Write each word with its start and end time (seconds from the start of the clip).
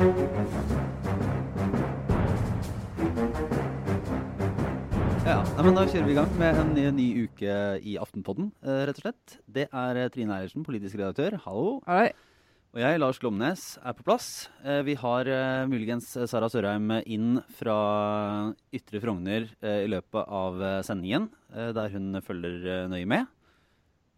Ja, 0.00 0.06
men 5.60 5.76
Da 5.76 5.82
kjører 5.84 6.06
vi 6.06 6.14
i 6.14 6.16
gang 6.16 6.30
med 6.40 6.56
en 6.56 6.70
ny, 6.72 6.84
ny 6.96 7.08
uke 7.26 7.56
i 7.84 7.98
Aftenpodden, 8.00 8.46
eh, 8.64 8.86
rett 8.88 8.96
og 8.96 9.04
slett. 9.04 9.34
Det 9.44 9.66
er 9.68 10.00
eh, 10.00 10.08
Trine 10.08 10.38
Eilertsen, 10.38 10.64
politisk 10.64 10.96
redaktør. 10.96 11.36
Hallo. 11.44 11.82
Hei. 11.84 12.14
Og 12.72 12.80
jeg, 12.80 13.00
Lars 13.02 13.20
Glomnes, 13.20 13.66
er 13.84 13.92
på 13.98 14.06
plass. 14.06 14.48
Eh, 14.64 14.80
vi 14.88 14.96
har 14.96 15.28
muligens 15.68 16.08
Sara 16.32 16.48
Sørheim 16.48 16.88
inn 17.04 17.42
fra 17.60 17.76
Ytre 18.72 19.04
Frogner 19.04 19.52
i 19.60 19.90
løpet 19.90 20.24
av 20.24 20.80
sendingen, 20.86 21.28
der 21.52 21.92
hun 21.92 22.22
følger 22.24 22.88
nøye 22.88 23.04
med. 23.04 23.28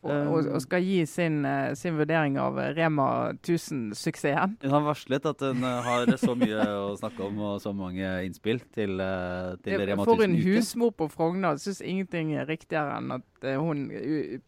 Og, 0.02 0.10
og, 0.10 0.46
og 0.56 0.62
skal 0.64 0.82
gi 0.82 1.04
sin, 1.06 1.44
eh, 1.46 1.76
sin 1.78 1.94
vurdering 1.94 2.34
av 2.42 2.56
Rema 2.74 3.04
1000-suksessen. 3.36 4.56
Hun 4.64 4.72
har 4.74 4.82
varslet 4.82 5.28
at 5.30 5.44
hun 5.46 5.62
eh, 5.62 5.78
har 5.86 6.10
så 6.18 6.34
mye 6.38 6.64
å 6.74 6.88
snakke 6.98 7.22
om 7.28 7.38
og 7.52 7.60
så 7.62 7.70
mange 7.76 8.08
innspill 8.26 8.58
til, 8.74 8.98
eh, 8.98 9.52
til 9.62 9.78
Rema 9.86 10.02
For 10.08 10.18
1000 10.18 10.26
en 10.26 10.36
husmor 10.42 10.90
på 10.98 11.06
Frogner 11.12 11.60
syns 11.62 11.78
ingenting 11.86 12.34
er 12.34 12.50
riktigere 12.50 12.98
enn 12.98 13.14
at 13.20 13.46
eh, 13.46 13.58
hun 13.62 13.86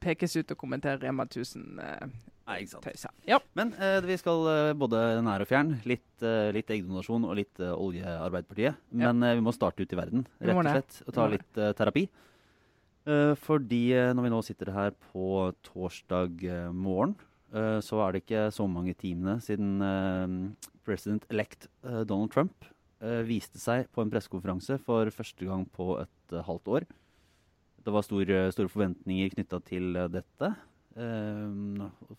pekes 0.03 0.35
ut 0.41 0.51
og 0.57 0.59
kommenterer 0.65 0.99
Rema 1.07 1.29
1000-tøyset. 1.31 2.21
Nei, 2.45 2.59
ikke 2.67 2.93
sant. 3.01 3.15
ja. 3.25 3.39
Men 3.57 3.71
eh, 3.81 4.01
vi 4.05 4.19
skal 4.21 4.43
eh, 4.51 4.73
både 4.77 4.99
nær 5.25 5.41
og 5.47 5.49
fjern. 5.49 5.79
Litt, 5.89 6.05
eh, 6.21 6.51
litt 6.53 6.69
eggdonasjon 6.75 7.25
og 7.25 7.39
litt 7.39 7.63
eh, 7.63 7.71
oljearbeiderpartiet. 7.73 8.83
Men 9.01 9.23
eh, 9.25 9.39
vi 9.39 9.45
må 9.47 9.55
starte 9.57 9.81
ut 9.87 9.95
i 9.95 9.97
verden, 9.97 10.27
rett 10.43 10.59
og 10.59 10.69
slett. 10.69 10.99
Og 11.07 11.17
ta 11.17 11.31
litt 11.33 11.63
eh, 11.63 11.73
terapi. 11.79 12.05
Eh, 13.05 13.35
fordi 13.37 13.93
eh, 13.93 14.13
når 14.17 14.25
vi 14.25 14.33
nå 14.33 14.41
sitter 14.47 14.73
her 14.73 14.95
på 15.13 15.53
torsdag 15.67 16.45
eh, 16.49 16.69
morgen, 16.73 17.17
så 17.55 18.01
er 18.03 18.11
det 18.11 18.25
ikke 18.25 18.49
så 18.51 18.65
mange 18.67 18.97
timene 18.99 19.37
siden 19.39 19.77
president-elect 20.83 21.69
Donald 22.11 22.33
Trump 22.35 22.67
viste 23.29 23.61
seg 23.63 23.87
på 23.95 24.03
en 24.03 24.11
pressekonferanse 24.11 24.81
for 24.83 25.07
første 25.15 25.47
gang 25.47 25.63
på 25.71 26.01
et 26.01 26.35
halvt 26.49 26.73
år. 26.75 26.87
Det 27.87 27.95
var 27.95 28.03
stor, 28.03 28.25
eh, 28.27 28.51
store 28.51 28.73
forventninger 28.73 29.31
knytta 29.37 29.61
til 29.71 30.01
dette. 30.11 30.51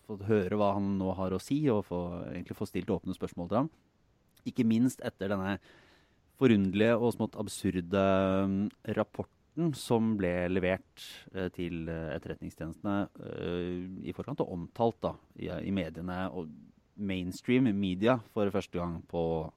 Få 0.05 0.17
høre 0.23 0.55
hva 0.55 0.71
han 0.77 0.93
nå 1.01 1.11
har 1.19 1.35
å 1.35 1.41
si, 1.43 1.59
og 1.67 1.83
få, 1.89 1.99
egentlig 2.29 2.55
få 2.55 2.69
stilt 2.71 2.95
åpne 2.95 3.17
spørsmål 3.17 3.51
til 3.51 3.59
ham. 3.65 3.69
Ikke 4.47 4.63
minst 4.63 5.03
etter 5.03 5.35
denne 5.35 5.57
forunderlige 6.39 6.95
og 6.95 7.11
smått 7.17 7.35
absurde 7.35 8.07
mm, 8.47 8.69
rapporten 9.55 9.73
som 9.75 10.17
ble 10.17 10.49
levert 10.49 11.03
eh, 11.33 11.49
til 11.53 11.87
eh, 11.87 12.15
etterretningstjenestene 12.15 13.07
eh, 13.19 14.09
i 14.09 14.13
forkant, 14.13 14.41
og 14.41 14.51
omtalt 14.51 14.99
da, 15.01 15.15
i, 15.39 15.47
i 15.47 15.71
mediene 15.71 16.29
og 16.31 16.49
mainstream 16.97 17.71
media 17.75 18.19
for 18.33 18.49
første 18.51 18.77
gang 18.77 19.01
på, 19.07 19.51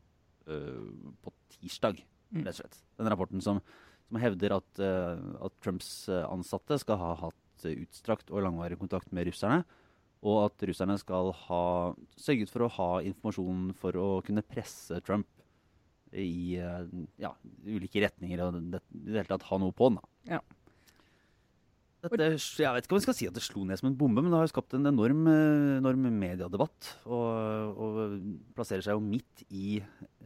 på 0.47 1.33
tirsdag, 1.59 2.05
Mm. 2.29 2.43
rett 2.45 2.59
og 2.59 2.59
slett. 2.59 2.75
Den 2.99 3.09
rapporten 3.09 3.41
som, 3.41 3.59
som 4.05 4.17
hevder 4.21 4.53
at, 4.53 4.81
at 4.85 5.55
Trumps 5.65 6.11
ansatte 6.13 6.77
skal 6.77 6.99
ha 7.01 7.15
hatt 7.23 7.65
utstrakt 7.65 8.29
og 8.29 8.43
langvarig 8.45 8.77
kontakt 8.77 9.15
med 9.17 9.31
russerne, 9.31 9.63
og 10.21 10.51
at 10.51 10.67
russerne 10.69 10.99
skal 11.01 11.33
ha 11.47 11.63
sørget 12.21 12.53
for 12.53 12.67
å 12.67 12.69
ha 12.75 12.91
informasjon 13.01 13.73
for 13.81 13.97
å 13.97 14.09
kunne 14.27 14.45
presse 14.45 15.01
Trump 15.07 15.38
i 16.13 16.59
eh, 16.61 16.95
ja, 17.21 17.33
ulike 17.67 18.05
retninger, 18.05 18.45
og 18.45 18.63
det, 18.73 18.83
i 18.95 19.11
det 19.11 19.21
hele 19.21 19.33
tatt 19.33 19.49
ha 19.51 19.61
noe 19.61 19.75
på 19.77 19.91
den. 19.91 20.01
da. 20.01 20.37
Ja. 20.37 20.41
Dette, 21.99 22.29
jeg 22.39 22.71
vet 22.77 22.87
ikke 22.87 22.95
om 22.95 23.01
vi 23.01 23.07
skal 23.09 23.17
si 23.19 23.27
at 23.27 23.35
det 23.35 23.43
slo 23.43 23.65
ned 23.67 23.81
som 23.81 23.89
en 23.89 23.99
bombe, 23.99 24.23
men 24.23 24.31
det 24.31 24.39
har 24.39 24.47
jo 24.47 24.53
skapt 24.53 24.77
en 24.79 24.87
enorm, 24.87 25.25
enorm 25.81 26.05
mediedebatt. 26.15 26.93
Og, 27.11 27.75
og 27.75 27.97
plasserer 28.55 28.87
seg 28.87 28.95
jo 28.95 29.03
midt 29.03 29.43
i 29.51 29.81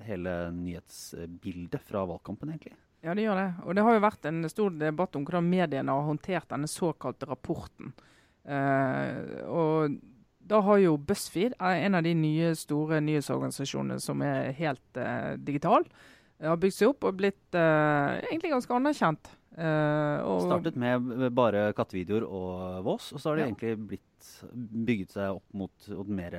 hele 0.04 0.34
nyhetsbildet 0.52 1.80
fra 1.88 2.04
valgkampen, 2.10 2.52
egentlig. 2.52 2.76
Ja, 3.02 3.16
det 3.16 3.24
gjør 3.24 3.40
det. 3.40 3.48
Og 3.64 3.74
det 3.74 3.82
har 3.86 3.96
jo 3.96 4.04
vært 4.04 4.28
en 4.30 4.44
stor 4.52 4.74
debatt 4.78 5.16
om 5.18 5.24
hvordan 5.26 5.48
mediene 5.48 5.96
har 5.96 6.06
håndtert 6.06 6.52
denne 6.52 6.68
såkalte 6.70 7.26
rapporten. 7.32 7.90
Eh, 8.44 9.42
og 9.48 9.96
da 10.48 10.62
har 10.66 10.80
jo 10.82 10.96
BuzzFeed, 10.96 11.54
er 11.60 11.84
en 11.86 11.98
av 11.98 12.06
de 12.06 12.14
nye 12.18 12.54
store 12.58 13.00
nyhetsorganisasjonene 13.04 14.00
som 14.02 14.24
er 14.26 14.50
helt 14.58 14.98
uh, 14.98 15.34
digital, 15.38 15.86
eh, 16.40 16.48
har 16.50 16.58
bygd 16.60 16.78
seg 16.78 16.92
opp 16.94 17.06
og 17.08 17.20
blitt 17.20 17.58
uh, 17.58 18.18
egentlig 18.26 18.52
ganske 18.54 18.76
anerkjent. 18.76 19.32
Uh, 19.52 20.18
og, 20.24 20.46
Startet 20.46 20.78
med 20.80 21.26
bare 21.36 21.66
kattevideoer 21.76 22.24
og 22.24 22.84
Vås, 22.86 23.10
og 23.12 23.20
så 23.20 23.30
har 23.30 23.36
det 23.36 23.44
Ja. 23.44 23.50
egentlig 23.52 23.74
blitt 23.92 24.08
bygget 24.52 25.12
seg 25.12 25.36
opp 25.36 25.44
mot, 25.52 25.88
mot 25.92 26.08
mer 26.08 26.36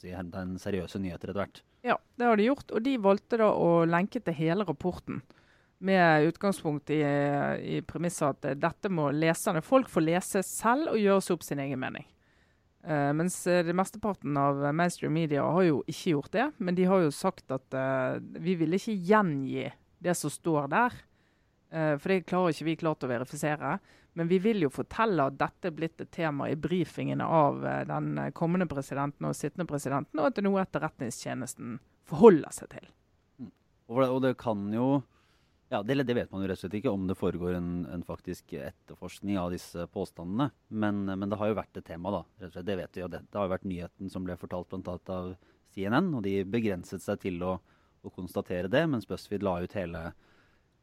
si, 0.00 0.12
seriøse 0.12 1.00
nyheter 1.00 1.30
etter 1.30 1.40
hvert. 1.40 1.62
Ja, 1.82 1.96
det 2.16 2.26
har 2.26 2.36
de 2.36 2.46
gjort. 2.46 2.70
Og 2.70 2.82
de 2.82 2.96
valgte 3.02 3.38
da 3.40 3.50
å 3.50 3.84
lenke 3.88 4.22
til 4.22 4.36
hele 4.38 4.66
rapporten. 4.66 5.22
Med 5.82 6.28
utgangspunkt 6.28 6.92
i, 6.94 7.00
i 7.02 7.80
premisset 7.82 8.36
at 8.36 8.44
eh, 8.52 8.58
dette 8.58 8.90
må 8.92 9.08
leserne 9.10 9.64
Folk 9.66 9.88
få 9.90 10.04
lese 10.04 10.44
selv 10.46 10.92
og 10.92 11.00
gjøre 11.00 11.24
seg 11.26 11.34
opp 11.34 11.46
sin 11.46 11.62
egen 11.62 11.80
mening. 11.82 12.06
Eh, 12.82 13.12
mens 13.12 13.46
eh, 13.46 13.72
mesteparten 13.72 14.36
av 14.36 14.64
eh, 14.64 14.72
mainstream 14.72 15.14
media 15.14 15.44
har 15.46 15.62
jo 15.62 15.82
ikke 15.86 16.16
gjort 16.16 16.32
det. 16.34 16.50
Men 16.58 16.74
de 16.74 16.86
har 16.90 17.04
jo 17.04 17.14
sagt 17.14 17.50
at 17.54 17.76
uh, 17.78 18.18
vi 18.42 18.56
vil 18.58 18.74
ikke 18.74 18.96
gjengi 18.98 19.68
det 20.02 20.14
som 20.18 20.32
står 20.32 20.70
der. 20.72 20.96
Uh, 21.72 21.94
for 21.96 22.10
det 22.10 22.24
klarer 22.26 22.54
ikke 22.54 22.66
vi 22.66 22.78
klart 22.80 23.06
å 23.06 23.10
verifisere. 23.10 23.76
Men 24.18 24.28
vi 24.28 24.40
vil 24.44 24.64
jo 24.66 24.72
fortelle 24.72 25.28
at 25.30 25.38
dette 25.40 25.70
er 25.70 25.76
blitt 25.76 26.02
et 26.02 26.10
tema 26.12 26.50
i 26.50 26.58
brifingene 26.58 27.24
av 27.24 27.62
den 27.88 28.18
kommende 28.36 28.66
presidenten 28.68 29.24
og 29.24 29.38
sittende 29.38 29.64
presidenten, 29.64 30.20
og 30.20 30.26
at 30.26 30.36
det 30.36 30.42
er 30.42 30.46
noe 30.50 30.60
etterretningstjenesten 30.60 31.78
forholder 32.10 32.52
seg 32.52 32.74
til. 32.74 32.90
Og 33.88 34.02
det, 34.02 34.10
og 34.10 34.20
det 34.26 34.34
kan 34.42 34.66
jo 34.74 34.90
ja, 35.72 35.80
det, 35.82 36.02
det 36.04 36.14
vet 36.14 36.32
man 36.32 36.42
jo 36.44 36.50
rett 36.50 36.60
og 36.60 36.66
slett 36.66 36.74
ikke 36.76 36.92
om 36.92 37.06
det 37.08 37.16
foregår 37.16 37.56
en, 37.56 37.70
en 37.88 38.02
faktisk 38.04 38.52
etterforskning 38.58 39.38
av 39.40 39.54
disse 39.54 39.86
påstandene. 39.94 40.50
Men, 40.68 41.06
men 41.08 41.30
det 41.32 41.38
har 41.40 41.48
jo 41.48 41.56
vært 41.56 41.78
et 41.80 41.86
tema, 41.88 42.12
da. 42.12 42.20
rett 42.42 42.50
og 42.50 42.58
slett. 42.58 42.68
Det 42.68 42.76
vet 42.82 42.98
vi. 42.98 43.04
Og 43.06 43.12
det, 43.14 43.22
det 43.24 43.40
har 43.40 43.48
jo 43.48 43.54
vært 43.54 43.70
nyheten 43.70 44.12
som 44.12 44.26
ble 44.26 44.36
fortalt 44.40 44.74
bl.a. 44.74 44.98
av 45.16 45.30
CNN. 45.72 46.10
Og 46.18 46.26
de 46.26 46.34
begrenset 46.44 47.04
seg 47.04 47.22
til 47.24 47.40
å, 47.46 47.54
å 48.04 48.12
konstatere 48.12 48.68
det, 48.72 48.84
mens 48.92 49.08
BuzzFeed 49.08 49.46
la 49.46 49.56
ut 49.64 49.78
hele, 49.78 50.04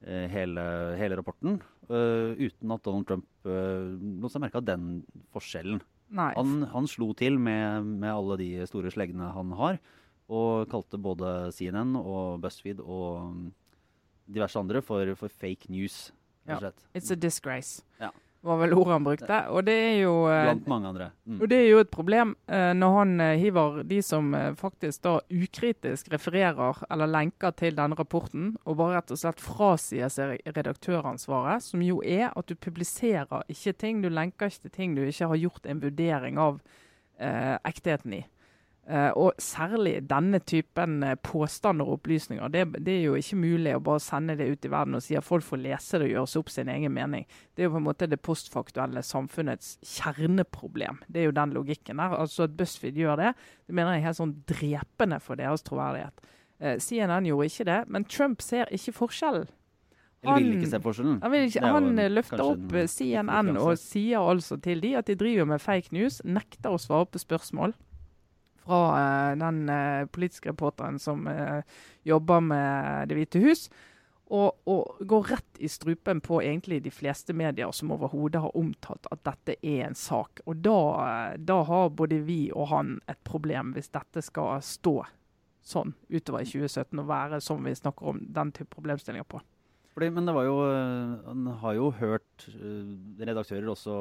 eh, 0.02 0.26
hele, 0.34 0.66
hele 0.98 1.22
rapporten. 1.22 1.62
uh, 1.90 2.34
uten 2.38 2.74
at 2.74 2.84
Donald 2.86 3.08
Trump 3.10 3.30
uh, 3.46 3.94
lot 3.94 4.34
seg 4.34 4.42
merke 4.42 4.58
av 4.58 4.66
den 4.66 5.04
forskjellen. 5.36 5.82
Han, 6.18 6.64
han 6.74 6.90
slo 6.90 7.12
til 7.14 7.38
med, 7.38 7.86
med 8.02 8.10
alle 8.10 8.42
de 8.42 8.52
store 8.66 8.90
sleggene 8.90 9.30
han 9.36 9.54
har, 9.54 9.78
og 10.30 10.70
kalte 10.70 10.98
både 11.02 11.52
CNN 11.54 11.94
og 12.00 12.42
BuzzFeed 12.42 12.82
og 12.82 13.52
diverse 14.30 14.60
andre 14.60 14.82
for, 14.86 15.16
for 15.20 15.30
fake 15.30 15.70
news. 15.74 16.10
Ja. 16.50 16.72
It's 16.94 17.12
a 17.14 17.16
disgrace. 17.16 17.84
Ja. 18.00 18.12
Var 18.42 18.58
vel 18.58 18.74
ordet 18.74 18.94
han 18.94 19.04
brukte. 19.04 19.38
Og 19.52 19.66
det 19.68 19.74
er 19.76 19.98
jo 20.00 20.14
eh. 20.32 20.54
Mm. 20.56 21.42
Og 21.42 21.50
det 21.52 21.58
er 21.58 21.66
jo 21.68 21.82
et 21.84 21.90
problem 21.92 22.32
uh, 22.48 22.72
når 22.72 22.94
han 22.96 23.12
eh, 23.22 23.40
hiver 23.42 23.82
de 23.84 23.98
som 24.06 24.32
faktisk 24.56 25.04
da 25.04 25.18
ukritisk 25.28 26.08
refererer 26.14 26.80
eller 26.90 27.12
lenker 27.12 27.52
til 27.60 27.76
denne 27.76 28.00
rapporten, 28.00 28.54
og 28.64 28.80
bare 28.80 29.02
rett 29.02 29.12
og 29.12 29.20
slett 29.20 29.44
frasier 29.44 30.14
seg 30.14 30.40
redaktøransvaret, 30.48 31.66
som 31.68 31.84
jo 31.84 32.00
er 32.00 32.30
at 32.32 32.48
du 32.48 32.56
publiserer 32.56 33.44
ikke 33.52 33.76
ting, 33.76 34.00
du 34.02 34.08
lenker 34.10 34.48
ikke 34.48 34.70
til 34.70 34.76
ting 34.78 34.96
du 34.96 35.04
ikke 35.04 35.28
har 35.34 35.44
gjort 35.44 35.68
en 35.68 35.84
vurdering 35.84 36.40
av 36.40 36.62
uh, 36.64 37.58
ektheten 37.68 38.22
i. 38.22 38.24
Eh, 38.90 39.12
og 39.22 39.38
særlig 39.38 40.00
denne 40.10 40.40
typen 40.42 41.04
eh, 41.06 41.18
påstander 41.22 41.86
og 41.86 42.00
opplysninger. 42.00 42.48
Det, 42.50 42.64
det 42.82 42.96
er 42.96 43.04
jo 43.04 43.18
ikke 43.20 43.38
mulig 43.38 43.76
å 43.78 43.82
bare 43.86 44.02
sende 44.02 44.34
det 44.40 44.48
ut 44.50 44.64
i 44.66 44.72
verden 44.74 44.98
og 44.98 45.04
si 45.06 45.18
at 45.18 45.26
folk 45.28 45.46
får 45.46 45.60
lese 45.62 46.00
det 46.02 46.08
og 46.08 46.14
gjøre 46.16 46.30
seg 46.32 46.40
opp 46.42 46.50
sin 46.50 46.72
egen 46.74 46.96
mening. 46.96 47.28
Det 47.54 47.62
er 47.62 47.68
jo 47.68 47.76
på 47.76 47.82
en 47.84 47.86
måte 47.86 48.08
det 48.10 48.18
postfaktuelle 48.26 49.04
samfunnets 49.06 49.76
kjerneproblem. 49.86 51.04
Det 51.06 51.22
er 51.22 51.30
jo 51.30 51.36
den 51.38 51.54
logikken 51.54 52.02
der. 52.02 52.16
Altså 52.18 52.48
At 52.48 52.56
BuzzFeed 52.58 52.98
gjør 52.98 53.22
det, 53.22 53.34
det 53.70 53.76
mener 53.78 53.94
jeg 53.94 54.02
er 54.02 54.08
helt 54.08 54.20
sånn 54.24 54.32
drepende 54.50 55.20
for 55.22 55.38
deres 55.38 55.66
troverdighet. 55.68 56.26
Eh, 56.58 56.80
CNN 56.82 57.28
gjorde 57.30 57.50
ikke 57.52 57.68
det, 57.70 57.78
men 57.94 58.08
Trump 58.10 58.42
ser 58.42 58.74
ikke 58.74 58.96
forskjellen. 59.04 59.46
Eller 60.24 60.42
vil 60.42 60.56
ikke 60.58 60.72
se 60.72 60.80
forskjellen. 60.88 61.20
Han, 61.22 61.36
ikke, 61.46 61.62
han 61.76 62.02
løfter 62.10 62.42
opp 62.42 62.74
CNN 62.90 63.54
og 63.54 63.78
sier 63.80 64.26
altså 64.34 64.58
til 64.66 64.82
de 64.82 64.96
at 64.98 65.08
de 65.08 65.16
driver 65.20 65.46
med 65.54 65.62
fake 65.62 65.94
news, 65.94 66.18
nekter 66.26 66.74
å 66.74 66.82
svare 66.82 67.06
på 67.14 67.22
spørsmål 67.22 67.78
fra 68.70 68.82
eh, 69.02 69.36
den 69.38 69.70
eh, 69.70 70.06
politiske 70.06 70.54
reporteren 70.54 71.00
som 71.00 71.28
eh, 71.28 71.62
jobber 72.04 72.40
med 72.40 73.10
Det 73.10 73.18
hvite 73.18 73.42
hus. 73.44 73.70
Og, 74.30 74.60
og 74.70 75.00
går 75.10 75.24
rett 75.32 75.58
i 75.58 75.68
strupen 75.68 76.20
på 76.22 76.38
egentlig 76.44 76.84
de 76.86 76.92
fleste 76.94 77.34
medier 77.34 77.72
som 77.74 77.90
overhodet 77.96 78.44
har 78.44 78.58
omtalt 78.58 79.08
at 79.10 79.24
dette 79.26 79.56
er 79.66 79.88
en 79.88 79.98
sak. 79.98 80.44
Og 80.46 80.62
da, 80.62 80.82
da 81.42 81.64
har 81.66 81.90
både 81.90 82.20
vi 82.28 82.52
og 82.54 82.70
han 82.70 83.00
et 83.10 83.18
problem, 83.26 83.74
hvis 83.74 83.90
dette 83.90 84.22
skal 84.22 84.62
stå 84.62 85.00
sånn 85.66 85.96
utover 86.14 86.46
i 86.46 86.50
2017 86.52 87.02
og 87.02 87.10
være 87.10 87.42
som 87.42 87.66
vi 87.66 87.74
snakker 87.74 88.14
om 88.14 88.22
den 88.22 88.54
type 88.54 88.70
problemstillinger 88.76 89.26
på. 89.34 89.42
Fordi, 89.98 90.12
men 90.14 90.30
det 90.30 90.36
var 90.38 90.46
jo 90.46 90.58
Han 91.26 91.48
har 91.64 91.74
jo 91.76 91.90
hørt 91.98 92.46
redaktører 93.18 93.74
også 93.74 93.96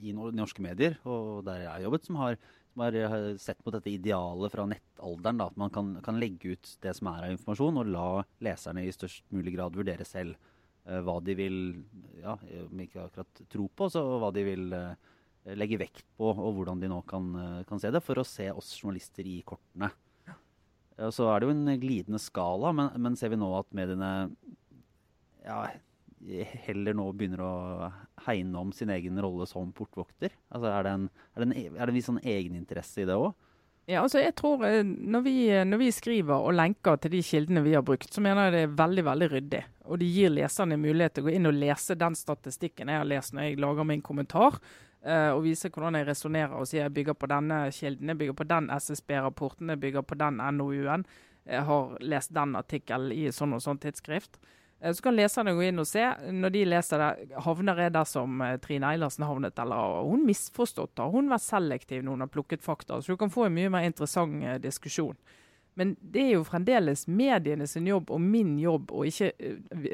i 0.00 0.16
norske 0.16 0.64
medier, 0.64 0.96
og 1.04 1.44
der 1.44 1.66
jeg 1.66 1.74
har 1.74 1.84
jobbet, 1.84 2.08
som 2.08 2.16
har, 2.24 2.40
har 2.82 3.36
sett 3.40 3.62
på 3.64 3.72
dette 3.74 3.90
idealet 3.90 4.52
fra 4.52 4.66
nettalderen. 4.68 5.40
Da, 5.40 5.48
at 5.50 5.56
man 5.60 5.72
kan, 5.72 5.94
kan, 6.04 6.20
legge 6.20 6.54
ut 6.56 6.72
det 6.82 6.94
som 6.98 7.10
er 7.12 7.26
av 7.26 7.34
informasjon, 7.34 7.80
og 7.82 7.90
la 7.92 8.08
leserne 8.44 8.84
i 8.84 8.94
størst 8.94 9.24
mulig 9.34 9.56
grad 9.56 9.76
vurdere 9.76 10.06
selv 10.08 10.36
uh, 10.88 11.00
hva 11.06 11.18
de 11.24 11.36
vil 11.38 11.58
ja, 12.22 12.36
om 12.66 12.82
ikke 12.84 13.06
akkurat 13.06 13.44
tro 13.52 13.68
på, 13.68 13.90
så 13.92 14.02
hva 14.20 14.32
de 14.34 14.44
vil 14.46 14.68
uh, 14.76 14.92
legge 15.56 15.80
vekt 15.80 16.06
på, 16.18 16.30
og 16.32 16.58
hvordan 16.58 16.82
de 16.82 16.90
nå 16.92 17.00
kan, 17.08 17.32
uh, 17.36 17.64
kan, 17.68 17.80
se 17.82 17.92
det, 17.94 18.04
for 18.04 18.20
å 18.20 18.26
se 18.26 18.50
oss 18.52 18.74
journalister 18.80 19.26
i 19.28 19.40
kortene. 19.46 19.92
Ja. 20.26 21.10
så 21.12 21.26
er 21.28 21.40
det 21.40 21.48
jo 21.48 21.56
en 21.56 21.80
glidende 21.80 22.20
skala, 22.22 22.70
men, 22.72 22.94
men 23.04 23.18
ser 23.20 23.32
vi 23.32 23.40
nå 23.40 23.50
at 23.58 23.68
mediene 23.76 24.12
ja, 25.46 25.66
heller 26.66 26.96
nå 26.96 27.06
begynner 27.14 27.42
å 27.44 27.54
hegne 28.26 28.60
om 28.60 28.72
sin 28.74 28.90
egen 28.94 29.18
rolle 29.22 29.46
som 29.48 29.72
portvokter? 29.74 30.34
Altså, 30.50 30.70
er, 30.70 30.86
det 30.86 30.94
en, 30.96 31.10
er, 31.34 31.42
det 31.42 31.46
en, 31.46 31.58
er 31.74 31.82
det 31.82 31.90
en 31.90 31.98
viss 31.98 32.08
sånn 32.10 32.22
egeninteresse 32.22 33.04
i 33.04 33.08
det 33.08 33.18
òg? 33.18 33.34
Ja, 33.86 34.00
altså 34.02 34.18
jeg 34.18 34.34
tror 34.34 34.64
eh, 34.66 34.80
når 34.82 35.22
vi, 35.22 35.34
når 35.62 35.78
vi, 35.78 35.92
skriver 35.94 36.42
og 36.42 36.56
lenker 36.58 36.98
til 36.98 37.12
de 37.14 37.20
kildene 37.22 37.62
vi 37.62 37.76
har 37.76 37.84
brukt, 37.86 38.10
så 38.10 38.22
mener 38.24 38.48
jeg 38.48 38.54
det 38.56 38.62
er 38.64 38.80
veldig 38.80 39.04
veldig 39.06 39.28
ryddig. 39.30 39.60
Og 39.86 40.00
det 40.02 40.08
gir 40.10 40.34
leserne 40.34 40.78
mulighet 40.80 41.14
til 41.14 41.22
å 41.22 41.28
gå 41.28 41.36
inn 41.36 41.46
og 41.46 41.54
lese 41.54 41.94
den 41.98 42.18
statistikken 42.18 42.90
jeg 42.90 42.98
har 42.98 43.06
lest 43.06 43.36
når 43.36 43.46
jeg 43.46 43.62
lager 43.62 43.86
min 43.86 44.02
kommentar. 44.02 44.58
Uh, 45.06 45.36
og 45.36 45.44
vise 45.44 45.70
hvordan 45.70 45.94
jeg 45.94 46.08
resonnerer 46.08 46.56
og 46.58 46.66
sier 46.66 46.82
jeg 46.82 46.94
bygger 46.96 47.14
på 47.14 47.28
denne 47.30 47.60
kilden, 47.70 48.10
jeg 48.10 48.18
bygger 48.18 48.36
på 48.40 48.46
den 48.50 48.64
SSB-rapporten, 48.74 49.70
jeg 49.70 49.82
bygger 49.84 50.02
på 50.02 50.18
den 50.18 50.40
NOU-en. 50.56 51.04
Jeg 51.46 51.62
har 51.68 51.92
lest 52.02 52.32
den 52.34 52.56
artikkelen 52.58 53.14
i 53.14 53.28
sånn 53.30 53.54
og 53.54 53.62
sånn 53.62 53.78
tidsskrift. 53.78 54.40
Eh, 54.80 54.92
så 54.92 55.02
kan 55.02 55.16
leserne 55.16 55.54
gå 55.56 55.62
inn 55.62 55.80
og 55.80 55.88
se. 55.88 56.04
Når 56.32 56.54
de 56.54 56.64
leser 56.68 57.02
det, 57.02 57.40
havner 57.46 57.82
jeg 57.84 57.94
der 57.96 58.08
som 58.08 58.42
eh, 58.44 58.58
Trine 58.62 58.92
Eilertsen 58.92 59.26
havnet, 59.26 59.58
eller 59.62 60.04
hun 60.06 60.26
misforstått? 60.28 60.98
Har 61.00 61.14
hun 61.14 61.32
vært 61.32 61.46
selektiv 61.46 62.04
når 62.04 62.16
hun 62.16 62.26
har 62.26 62.32
plukket 62.32 62.64
fakta? 62.64 63.00
Så 63.00 63.14
du 63.14 63.20
kan 63.20 63.32
få 63.32 63.48
en 63.48 63.56
mye 63.56 63.72
mer 63.72 63.88
interessant 63.88 64.44
eh, 64.44 64.60
diskusjon. 64.62 65.16
Men 65.76 65.92
det 66.00 66.22
er 66.22 66.30
jo 66.38 66.44
fremdeles 66.48 67.04
mediene 67.04 67.66
sin 67.68 67.84
jobb 67.84 68.08
og 68.14 68.20
min 68.24 68.54
jobb 68.56 68.94
å 68.96 69.02
ikke 69.04 69.34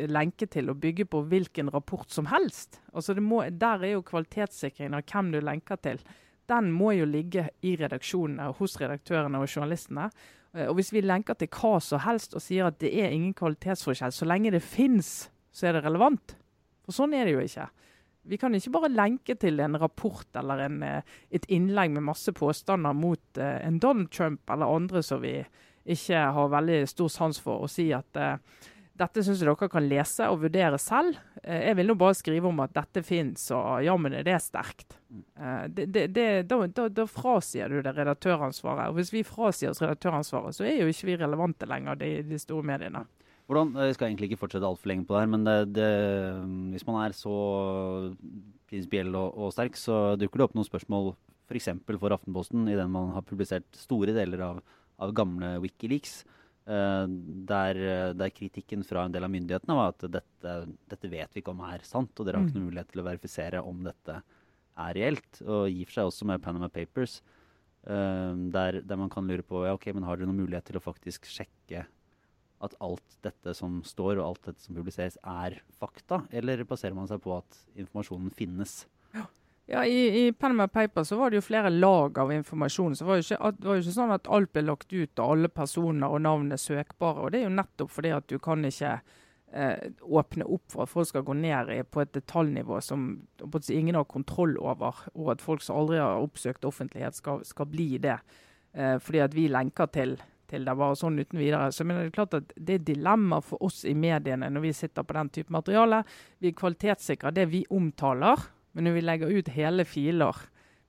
lenke 0.06 0.46
til 0.46 0.70
å 0.70 0.76
bygge 0.79 1.08
på 1.11 1.25
hvilken 1.26 1.73
rapport 1.75 2.06
som 2.14 2.28
helst. 2.31 2.78
Altså 2.94 3.17
må, 3.19 3.40
der 3.50 3.82
er 3.82 3.96
jo 3.96 4.05
kvalitetssikringen 4.06 4.94
av 4.94 5.02
hvem 5.11 5.32
du 5.35 5.40
lenker 5.43 5.81
til. 5.82 5.99
Den 6.46 6.70
må 6.70 6.93
jo 6.94 7.08
ligge 7.11 7.49
i 7.67 7.75
redaksjonene, 7.81 8.52
hos 8.61 8.78
redaktørene 8.78 9.43
og 9.43 9.50
journalistene. 9.50 10.06
Eh, 10.56 10.69
og 10.69 10.76
Hvis 10.78 10.93
vi 10.93 11.04
lenker 11.04 11.38
til 11.38 11.50
hva 11.52 11.78
som 11.81 12.02
helst 12.04 12.37
og 12.37 12.44
sier 12.44 12.69
at 12.69 12.81
det 12.82 12.93
er 12.93 13.12
ingen 13.12 13.34
kvalitetsforskjell, 13.34 14.12
så 14.12 14.28
lenge 14.28 14.52
det 14.54 14.62
fins, 14.64 15.31
så 15.52 15.69
er 15.69 15.78
det 15.78 15.84
relevant. 15.87 16.37
For 16.84 16.96
sånn 16.96 17.14
er 17.14 17.26
det 17.26 17.37
jo 17.37 17.44
ikke. 17.44 17.69
Vi 18.32 18.38
kan 18.38 18.54
ikke 18.54 18.75
bare 18.76 18.93
lenke 18.93 19.34
til 19.34 19.58
en 19.60 19.78
rapport 19.82 20.28
eller 20.38 20.66
en, 20.69 20.82
eh, 20.82 21.02
et 21.31 21.46
innlegg 21.49 21.90
med 21.90 22.06
masse 22.06 22.32
påstander 22.32 22.94
mot 22.94 23.38
uh, 23.38 23.58
en 23.66 23.81
Donald 23.82 24.12
Trump 24.14 24.50
eller 24.50 24.70
andre 24.70 25.02
som 25.02 25.22
vi 25.22 25.40
ikke 25.82 26.20
har 26.37 26.52
veldig 26.52 26.87
stor 26.87 27.08
sans 27.10 27.40
for, 27.43 27.64
og 27.64 27.70
si 27.70 27.88
at 27.90 28.14
dette 28.98 29.22
syns 29.24 29.40
jeg 29.40 29.48
dere 29.48 29.68
kan 29.72 29.86
lese 29.88 30.26
og 30.28 30.42
vurdere 30.44 30.78
selv. 30.80 31.16
Eh, 31.42 31.68
jeg 31.68 31.78
vil 31.78 31.88
nå 31.88 31.96
bare 31.98 32.16
skrive 32.18 32.50
om 32.50 32.60
at 32.64 32.74
dette 32.76 33.02
fins, 33.06 33.46
og 33.56 33.80
jammen 33.86 34.14
er 34.18 34.26
det 34.26 34.36
sterkt. 34.44 34.98
Eh, 35.10 35.64
det, 35.72 35.86
det, 35.94 36.04
det, 36.12 36.26
da, 36.50 36.60
da, 36.66 36.86
da, 36.92 37.06
frasier 37.08 37.72
du 37.72 37.80
det 37.80 37.94
redaktøransvaret. 37.96 38.92
Og 38.92 39.00
hvis 39.00 39.12
vi 39.14 39.24
frasier 39.26 39.72
oss 39.72 39.82
redaktøransvaret, 39.82 40.56
så 40.56 40.68
er 40.68 40.82
jo 40.82 40.92
ikke 40.92 41.08
vi 41.08 41.18
relevante 41.24 41.68
lenger, 41.70 41.98
de, 42.02 42.14
de 42.28 42.40
store 42.40 42.68
mediene. 42.74 43.06
Hvordan, 43.48 43.74
Jeg 43.88 43.96
skal 43.96 44.08
egentlig 44.08 44.30
ikke 44.30 44.44
fortsette 44.44 44.68
altfor 44.68 44.92
lenge 44.92 45.04
på 45.08 45.16
det 45.16 45.24
her, 45.24 45.32
men 45.32 46.70
hvis 46.72 46.86
man 46.86 47.00
er 47.02 47.16
så 47.16 47.34
prinsipiell 48.70 49.10
og, 49.18 49.34
og, 49.34 49.50
sterk, 49.52 49.76
så 49.76 50.14
dukker 50.20 50.40
det 50.40 50.46
opp 50.46 50.54
noen 50.56 50.68
spørsmål 50.68 51.10
f.eks. 51.50 51.72
For, 51.84 51.98
for 52.00 52.14
Aftenposten, 52.14 52.68
i 52.70 52.78
den 52.78 52.92
man 52.92 53.10
har 53.16 53.26
publisert 53.26 53.66
store 53.76 54.14
deler 54.16 54.44
av, 54.46 54.62
av 55.02 55.12
gamle 55.16 55.56
Wikileaks. 55.64 56.22
Uh, 56.62 57.09
der, 57.49 57.79
der, 58.14 58.31
kritikken 58.31 58.85
fra 58.87 59.03
en 59.03 59.14
del 59.14 59.26
av 59.26 59.32
myndighetene 59.32 59.75
var 59.75 59.91
at 59.91 60.05
dette, 60.14 60.53
dette, 60.87 61.09
vet 61.11 61.32
vi 61.35 61.43
ikke 61.43 61.50
om 61.50 61.64
er 61.67 61.82
sant, 61.82 62.12
og 62.14 62.29
dere 62.29 62.38
har 62.38 62.47
ikke 62.47 62.55
noen 62.55 62.69
mm. 62.69 62.69
mulighet 62.70 62.93
til 62.93 63.03
å 63.03 63.06
verifisere 63.09 63.62
om 63.67 63.81
dette 63.82 64.20
er 64.87 64.94
reelt. 64.94 65.41
Og 65.43 65.67
gir 65.73 65.91
seg 65.91 66.06
også 66.06 66.29
med 66.31 66.44
Panama 66.44 66.70
Papers, 66.70 67.19
uh, 67.88 68.31
der, 68.55 68.79
der, 68.79 69.00
man 69.00 69.11
kan 69.11 69.26
lure 69.26 69.43
på 69.47 69.64
ja, 69.67 69.75
ok, 69.75 69.91
men 69.97 70.06
har 70.06 70.20
dere 70.20 70.31
noen 70.31 70.44
mulighet 70.44 70.70
til 70.70 70.79
å 70.79 70.85
faktisk 70.85 71.26
sjekke 71.31 71.82
at 72.62 72.79
alt 72.79 73.17
dette 73.26 73.55
som 73.59 73.81
står 73.87 74.20
og 74.20 74.26
alt 74.26 74.44
dette 74.53 74.62
som 74.62 74.76
publiseres, 74.79 75.19
er 75.26 75.59
fakta? 75.81 76.23
Eller 76.31 76.62
baserer 76.69 76.94
man 76.94 77.11
seg 77.11 77.19
på 77.25 77.35
at 77.35 77.62
informasjonen 77.75 78.31
finnes? 78.38 78.85
Ja, 79.72 79.86
I, 79.86 80.26
i 80.26 80.32
Panama 80.32 80.69
Papers 80.69 81.08
så 81.08 81.16
var 81.16 81.30
det 81.30 81.38
jo 81.38 81.46
flere 81.46 81.70
lag 81.70 82.19
av 82.20 82.32
informasjon. 82.32 82.96
så 82.96 83.04
Det 83.04 83.08
var 83.08 83.16
jo 83.16 83.22
ikke, 83.24 83.50
det 83.56 83.69
var 83.69 83.78
jo 83.78 83.84
ikke 83.86 83.94
sånn 83.94 84.12
at 84.12 84.28
alt 84.36 84.52
ble 84.52 84.62
lagt 84.66 84.92
ut 84.92 85.22
og 85.22 85.30
alle 85.32 85.48
personer 85.48 86.12
og 86.12 86.20
navn 86.26 86.52
er 86.52 86.60
søkbare. 86.60 87.22
og 87.22 87.32
Det 87.32 87.40
er 87.40 87.46
jo 87.46 87.54
nettopp 87.56 87.94
fordi 87.94 88.12
at 88.12 88.28
du 88.28 88.36
kan 88.36 88.69
ikke 88.69 88.90
eh, 88.92 89.88
åpne 90.04 90.44
opp 90.44 90.76
for 90.76 90.84
at 90.84 90.92
folk 90.92 91.08
skal 91.08 91.24
gå 91.24 91.38
ned 91.40 91.72
i, 91.72 91.80
på 91.88 92.04
et 92.04 92.12
detaljnivå 92.12 92.82
som 92.84 93.08
ingen 93.72 93.96
har 93.96 94.04
kontroll 94.12 94.58
over, 94.60 95.06
og 95.14 95.32
at 95.38 95.48
folk 95.48 95.64
som 95.64 95.80
aldri 95.80 96.04
har 96.04 96.20
oppsøkt 96.20 96.68
offentlighet, 96.68 97.16
skal, 97.16 97.40
skal 97.48 97.72
bli 97.72 97.96
det. 97.96 98.20
Eh, 98.76 98.98
fordi 99.00 99.25
at 99.25 99.40
vi 99.40 99.48
lenker 99.48 99.88
til, 99.88 100.18
til 100.52 100.68
det 100.68 100.78
bare 100.84 101.00
sånn 101.00 101.16
uten 101.16 101.40
videre. 101.40 101.72
Så 101.72 101.88
men 101.88 101.96
det 101.96 102.10
er 102.10 102.18
klart 102.20 102.42
at 102.42 102.52
det 102.60 102.76
er 102.76 102.90
dilemma 102.92 103.40
for 103.40 103.64
oss 103.64 103.86
i 103.88 103.96
mediene 103.96 104.52
når 104.52 104.68
vi 104.68 104.78
sitter 104.84 105.00
på 105.00 105.16
den 105.16 105.32
type 105.32 105.62
materiale. 105.62 106.04
Vi 106.44 106.52
kvalitetssikrer 106.52 107.40
det 107.40 107.48
vi 107.56 107.64
omtaler. 107.72 108.50
Men 108.72 108.88
når 108.88 108.96
vi 108.96 109.04
legger 109.04 109.36
ut 109.36 109.52
hele 109.52 109.84
filer 109.88 110.38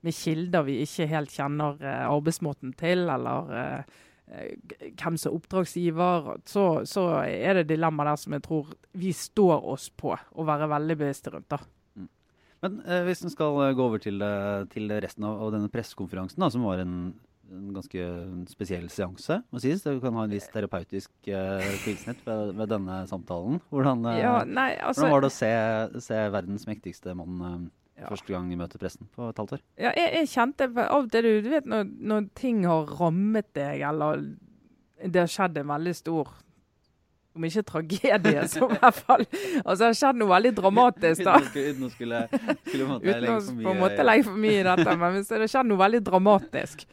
med 0.04 0.16
kilder 0.16 0.66
vi 0.68 0.82
ikke 0.84 1.08
helt 1.12 1.32
kjenner 1.32 1.80
eh, 1.84 2.08
arbeidsmåten 2.10 2.74
til, 2.80 3.06
eller 3.12 3.54
eh, 3.60 4.00
eh 4.34 4.90
hvem 5.00 5.18
som 5.20 5.32
er 5.32 5.38
oppdragsgiver, 5.38 6.30
så, 6.48 6.66
så 6.88 7.06
er 7.24 7.60
det 7.60 7.70
dilemma 7.72 8.08
der 8.08 8.20
som 8.20 8.36
jeg 8.36 8.44
tror 8.44 8.74
vi 9.00 9.12
står 9.16 9.68
oss 9.74 9.90
på 9.90 10.16
å 10.16 10.48
være 10.48 10.72
veldig 10.72 10.98
bevisste 11.00 11.34
rundt. 11.34 11.50
da. 11.52 11.60
Mm. 11.96 12.10
Men 12.66 12.82
eh, 12.84 13.04
hvis 13.08 13.24
en 13.24 13.32
skal 13.32 13.76
gå 13.76 13.86
over 13.86 14.04
til, 14.04 14.24
eh, 14.24 14.66
til 14.72 14.92
resten 14.92 15.28
av, 15.28 15.40
av 15.44 15.54
denne 15.56 15.72
pressekonferansen, 15.72 16.50
som 16.52 16.68
var 16.68 16.84
en, 16.84 16.98
en, 17.54 17.70
ganske 17.76 18.08
spesiell 18.52 18.90
seanse, 18.92 19.40
må 19.54 19.62
sies. 19.62 19.86
Du 19.86 20.02
kan 20.04 20.18
ha 20.18 20.26
en 20.28 20.34
viss 20.34 20.50
terapeutisk 20.54 21.12
uh, 21.30 21.64
tilsnitt 21.86 22.26
ved, 22.26 22.56
ved, 22.58 22.68
denne 22.74 23.04
samtalen. 23.10 23.62
Hvordan, 23.74 24.04
ja, 24.18 24.40
nei, 24.48 24.74
altså, 24.80 25.06
hvordan 25.06 25.16
var 25.16 25.26
det 25.26 25.32
å 25.32 25.38
se, 25.38 25.54
se 26.10 26.26
verdens 26.34 26.68
mektigste 26.70 27.16
mann 27.18 27.72
ja. 27.94 28.08
Første 28.10 28.34
gang 28.34 28.48
i 28.50 28.58
møter 28.58 28.82
pressen 28.82 29.06
på 29.14 29.28
et 29.30 29.38
halvt 29.38 29.58
år? 29.58 29.60
Ja, 29.78 29.92
jeg, 29.94 30.10
jeg 30.18 30.30
kjente 30.32 30.68
av 30.82 31.10
det 31.14 31.22
du, 31.26 31.30
du 31.46 31.52
vet 31.54 31.68
når, 31.70 31.92
når, 32.02 32.32
ting 32.38 32.64
har 32.66 32.90
rammet 33.00 33.52
deg, 33.54 33.84
eller 33.86 34.24
det 35.04 35.22
har 35.22 35.30
skjedd 35.30 35.60
en 35.62 35.70
veldig 35.70 35.94
stor 35.98 36.32
om 37.34 37.46
ikke 37.48 37.64
tragedie, 37.66 38.44
så 38.50 38.68
i 38.68 38.76
hvert 38.76 38.98
fall 38.98 39.24
Altså, 39.26 39.78
det 39.80 39.88
har 39.88 39.96
skjedd 39.98 40.20
noe 40.22 40.30
veldig 40.34 40.52
dramatisk, 40.58 41.24
da. 41.26 41.38
Uten 41.42 41.88
å 41.88 41.92
skulle, 41.94 42.20
skulle 42.68 43.00
Uten 43.00 43.30
å 43.30 43.38
på 43.64 43.72
en 43.72 43.82
måte 43.82 44.06
legge 44.06 44.28
for 44.28 44.42
mye 44.42 44.60
i 44.60 44.68
dette, 44.68 44.98
men 45.02 45.18
det 45.22 45.40
har 45.46 45.54
skjedd 45.56 45.70
noe 45.72 45.82
veldig 45.82 46.04
dramatisk. 46.10 46.86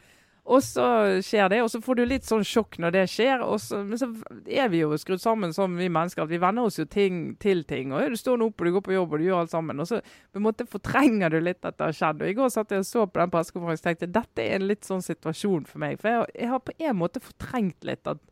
Og 0.49 0.63
så 0.65 0.85
skjer 1.21 1.51
det, 1.53 1.59
og 1.61 1.69
så 1.69 1.79
får 1.83 1.99
du 1.99 2.01
litt 2.07 2.25
sånn 2.25 2.43
sjokk 2.45 2.79
når 2.81 2.95
det 2.95 3.03
skjer. 3.13 3.43
Så, 3.61 3.83
men 3.85 3.99
så 3.99 4.07
er 4.49 4.71
vi 4.73 4.79
jo 4.81 4.97
skrudd 4.97 5.21
sammen 5.21 5.53
som 5.53 5.75
vi 5.77 5.85
mennesker 5.91 6.23
at 6.23 6.31
vi 6.31 6.39
venner 6.41 6.65
oss 6.65 6.79
jo 6.79 6.87
ting, 6.89 7.35
til 7.41 7.61
ting. 7.69 7.93
og 7.93 8.09
Du 8.09 8.17
står 8.17 8.41
opp 8.47 8.57
og 8.57 8.67
du 8.67 8.73
går 8.73 8.83
på 8.87 8.95
jobb 8.95 9.13
og 9.13 9.21
du 9.21 9.27
gjør 9.27 9.43
alt 9.43 9.53
sammen. 9.53 9.83
Og 9.83 9.89
så 9.91 9.99
på 10.01 10.41
en 10.41 10.47
måte 10.47 10.65
fortrenger 10.69 11.29
du 11.29 11.37
litt 11.45 11.61
at 11.61 11.77
det 11.77 11.91
har 11.91 11.97
skjedd. 11.97 12.23
Og 12.25 12.31
I 12.31 12.37
går 12.39 12.49
satt 12.53 12.73
jeg 12.73 12.81
og 12.81 12.89
så 12.89 13.05
på 13.05 13.21
den 13.21 13.33
pressekonferansen 13.35 13.85
og 13.85 13.89
tenkte 13.91 14.09
dette 14.17 14.47
er 14.47 14.57
en 14.57 14.65
litt 14.71 14.87
sånn 14.87 15.05
situasjon 15.05 15.67
for 15.69 15.83
meg. 15.83 16.01
For 16.01 16.09
jeg, 16.09 16.31
jeg 16.41 16.49
har 16.55 16.63
på 16.65 16.75
en 16.79 16.97
måte 17.03 17.21
fortrengt 17.21 17.87
litt 17.87 18.09
at, 18.09 18.23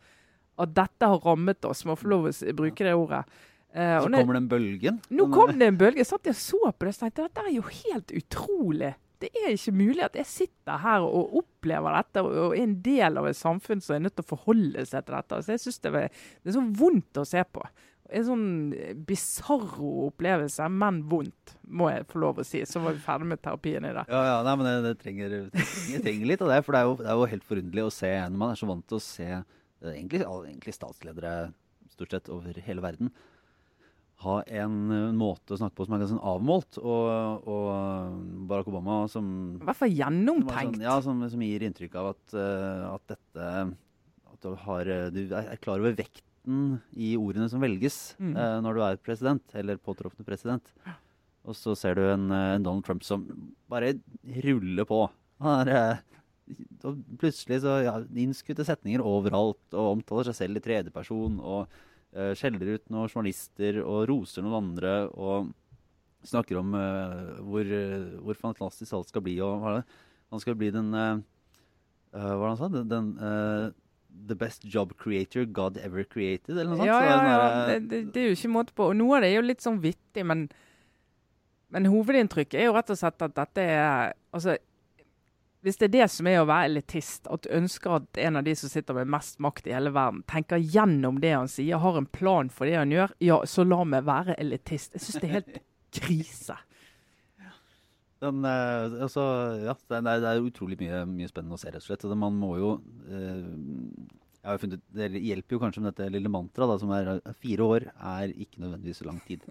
at 0.66 0.74
dette 0.82 1.12
har 1.14 1.22
rammet 1.28 1.70
oss, 1.70 1.86
må 1.86 1.98
få 2.00 2.10
lov 2.16 2.32
å 2.32 2.34
bruke 2.58 2.90
det 2.90 2.96
ordet. 2.98 3.22
Uh, 3.70 4.00
så 4.02 4.10
kommer 4.10 4.40
den 4.40 4.50
bølgen? 4.50 4.98
Nå 5.14 5.28
kom 5.30 5.54
det 5.62 5.68
en 5.70 5.78
bølge. 5.78 6.02
Jeg 6.02 6.10
satt 6.10 6.26
og 6.34 6.42
så 6.42 6.72
på 6.74 6.88
det 6.88 6.96
og 6.96 7.04
tenkte 7.04 7.28
dette 7.28 7.46
er 7.46 7.54
jo 7.54 7.68
helt 7.70 8.16
utrolig 8.18 8.96
det 9.20 9.30
er 9.36 9.52
ikke 9.52 9.76
mulig 9.76 10.04
at 10.06 10.16
jeg 10.16 10.30
sitter 10.30 10.80
her 10.80 11.04
og 11.04 11.36
opplever 11.42 11.98
dette 11.98 12.24
og 12.24 12.54
er 12.54 12.64
en 12.64 12.76
del 12.86 13.20
av 13.20 13.28
et 13.28 13.38
samfunn 13.38 13.84
som 13.84 13.98
er 13.98 14.04
nødt 14.06 14.16
til 14.16 14.26
å 14.26 14.32
forholde 14.32 14.86
seg 14.88 15.06
til 15.06 15.18
dette. 15.18 15.40
Så 15.44 15.56
jeg 15.56 15.64
synes 15.66 15.80
det, 15.84 15.94
det 16.00 16.52
er 16.52 16.56
så 16.56 16.66
vondt 16.82 17.20
å 17.20 17.26
se 17.28 17.44
på. 17.44 17.64
En 18.10 18.26
sånn 18.26 18.46
bisarro 19.06 20.08
opplevelse, 20.08 20.66
men 20.74 21.04
vondt, 21.12 21.56
må 21.70 21.92
jeg 21.92 22.08
få 22.10 22.24
lov 22.24 22.40
å 22.42 22.46
si. 22.48 22.64
Så 22.66 22.82
var 22.82 22.96
vi 22.96 23.04
ferdig 23.04 23.28
med 23.30 23.42
terapien 23.44 23.86
i 23.86 23.94
dag. 23.94 24.10
Ja, 24.10 24.24
ja 24.32 24.38
nei, 24.48 24.56
men 24.58 24.70
det, 24.70 24.76
det, 24.88 24.96
trenger, 25.04 25.36
det 25.36 25.66
trenger, 25.68 26.06
trenger, 26.08 26.30
litt 26.32 26.46
av 26.46 26.54
det. 26.54 26.62
For 26.66 26.76
det 26.76 26.82
er, 26.82 26.90
jo, 26.90 26.96
det 27.02 27.10
er, 27.10 27.20
jo, 27.20 27.32
helt 27.36 27.50
forunderlig 27.52 27.86
å 27.86 27.96
se 28.00 28.14
når 28.24 28.44
man 28.46 28.54
er 28.56 28.62
så 28.62 28.72
vant 28.72 28.88
til 28.90 28.98
å 28.98 29.04
se 29.04 29.30
eh, 29.36 29.92
egentlig, 29.92 30.24
egentlig 30.24 30.78
statsledere 30.80 31.36
stort 31.94 32.16
sett 32.16 32.32
over 32.32 32.64
hele 32.64 32.86
verden 32.86 33.12
ha 34.24 34.36
en, 34.62 34.78
en, 34.92 35.18
måte 35.20 35.56
å 35.56 35.60
snakke 35.60 35.78
på 35.78 35.86
som 35.88 35.96
er 35.96 36.02
ganske 36.02 36.16
sånn 36.16 36.32
avmålt. 36.32 36.80
Og, 36.82 37.50
og 37.50 38.48
Barack 38.50 38.72
Obama 38.72 39.02
som 39.12 39.28
I 39.60 39.68
hvert 39.68 39.80
fall 39.80 39.94
gjennomtenkt. 39.96 40.80
Sånn, 40.80 40.88
ja, 40.88 40.96
som, 41.06 41.22
som, 41.32 41.46
gir 41.46 41.68
inntrykk 41.68 42.00
av 42.02 42.12
at, 42.14 42.24
uh, 42.36 42.88
at 42.96 43.14
dette 43.16 43.52
At 44.34 44.44
du, 44.44 44.52
har, 44.66 44.92
du, 45.16 45.22
er 45.40 45.62
klar 45.64 45.80
over 45.80 45.96
vekten 45.96 46.80
i 46.98 47.14
ordene 47.20 47.50
som 47.52 47.64
velges 47.64 48.18
mm. 48.20 48.34
uh, 48.36 48.58
når 48.66 48.76
du 48.76 48.84
er 48.88 49.02
president, 49.04 49.56
eller 49.60 49.80
påtroppende 49.80 50.28
president. 50.28 50.76
Og 51.48 51.56
så 51.56 51.74
ser 51.80 51.96
du 51.96 52.04
en, 52.10 52.28
en, 52.36 52.64
Donald 52.66 52.86
Trump 52.88 53.06
som 53.08 53.24
bare 53.72 53.96
ruller 54.44 54.88
på. 54.88 55.06
Han 55.44 55.72
er 55.72 55.96
uh, 55.96 56.06
og 56.88 57.04
plutselig 57.22 57.62
så 57.64 57.76
ja, 57.86 57.94
innskutte 58.18 58.66
setninger 58.66 59.04
overalt, 59.06 59.62
og 59.76 60.00
omtaler 60.00 60.30
seg 60.30 60.38
selv 60.40 60.60
i 60.60 60.64
tredjeperson, 60.66 61.38
og 61.38 61.70
skjeller 62.10 62.76
ut 62.76 62.88
noen 62.90 63.10
journalister 63.10 63.82
og 63.84 64.08
roser 64.10 64.46
noen 64.46 64.58
andre, 64.64 64.94
og 65.14 65.52
snakker 66.26 66.58
om 66.60 66.74
uh, 66.74 67.36
hvor, 67.46 67.70
hvor, 68.26 68.40
fantastisk 68.40 68.96
alt 68.98 69.12
skal 69.12 69.24
bli. 69.24 69.38
og 69.46 69.62
hva 69.62 69.74
er 69.74 69.78
det? 69.80 70.00
Han 70.34 70.42
skal 70.44 70.58
bli 70.58 70.70
den 70.74 70.90
Hva 70.94 72.34
var 72.38 72.44
det 72.44 72.50
han 72.50 72.60
sa? 72.60 72.68
Den, 72.74 72.90
den 72.90 73.76
The 74.28 74.36
best 74.36 74.66
job 74.66 74.94
creator 74.98 75.46
God 75.46 75.78
ever 75.78 76.04
created, 76.04 76.58
eller 76.58 76.74
noe 76.74 76.80
sånt. 76.82 76.90
Ja, 76.90 77.00
ja, 77.06 77.18
ja. 77.30 77.66
Det, 77.70 77.78
det, 77.90 78.00
det 78.14 78.22
er 78.22 78.32
jo 78.32 78.38
ikke 78.38 78.52
måte 78.52 78.74
på. 78.78 78.90
Og 78.92 78.98
noe 78.98 79.18
av 79.18 79.24
det 79.24 79.30
er 79.30 79.38
jo 79.38 79.46
litt 79.46 79.64
sånn 79.64 79.80
vittig, 79.82 80.26
men, 80.28 80.48
men 81.74 81.88
hovedinntrykket 81.90 82.60
er 82.60 82.68
jo 82.68 82.76
rett 82.76 82.90
og 82.94 83.00
slett 83.00 83.26
at 83.30 83.38
dette 83.38 83.66
er 83.66 84.18
Altså, 84.30 84.60
hvis 85.66 85.80
det 85.80 85.90
er 85.90 85.96
det 85.98 86.06
som 86.14 86.28
er 86.30 86.40
å 86.40 86.48
være 86.48 86.70
elitist, 86.70 87.28
at 87.28 87.44
du 87.44 87.52
ønsker 87.58 87.98
at 87.98 88.22
en 88.24 88.40
av 88.40 88.46
de 88.48 88.54
som 88.56 88.72
sitter 88.72 88.96
med 88.96 89.12
mest 89.12 89.42
makt 89.44 89.68
i 89.68 89.76
hele 89.76 89.92
verden, 89.96 90.22
tenker 90.30 90.62
gjennom 90.62 91.20
det 91.20 91.34
han 91.36 91.52
sier, 91.52 91.82
har 91.84 92.00
en 92.00 92.08
plan 92.08 92.52
for 92.54 92.70
det 92.70 92.78
han 92.80 92.94
gjør, 92.96 93.14
ja, 93.24 93.42
så 93.44 93.66
la 93.68 93.82
meg 93.84 94.08
være 94.08 94.38
elitist. 94.40 94.96
Jeg 94.96 95.04
syns 95.04 95.20
det 95.20 95.30
er 95.30 95.38
helt 95.42 95.60
krise. 96.00 96.56
Den, 98.20 98.44
eh, 98.44 99.02
altså, 99.04 99.26
ja, 99.64 99.76
det, 99.80 100.00
er, 100.00 100.24
det 100.24 100.32
er 100.32 100.48
utrolig 100.48 100.80
mye, 100.82 101.04
mye 101.08 101.30
spennende 101.32 101.56
å 101.56 101.62
se, 101.62 101.72
rett 101.72 101.84
og 101.84 101.88
slett. 101.88 102.08
Man 102.20 102.40
må 102.40 102.56
jo 102.60 102.72
eh, 103.08 103.46
funnet, 104.60 104.82
Det 104.96 105.10
hjelper 105.20 105.56
jo 105.56 105.60
kanskje 105.60 105.82
med 105.84 105.94
dette 105.94 106.10
lille 106.14 106.32
mantraet, 106.32 106.80
som 106.80 106.92
er 106.96 107.12
eh, 107.18 107.34
fire 107.44 107.66
år 107.66 107.86
er 107.92 108.32
ikke 108.32 108.62
nødvendigvis 108.64 109.02
så 109.02 109.08
lang 109.10 109.20
tid. 109.28 109.44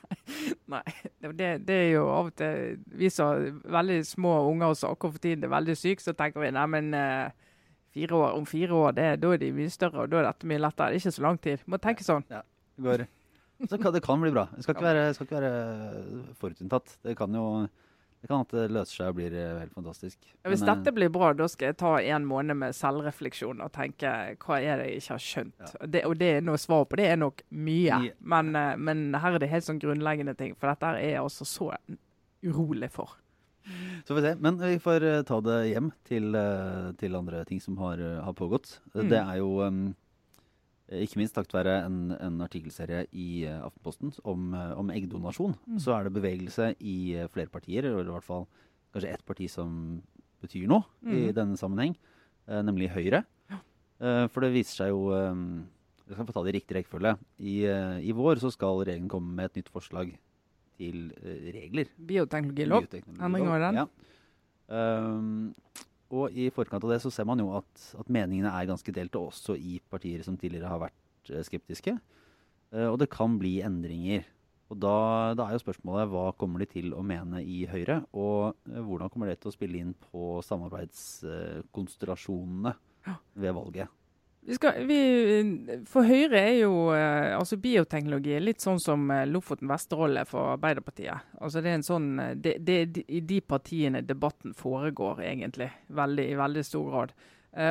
Nei, 0.72 0.82
det, 1.20 1.50
det, 1.66 1.76
er 1.76 1.90
jo 1.92 2.06
av 2.08 2.30
og 2.30 2.36
til 2.38 2.80
Vi 2.96 3.10
som 3.12 3.32
har 3.32 3.60
veldig 3.78 4.00
små 4.08 4.34
unger 4.50 4.72
og 4.72 4.80
saker 4.80 5.14
for 5.14 5.22
tiden 5.22 5.44
er 5.44 5.52
veldig 5.52 5.76
syke, 5.76 6.02
så 6.02 6.16
tenker 6.16 6.40
vi 6.40 6.52
nei, 6.54 6.66
men 6.66 6.92
eh, 6.96 7.32
fire 7.92 8.16
år, 8.16 8.36
om 8.38 8.46
fire 8.48 8.74
år, 8.74 8.94
det, 8.96 9.08
da 9.22 9.34
er 9.34 9.42
de 9.42 9.52
mye 9.56 9.72
større, 9.72 10.06
og 10.06 10.12
da 10.12 10.22
er 10.22 10.30
dette 10.30 10.48
mye 10.48 10.62
lettere. 10.62 10.92
Det 10.92 11.00
er 11.00 11.04
ikke 11.04 11.18
så 11.18 11.26
lang 11.28 11.42
tid. 11.42 11.66
Må 11.66 11.82
tenke 11.82 12.06
sånn. 12.06 12.24
Ja, 12.32 12.40
det 12.76 12.88
går. 12.88 13.06
Så 13.68 13.78
kan, 13.78 13.92
det 13.94 14.02
kan 14.02 14.22
bli 14.22 14.32
bra. 14.34 14.48
Det 14.56 14.64
skal 14.64 14.74
ikke 14.74 14.88
være, 14.88 15.08
skal 15.14 15.28
ikke 15.28 15.40
være 15.42 16.36
forutinntatt. 16.40 16.96
Det 17.04 17.14
kan 17.18 17.36
jo 17.36 17.44
det 18.22 18.28
kan 18.30 18.44
at 18.44 18.52
det 18.54 18.68
løser 18.70 19.00
seg 19.00 19.08
og 19.10 19.16
blir 19.18 19.32
eh, 19.34 19.56
helt 19.58 19.74
fantastisk. 19.74 20.18
Hvis 20.46 20.60
Men, 20.62 20.68
dette 20.68 20.92
blir 20.94 21.10
bra, 21.10 21.32
da 21.34 21.48
skal 21.50 21.72
jeg 21.72 21.78
ta 21.80 21.96
en 22.14 22.28
måned 22.30 22.54
med 22.60 22.76
selvrefleksjon 22.78 23.64
og 23.64 23.72
tenke 23.74 24.12
hva 24.44 24.60
er 24.62 24.78
det 24.78 24.86
jeg 24.92 25.00
ikke 25.00 25.16
har 25.16 25.24
skjønt. 25.24 25.56
Ja. 25.64 25.88
Det, 25.96 26.04
og 26.06 26.14
det 26.20 26.28
er 26.36 26.46
noe 26.46 26.60
svar 26.62 26.86
på 26.86 27.00
det 27.00 27.08
er 27.10 27.18
nok 27.18 27.42
mye. 27.50 27.98
Mye. 28.04 28.14
Men, 28.34 28.54
eh, 28.54 28.76
men 28.78 29.02
her 29.18 29.34
er 29.34 29.42
det 29.42 29.50
helt 29.50 29.66
sånn 29.66 29.82
grunnleggende 29.82 30.36
ting. 30.38 30.54
For 30.54 30.70
dette 30.70 30.94
er 30.94 31.02
jeg 31.02 31.24
altså 31.24 31.48
så 31.50 31.72
urolig 32.46 32.92
for. 32.94 33.18
Så 34.04 34.14
får 34.14 34.20
vi 34.20 34.28
se. 34.28 34.36
Men 34.40 34.58
vi 34.58 34.78
får 34.82 35.04
eh, 35.06 35.22
ta 35.26 35.40
det 35.40 35.58
hjem 35.70 35.90
til, 36.08 36.34
eh, 36.34 36.92
til 36.98 37.18
andre 37.18 37.44
ting 37.48 37.60
som 37.62 37.78
har, 37.82 37.98
eh, 37.98 38.22
har 38.22 38.38
pågått. 38.38 38.78
Mm. 38.94 39.08
Det 39.10 39.18
er 39.18 39.36
jo 39.38 39.50
um, 39.62 39.82
ikke 41.00 41.18
minst 41.20 41.34
takket 41.36 41.54
være 41.56 41.74
en, 41.86 41.98
en 42.20 42.40
artikkelserie 42.44 43.06
i 43.16 43.44
eh, 43.48 43.60
Aftenposten 43.64 44.12
om, 44.28 44.50
eh, 44.54 44.72
om 44.78 44.90
eggdonasjon. 44.92 45.54
Mm. 45.66 45.78
Så 45.80 45.94
er 45.96 46.04
det 46.08 46.12
bevegelse 46.16 46.72
i 46.80 46.96
eh, 47.16 47.28
flere 47.32 47.48
partier, 47.52 47.86
eller 47.88 48.04
i 48.08 48.12
hvert 48.12 48.26
fall 48.26 48.46
kanskje 48.92 49.12
ett 49.14 49.24
parti 49.24 49.48
som 49.48 50.02
betyr 50.42 50.66
noe 50.68 50.84
i 51.06 51.28
Mm. 51.30 51.34
denne 51.38 51.56
sammenheng, 51.56 51.96
eh, 52.48 52.60
nemlig 52.66 52.90
Høyre. 52.92 53.24
Ja. 53.52 53.58
for 54.28 54.40
det 54.42 54.52
viser 54.52 54.74
seg 54.82 54.88
jo 54.90 55.02
Vi 56.08 56.14
skal 56.16 56.26
få 56.26 56.32
ta 56.34 56.42
det 56.42 56.50
i 56.50 56.58
riktig 56.58 56.74
rekkefølge. 56.74 57.12
I, 57.38 57.54
I 58.02 58.12
vår 58.12 58.40
så 58.42 58.50
skal 58.50 58.80
regjeringen 58.82 59.08
komme 59.08 59.36
med 59.36 59.44
et 59.52 59.60
nytt 59.60 59.68
forslag 59.70 60.10
til 60.76 61.12
regler 61.54 61.86
Bioteknologilov. 61.96 62.82
Bioteknologilov, 62.90 63.22
Endring 63.22 63.46
av 63.46 63.60
den. 63.62 63.78
Ja. 63.78 63.86
Ehm, 64.74 65.54
og 66.12 66.34
i 66.36 66.50
forkant 66.52 66.84
av 66.84 66.90
det 66.92 67.00
så 67.02 67.10
ser 67.12 67.24
man 67.28 67.40
jo 67.40 67.56
at, 67.56 67.70
at 67.98 68.08
meningene 68.12 68.50
er 68.52 68.66
ganske 68.68 68.92
delte, 68.94 69.18
også 69.18 69.56
i 69.56 69.80
partier 69.90 70.22
som 70.26 70.36
tidligere 70.38 70.68
har 70.68 70.80
vært 70.84 71.30
eh, 71.32 71.44
skeptiske. 71.46 71.92
Eh, 72.72 72.88
og 72.88 72.98
det 73.00 73.08
kan 73.12 73.38
bli 73.40 73.62
endringer. 73.64 74.22
Og 74.72 74.76
da, 74.80 74.96
da 75.36 75.42
er 75.46 75.52
jo 75.56 75.64
spørsmålet 75.64 76.10
hva 76.12 76.36
kommer 76.40 76.58
de 76.62 76.66
til 76.68 76.94
å 76.96 77.02
mene 77.04 77.38
i 77.44 77.66
Høyre, 77.68 78.02
og 78.12 78.54
eh, 78.68 78.82
hvordan 78.84 79.10
kommer 79.12 79.26
det 79.30 79.38
til 79.40 79.50
å 79.52 79.56
spille 79.56 79.78
inn 79.80 79.94
på 80.10 80.22
samarbeidskonstellasjonene 80.48 82.72
ved 83.40 83.52
valget? 83.56 83.88
Vi 84.44 84.54
skal, 84.54 84.86
vi, 84.88 84.96
for 85.86 86.02
Høyre 86.02 86.40
er 86.40 86.56
jo 86.64 86.88
eh, 86.90 87.30
altså 87.36 87.54
bioteknologi 87.62 88.40
litt 88.42 88.64
sånn 88.64 88.80
som 88.82 89.04
eh, 89.14 89.22
Lofoten 89.30 89.70
Vesterålen 89.70 90.18
er 90.18 90.26
for 90.26 90.56
Arbeiderpartiet. 90.56 91.28
Altså 91.38 91.62
det 91.62 91.70
er 91.70 91.78
en 91.78 91.86
sånn, 91.86 92.08
eh, 92.18 92.32
det, 92.34 92.56
er 92.74 92.98
i 93.06 93.20
de 93.22 93.38
partiene 93.46 94.02
debatten 94.02 94.56
foregår, 94.58 95.22
egentlig. 95.28 95.70
Veldig, 95.94 96.26
I 96.26 96.40
veldig 96.42 96.66
stor 96.66 96.90
grad. 96.90 97.14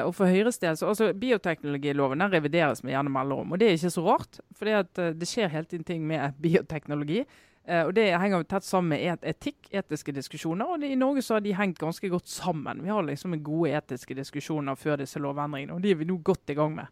Og 0.06 0.12
for 0.14 0.30
Høyres 0.30 0.62
del, 0.62 0.76
så 0.78 0.92
altså 0.92 1.08
Bioteknologiloven 1.18 2.22
revideres 2.30 2.84
med 2.86 2.94
gjerne 2.94 3.10
mellomrom. 3.10 3.56
Og 3.56 3.58
det 3.58 3.66
er 3.66 3.80
ikke 3.80 3.90
så 3.96 4.04
rart, 4.06 4.38
for 4.54 4.70
det 4.94 5.26
skjer 5.28 5.50
hele 5.50 5.66
tiden 5.66 5.88
ting 5.88 6.04
med 6.06 6.38
bioteknologi. 6.38 7.24
Eh, 7.68 7.84
og 7.86 7.94
Det 7.94 8.08
henger 8.10 8.42
jo 8.42 8.50
tett 8.50 8.66
sammen 8.66 8.96
med 8.96 9.06
et 9.14 9.26
etikk, 9.36 9.70
etiske 9.70 10.14
diskusjoner. 10.16 10.66
og 10.66 10.82
det, 10.82 10.92
I 10.92 11.00
Norge 11.00 11.22
så 11.22 11.36
har 11.36 11.42
de 11.42 11.54
hengt 11.54 11.80
ganske 11.80 12.10
godt 12.10 12.28
sammen. 12.28 12.84
Vi 12.84 12.90
har 12.90 13.04
liksom 13.04 13.38
gode 13.44 13.72
etiske 13.78 14.16
diskusjoner 14.18 14.76
før 14.76 14.98
disse 14.98 15.20
lovendringene, 15.20 15.74
og 15.74 15.82
de 15.82 15.92
er 15.92 15.96
vi 15.96 16.06
nå 16.06 16.18
godt 16.18 16.50
i 16.50 16.58
gang 16.58 16.76
med. 16.76 16.88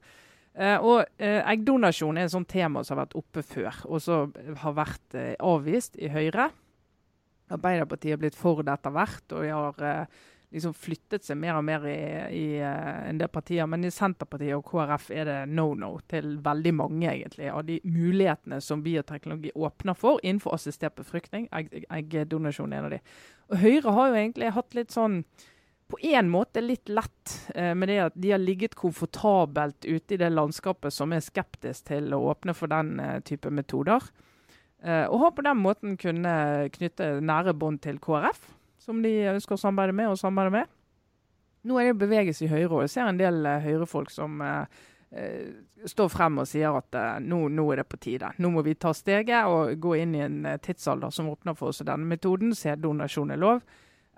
Uh, 0.59 0.77
og 0.81 0.97
uh, 1.21 1.51
Eggdonasjon 1.53 2.17
er 2.17 2.25
et 2.25 2.33
sånt 2.33 2.49
tema 2.49 2.83
som 2.83 2.97
har 2.97 3.05
vært 3.05 3.15
oppe 3.15 3.43
før, 3.45 3.75
og 3.85 4.01
som 4.01 4.33
har 4.57 4.73
vært 4.75 5.15
avvist 5.39 5.95
i 5.95 6.09
Høyre. 6.09 6.49
Arbeiderpartiet 7.49 8.17
har 8.17 8.21
blitt 8.21 8.37
for 8.37 8.61
det 8.61 8.73
etter 8.73 8.93
hvert, 8.93 9.25
og 9.31 9.45
de 9.45 9.53
har 9.53 10.07
liksom 10.53 10.73
flyttet 10.73 11.25
seg 11.27 11.37
mer 11.37 11.59
og 11.59 11.65
mer 11.67 11.83
i, 11.89 11.97
i 12.33 12.45
eh, 12.57 13.09
en 13.09 13.19
del 13.21 13.29
partier. 13.31 13.67
Men 13.69 13.85
i 13.85 13.91
Senterpartiet 13.93 14.57
og 14.57 14.65
KrF 14.69 15.11
er 15.13 15.29
det 15.29 15.37
no-no 15.53 15.91
til 16.09 16.37
veldig 16.45 16.73
mange, 16.79 17.11
egentlig, 17.11 17.51
av 17.53 17.63
de 17.67 17.79
mulighetene 17.85 18.61
som 18.63 18.81
bioteknologi 18.85 19.53
åpner 19.55 19.97
for 19.97 20.23
innenfor 20.23 20.57
assistert 20.57 20.97
befruktning. 20.97 21.47
Egg- 21.53 21.85
Eggdonasjon 21.85 22.73
er 22.73 22.81
en 22.81 22.89
av 22.89 22.97
de. 22.97 23.01
Og 23.49 23.61
Høyre 23.63 23.95
har 23.97 24.11
jo 24.11 24.19
egentlig 24.23 24.51
hatt 24.57 24.77
litt 24.77 24.95
sånn 24.95 25.23
på 25.89 25.97
en 26.05 26.27
måte 26.29 26.61
litt 26.61 26.89
lett 26.89 27.31
eh, 27.55 27.73
med 27.73 27.89
det 27.89 27.97
at 28.03 28.17
de 28.17 28.29
har 28.29 28.41
ligget 28.41 28.75
komfortabelt 28.77 29.85
ute 29.85 30.13
i 30.13 30.19
det 30.21 30.29
landskapet 30.29 30.93
som 30.93 31.13
er 31.13 31.23
skeptisk 31.25 31.87
til 31.89 32.13
å 32.13 32.19
åpne 32.29 32.53
for 32.53 32.69
den 32.69 32.99
eh, 33.01 33.15
type 33.25 33.49
metoder. 33.49 34.05
Eh, 34.83 35.05
og 35.09 35.17
har 35.23 35.33
på 35.33 35.45
den 35.47 35.57
måten 35.63 35.97
kunne 35.97 36.69
knytte 36.77 37.15
nære 37.25 37.55
bånd 37.57 37.81
til 37.81 37.97
KrF, 38.05 38.45
som 38.89 39.01
de 39.05 39.13
ønsker 39.35 39.55
å 39.55 39.61
samarbeide 39.61 39.97
med 40.01 40.11
og 40.11 40.19
samarbeide 40.19 40.57
med. 40.57 40.77
Nå 41.69 41.77
er 41.77 41.87
det 41.87 41.93
jo 41.93 42.03
bevegelse 42.05 42.45
i 42.45 42.51
Høyre, 42.51 42.69
og 42.71 42.85
jeg 42.85 42.93
ser 42.95 43.09
en 43.09 43.19
del 43.19 43.41
uh, 43.45 43.57
Høyre-folk 43.61 44.13
som 44.13 44.39
eh, 44.41 44.79
står 45.91 46.07
frem 46.13 46.39
og 46.39 46.47
sier 46.47 46.77
at 46.77 46.95
nå, 47.25 47.41
nå 47.51 47.65
er 47.73 47.81
det 47.81 47.87
på 47.91 47.99
tide. 47.99 48.29
Nå 48.39 48.51
må 48.53 48.63
vi 48.63 48.77
ta 48.79 48.93
steget 48.95 49.49
og 49.49 49.73
gå 49.81 49.97
inn 49.99 50.15
i 50.15 50.23
en 50.23 50.39
tidsalder 50.63 51.11
som 51.11 51.31
åpner 51.33 51.57
for 51.59 51.73
oss 51.73 51.83
denne 51.83 52.07
metoden. 52.07 52.55
Sæddonasjon 52.55 53.35
er 53.35 53.41
lov. 53.41 53.59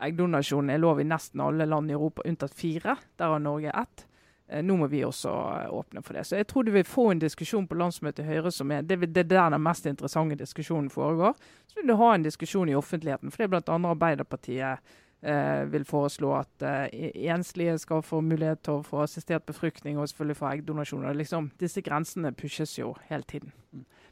Eggdonasjon 0.02 0.70
er 0.74 0.82
lov 0.82 1.02
i 1.02 1.08
nesten 1.08 1.42
alle 1.46 1.68
land 1.70 1.92
i 1.92 1.96
Europa, 1.98 2.26
unntatt 2.28 2.54
fire. 2.58 2.98
Der 3.18 3.34
har 3.34 3.42
Norge 3.42 3.74
ett. 3.74 4.06
Eh, 4.52 4.64
Nå 4.64 4.76
må 4.78 4.88
vi 4.92 5.04
også 5.08 5.32
eh, 5.32 5.70
åpne 5.74 6.04
for 6.04 6.18
det. 6.18 6.26
Så 6.28 6.40
jeg 6.40 6.48
tror 6.52 6.68
du 6.68 6.74
vil 6.76 6.88
få 6.88 7.10
en 7.12 7.22
diskusjon 7.24 7.68
på 7.68 7.78
landsmøtet 7.80 8.26
i 8.26 8.32
Høyre 8.32 8.52
som 8.52 8.72
er 8.72 8.84
Det 8.84 9.00
det 9.08 9.26
er 9.26 9.30
der 9.30 9.54
den 9.56 9.64
mest 9.64 9.88
interessante 9.88 10.36
diskusjonen 10.36 10.90
foregår. 10.92 11.38
Så 11.68 11.80
vil 11.80 11.88
du 11.88 11.96
ha 11.96 12.14
en 12.16 12.26
diskusjon 12.28 12.70
i 12.70 12.76
offentligheten. 12.76 13.32
For 13.32 13.44
det 13.44 13.54
blant 13.54 13.70
andre 13.72 13.96
Arbeiderpartiet 13.96 14.80
eh, 15.22 15.64
vil 15.72 15.86
foreslå 15.88 16.34
at 16.40 16.66
eh, 16.68 17.12
enslige 17.32 17.78
skal 17.82 18.04
få 18.06 18.22
mulighet 18.26 18.64
til 18.66 18.80
å 18.80 18.86
få 18.86 19.04
assistert 19.06 19.46
befruktning 19.48 20.00
og 20.00 20.10
selvfølgelig 20.10 20.40
få 20.42 20.50
eggdonasjoner. 20.52 21.18
Liksom, 21.22 21.52
disse 21.62 21.84
grensene 21.86 22.34
pushes 22.36 22.78
jo 22.80 22.96
hele 23.10 23.24
tiden. 23.24 23.54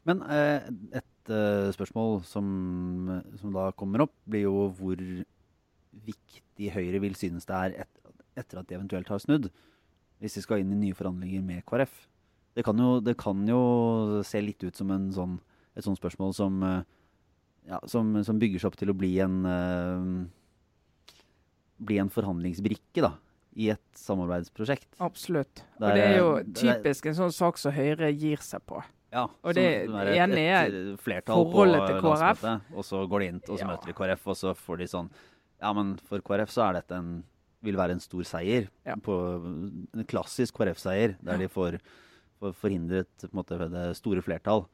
Men 0.07 0.23
eh, 0.31 0.69
et 1.01 1.33
eh, 1.33 1.71
spørsmål 1.75 2.21
som, 2.27 3.21
som 3.41 3.55
da 3.55 3.69
kommer 3.77 4.05
opp, 4.07 4.15
blir 4.29 4.47
jo 4.47 4.69
hvor 4.77 5.03
viktig 6.05 6.71
Høyre 6.73 7.01
vil 7.03 7.17
synes 7.17 7.47
det 7.49 7.57
er 7.57 7.81
et, 7.83 8.13
etter 8.39 8.61
at 8.61 8.69
de 8.69 8.77
eventuelt 8.77 9.09
har 9.11 9.19
snudd, 9.21 9.49
hvis 10.19 10.35
de 10.37 10.43
skal 10.43 10.61
inn 10.63 10.73
i 10.75 10.79
nye 10.87 10.97
forhandlinger 10.97 11.43
med 11.45 11.63
KrF. 11.69 11.93
Det 12.57 12.65
kan 12.65 12.79
jo, 12.81 12.99
det 12.99 13.15
kan 13.19 13.45
jo 13.47 13.59
se 14.27 14.41
litt 14.43 14.63
ut 14.65 14.75
som 14.75 14.91
en 14.91 15.07
sånn, 15.15 15.37
et 15.77 15.85
sånt 15.85 15.99
spørsmål 15.99 16.33
som, 16.35 16.59
eh, 16.65 16.81
ja, 17.69 17.79
som, 17.87 18.11
som 18.25 18.39
bygger 18.41 18.59
seg 18.59 18.71
opp 18.71 18.79
til 18.81 18.91
å 18.91 18.97
bli 18.97 19.13
en, 19.23 19.37
uh, 19.45 20.25
bli 21.79 21.99
en 22.01 22.09
forhandlingsbrikke 22.11 23.03
da, 23.05 23.13
i 23.55 23.69
et 23.71 23.85
samarbeidsprosjekt. 23.95 24.89
Absolutt. 24.99 25.63
Der, 25.79 25.91
Og 25.91 25.95
det 25.95 26.05
er 26.07 26.17
jo 26.17 26.31
typisk 26.57 27.09
en 27.11 27.19
sånn 27.21 27.35
sak 27.35 27.61
som 27.61 27.75
Høyre 27.75 28.11
gir 28.11 28.41
seg 28.43 28.65
på. 28.67 28.81
Ja, 29.13 29.23
Og 29.41 29.55
det 29.57 29.65
ene 29.89 30.41
er 30.43 30.75
på 30.99 31.21
forholdet 31.25 31.87
til 31.87 32.01
KrF. 32.03 32.43
og 32.75 32.83
så 32.85 33.01
går 33.09 33.19
de 33.23 33.29
inn, 33.31 33.41
og 33.47 33.55
så 33.57 33.63
Ja. 33.63 33.67
møter 33.71 33.87
de 33.87 33.93
KrF, 33.97 34.27
og 34.27 34.35
så 34.37 34.53
får 34.55 34.77
de 34.77 34.85
sånn 34.87 35.09
Ja, 35.61 35.73
men 35.73 35.97
for 35.97 36.19
KrF 36.21 36.49
så 36.49 36.69
er 36.69 36.73
dette 36.73 36.91
en 36.95 37.23
vil 37.65 37.77
være 37.79 37.97
en 37.97 38.03
stor 38.03 38.23
seier. 38.27 38.69
Ja. 38.87 38.95
På 38.95 39.15
en 39.43 40.05
klassisk 40.07 40.59
KrF-seier, 40.59 41.17
der 41.25 41.41
de 41.41 41.49
får, 41.51 41.79
får 42.39 42.53
forhindret 42.59 43.29
måte, 43.35 43.57
det 43.69 43.89
store 43.99 44.23
flertall. 44.25 44.65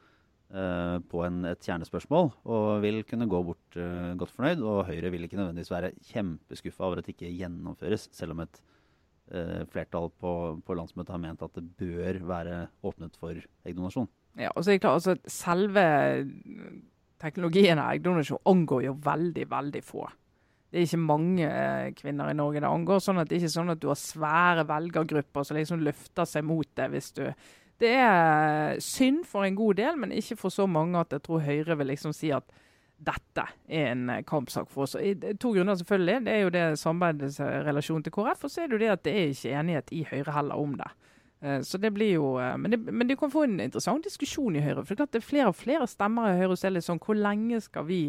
eh, 0.53 0.97
på 1.09 1.23
en, 1.25 1.43
et 1.49 1.65
kjernespørsmål, 1.65 2.31
og 2.45 2.67
vil 2.83 3.01
kunne 3.09 3.27
gå 3.31 3.41
bort 3.47 3.77
eh, 3.79 4.13
godt 4.19 4.33
fornøyd. 4.35 4.63
Og 4.63 4.85
Høyre 4.89 5.11
vil 5.13 5.25
ikke 5.27 5.39
nødvendigvis 5.39 5.73
være 5.73 5.93
kjempeskuffa 6.11 6.85
over 6.85 7.01
at 7.01 7.07
det 7.07 7.15
ikke 7.15 7.33
gjennomføres, 7.33 8.09
selv 8.15 8.35
om 8.35 8.43
et 8.45 8.61
eh, 9.31 9.63
flertall 9.71 10.11
på, 10.21 10.35
på 10.65 10.77
landsmøtet 10.77 11.15
har 11.15 11.23
ment 11.23 11.45
at 11.45 11.57
det 11.57 11.65
bør 11.79 12.21
være 12.35 12.59
åpnet 12.85 13.17
for 13.19 13.39
eggdonasjon. 13.65 14.09
Ja, 14.39 14.51
og 14.51 14.63
så 14.63 14.73
er 14.73 14.77
det 14.77 14.83
klart, 14.83 14.99
altså, 14.99 15.15
Selve 15.31 15.85
teknologien 17.23 17.79
av 17.79 17.93
eggdonasjon 17.95 18.43
angår 18.51 18.89
jo 18.89 18.95
veldig, 19.05 19.45
veldig 19.51 19.83
få. 19.87 20.05
Det 20.71 20.81
er 20.81 20.87
ikke 20.87 20.99
mange 20.99 21.45
eh, 21.47 21.91
kvinner 21.95 22.31
i 22.31 22.37
Norge 22.37 22.59
det 22.59 22.69
angår. 22.69 22.99
sånn 23.03 23.21
at 23.21 23.29
Det 23.29 23.37
er 23.37 23.45
ikke 23.45 23.53
sånn 23.53 23.71
at 23.71 23.81
du 23.81 23.87
har 23.91 23.99
svære 23.99 24.65
velgergrupper 24.67 25.45
som 25.47 25.57
liksom 25.57 25.85
løfter 25.85 26.27
seg 26.27 26.43
mot 26.43 26.67
det. 26.75 26.89
hvis 26.91 27.11
du... 27.15 27.23
Det 27.79 27.91
er 27.91 28.77
synd 28.79 29.25
for 29.27 29.43
en 29.43 29.55
god 29.55 29.75
del, 29.75 29.97
men 29.99 30.11
ikke 30.15 30.37
for 30.39 30.53
så 30.53 30.63
mange 30.67 30.99
at 30.99 31.11
jeg 31.11 31.25
tror 31.25 31.41
Høyre 31.43 31.75
vil 31.75 31.89
liksom 31.91 32.13
si 32.15 32.29
at 32.31 32.47
dette 32.95 33.43
er 33.67 33.89
en 33.91 34.09
eh, 34.09 34.21
kampsak 34.23 34.69
for 34.71 34.85
oss. 34.85 34.95
I 34.95 35.13
to 35.39 35.51
grunner 35.51 35.75
selvfølgelig. 35.75 36.21
Det 36.25 36.33
er 36.33 36.45
jo 36.45 36.53
det 36.55 36.63
samarbeidets 36.79 37.39
relasjon 37.67 38.03
til 38.03 38.15
KrF, 38.15 38.45
og 38.47 38.51
så 38.51 38.63
er 38.63 38.71
det 38.71 38.77
jo 38.77 38.83
det 38.85 38.93
at 38.93 39.03
det 39.03 39.15
er 39.15 39.33
ikke 39.33 39.57
enighet 39.59 39.91
i 39.91 40.05
Høyre 40.11 40.37
heller 40.37 40.63
om 40.63 40.77
det. 40.79 40.89
Eh, 41.41 41.59
så 41.67 41.77
det 41.77 41.91
blir 41.93 42.13
jo, 42.15 42.31
men, 42.57 42.71
det, 42.71 42.79
men 42.79 43.07
du 43.07 43.15
kan 43.19 43.31
få 43.31 43.43
en 43.43 43.59
interessant 43.59 44.07
diskusjon 44.07 44.55
i 44.55 44.63
Høyre. 44.63 44.85
for 44.85 44.95
Det 44.95 44.95
er 44.95 45.03
klart 45.03 45.13
det 45.13 45.23
er 45.23 45.29
flere 45.29 45.51
og 45.51 45.59
flere 45.59 45.87
stemmer 45.87 46.31
i 46.31 46.39
Høyre 46.39 46.55
som 46.55 46.67
er 46.67 46.75
litt 46.77 46.87
sånn 46.87 47.03
Hvor 47.03 47.19
lenge 47.19 47.59
skal 47.61 47.87
vi 47.91 48.01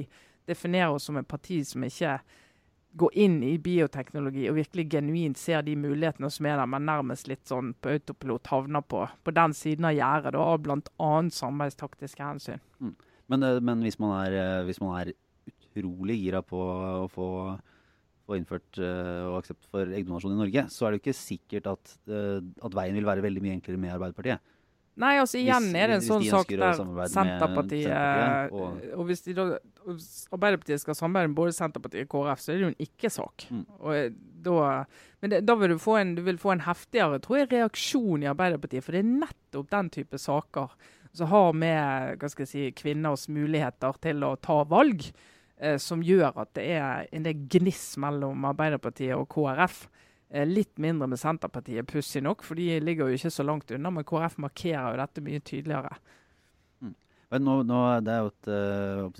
definere 0.46 0.94
oss 0.94 1.10
som 1.10 1.18
et 1.18 1.28
parti 1.28 1.64
som 1.66 1.84
ikke 1.84 2.20
gå 2.96 3.10
inn 3.12 3.40
i 3.44 3.56
bioteknologi 3.60 4.46
og 4.50 4.56
virkelig 4.56 4.86
genuint 4.94 5.38
ser 5.40 5.64
de 5.66 5.74
mulighetene 5.78 6.30
som 6.32 6.48
er 6.48 6.56
der, 6.60 6.70
men 6.70 6.88
nærmest 6.88 7.28
litt 7.30 7.44
sånn 7.48 7.74
på 7.82 7.92
autopilot 7.92 8.50
havner 8.52 8.84
på, 8.88 9.02
på 9.24 9.34
den 9.36 9.54
siden 9.56 9.88
av 9.88 9.96
gjerdet, 9.96 10.40
av 10.40 10.58
bl.a. 10.64 11.12
samarbeidstaktiske 11.36 12.24
hensyn. 12.24 12.64
Mm. 12.80 12.96
Men, 13.32 13.46
eh, 13.46 13.60
men 13.60 13.84
hvis, 13.84 13.98
man 14.02 14.16
er, 14.22 14.36
eh, 14.40 14.64
hvis, 14.68 14.82
man 14.82 14.98
er, 15.00 15.14
utrolig 15.76 16.16
gira 16.22 16.40
på 16.40 16.56
å 16.56 17.06
få, 17.12 17.26
få 18.24 18.38
innført 18.38 18.78
uh, 18.80 19.28
og 19.28 19.34
aksept 19.42 19.66
for 19.68 19.92
eggdonasjon 19.92 20.32
i 20.32 20.38
Norge, 20.38 20.62
så 20.72 20.86
er 20.86 20.94
det 20.94 20.96
jo 20.96 21.02
ikke 21.02 21.18
sikkert 21.18 21.68
at, 21.74 21.92
uh, 22.08 22.40
at 22.40 22.76
veien 22.78 22.96
vil 22.96 23.04
være 23.04 23.24
veldig 23.26 23.42
mye 23.44 23.56
enklere 23.58 23.82
med 23.82 23.92
Arbeiderpartiet. 23.92 24.54
Nei, 24.96 25.16
altså 25.20 25.36
igjen 25.36 25.66
hvis, 25.68 25.76
er 25.76 25.90
det 25.90 25.96
en 25.98 26.04
sånn 26.06 26.22
sak 26.24 26.52
der 26.56 26.78
Senterpartiet, 27.12 28.52
og, 28.56 28.78
og, 28.94 29.02
hvis 29.10 29.26
de 29.26 29.34
da, 29.36 29.44
Arbeiderpartiet 30.32 30.80
skal 30.80 30.96
samarbeide 30.96 31.30
med 31.30 31.36
både 31.36 31.52
Senterpartiet 31.52 32.08
og 32.08 32.14
KrF, 32.14 32.40
så 32.40 32.52
er 32.52 32.56
det 32.56 32.64
jo 32.64 32.70
en 32.72 32.86
ikke-sak. 32.86 33.44
Mm. 33.52 33.66
Men 35.20 35.32
det, 35.32 35.42
da 35.44 35.56
vil 35.60 35.74
du, 35.74 35.78
få 35.82 35.98
en, 36.00 36.14
du 36.16 36.22
vil 36.24 36.40
få 36.40 36.54
en 36.54 36.64
heftigere 36.64 37.20
tror 37.24 37.42
jeg, 37.42 37.50
reaksjon 37.52 38.24
i 38.24 38.30
Arbeiderpartiet. 38.32 38.86
For 38.86 38.96
det 38.96 39.02
er 39.04 39.12
nettopp 39.26 39.68
den 39.74 39.92
type 39.98 40.20
saker 40.22 40.72
som 41.16 41.30
har 41.32 41.52
med 41.56 42.16
hva 42.20 42.30
skal 42.32 42.46
jeg 42.46 42.52
si, 42.52 42.64
kvinners 42.76 43.26
muligheter 43.32 44.00
til 44.04 44.24
å 44.24 44.34
ta 44.40 44.62
valg, 44.68 45.04
eh, 45.60 45.76
som 45.80 46.04
gjør 46.04 46.42
at 46.44 46.54
det 46.56 46.66
er 46.76 47.08
en 47.12 47.28
del 47.28 47.46
gniss 47.52 47.94
mellom 48.00 48.48
Arbeiderpartiet 48.48 49.16
og 49.16 49.28
KrF. 49.32 49.86
Eh, 50.28 50.47
litt 50.47 50.78
mindre 50.83 51.06
med 51.06 51.21
Senterpartiet, 51.21 51.87
pussig 51.87 52.23
nok, 52.25 52.42
for 52.42 52.54
de 52.59 52.80
ligger 52.83 53.06
jo 53.06 53.14
ikke 53.18 53.30
så 53.30 53.42
langt 53.47 53.71
unna. 53.71 53.90
Men 53.95 54.04
KrF 54.06 54.38
markerer 54.42 54.90
jo 54.90 54.97
dette 55.02 55.21
mye 55.23 55.40
tydeligere. 55.47 55.95
Mm. 56.83 56.95
Nå, 57.45 57.52
nå, 57.68 57.78
det 58.06 58.12
er 58.12 58.21
jo 58.25 58.30
et, 58.33 58.47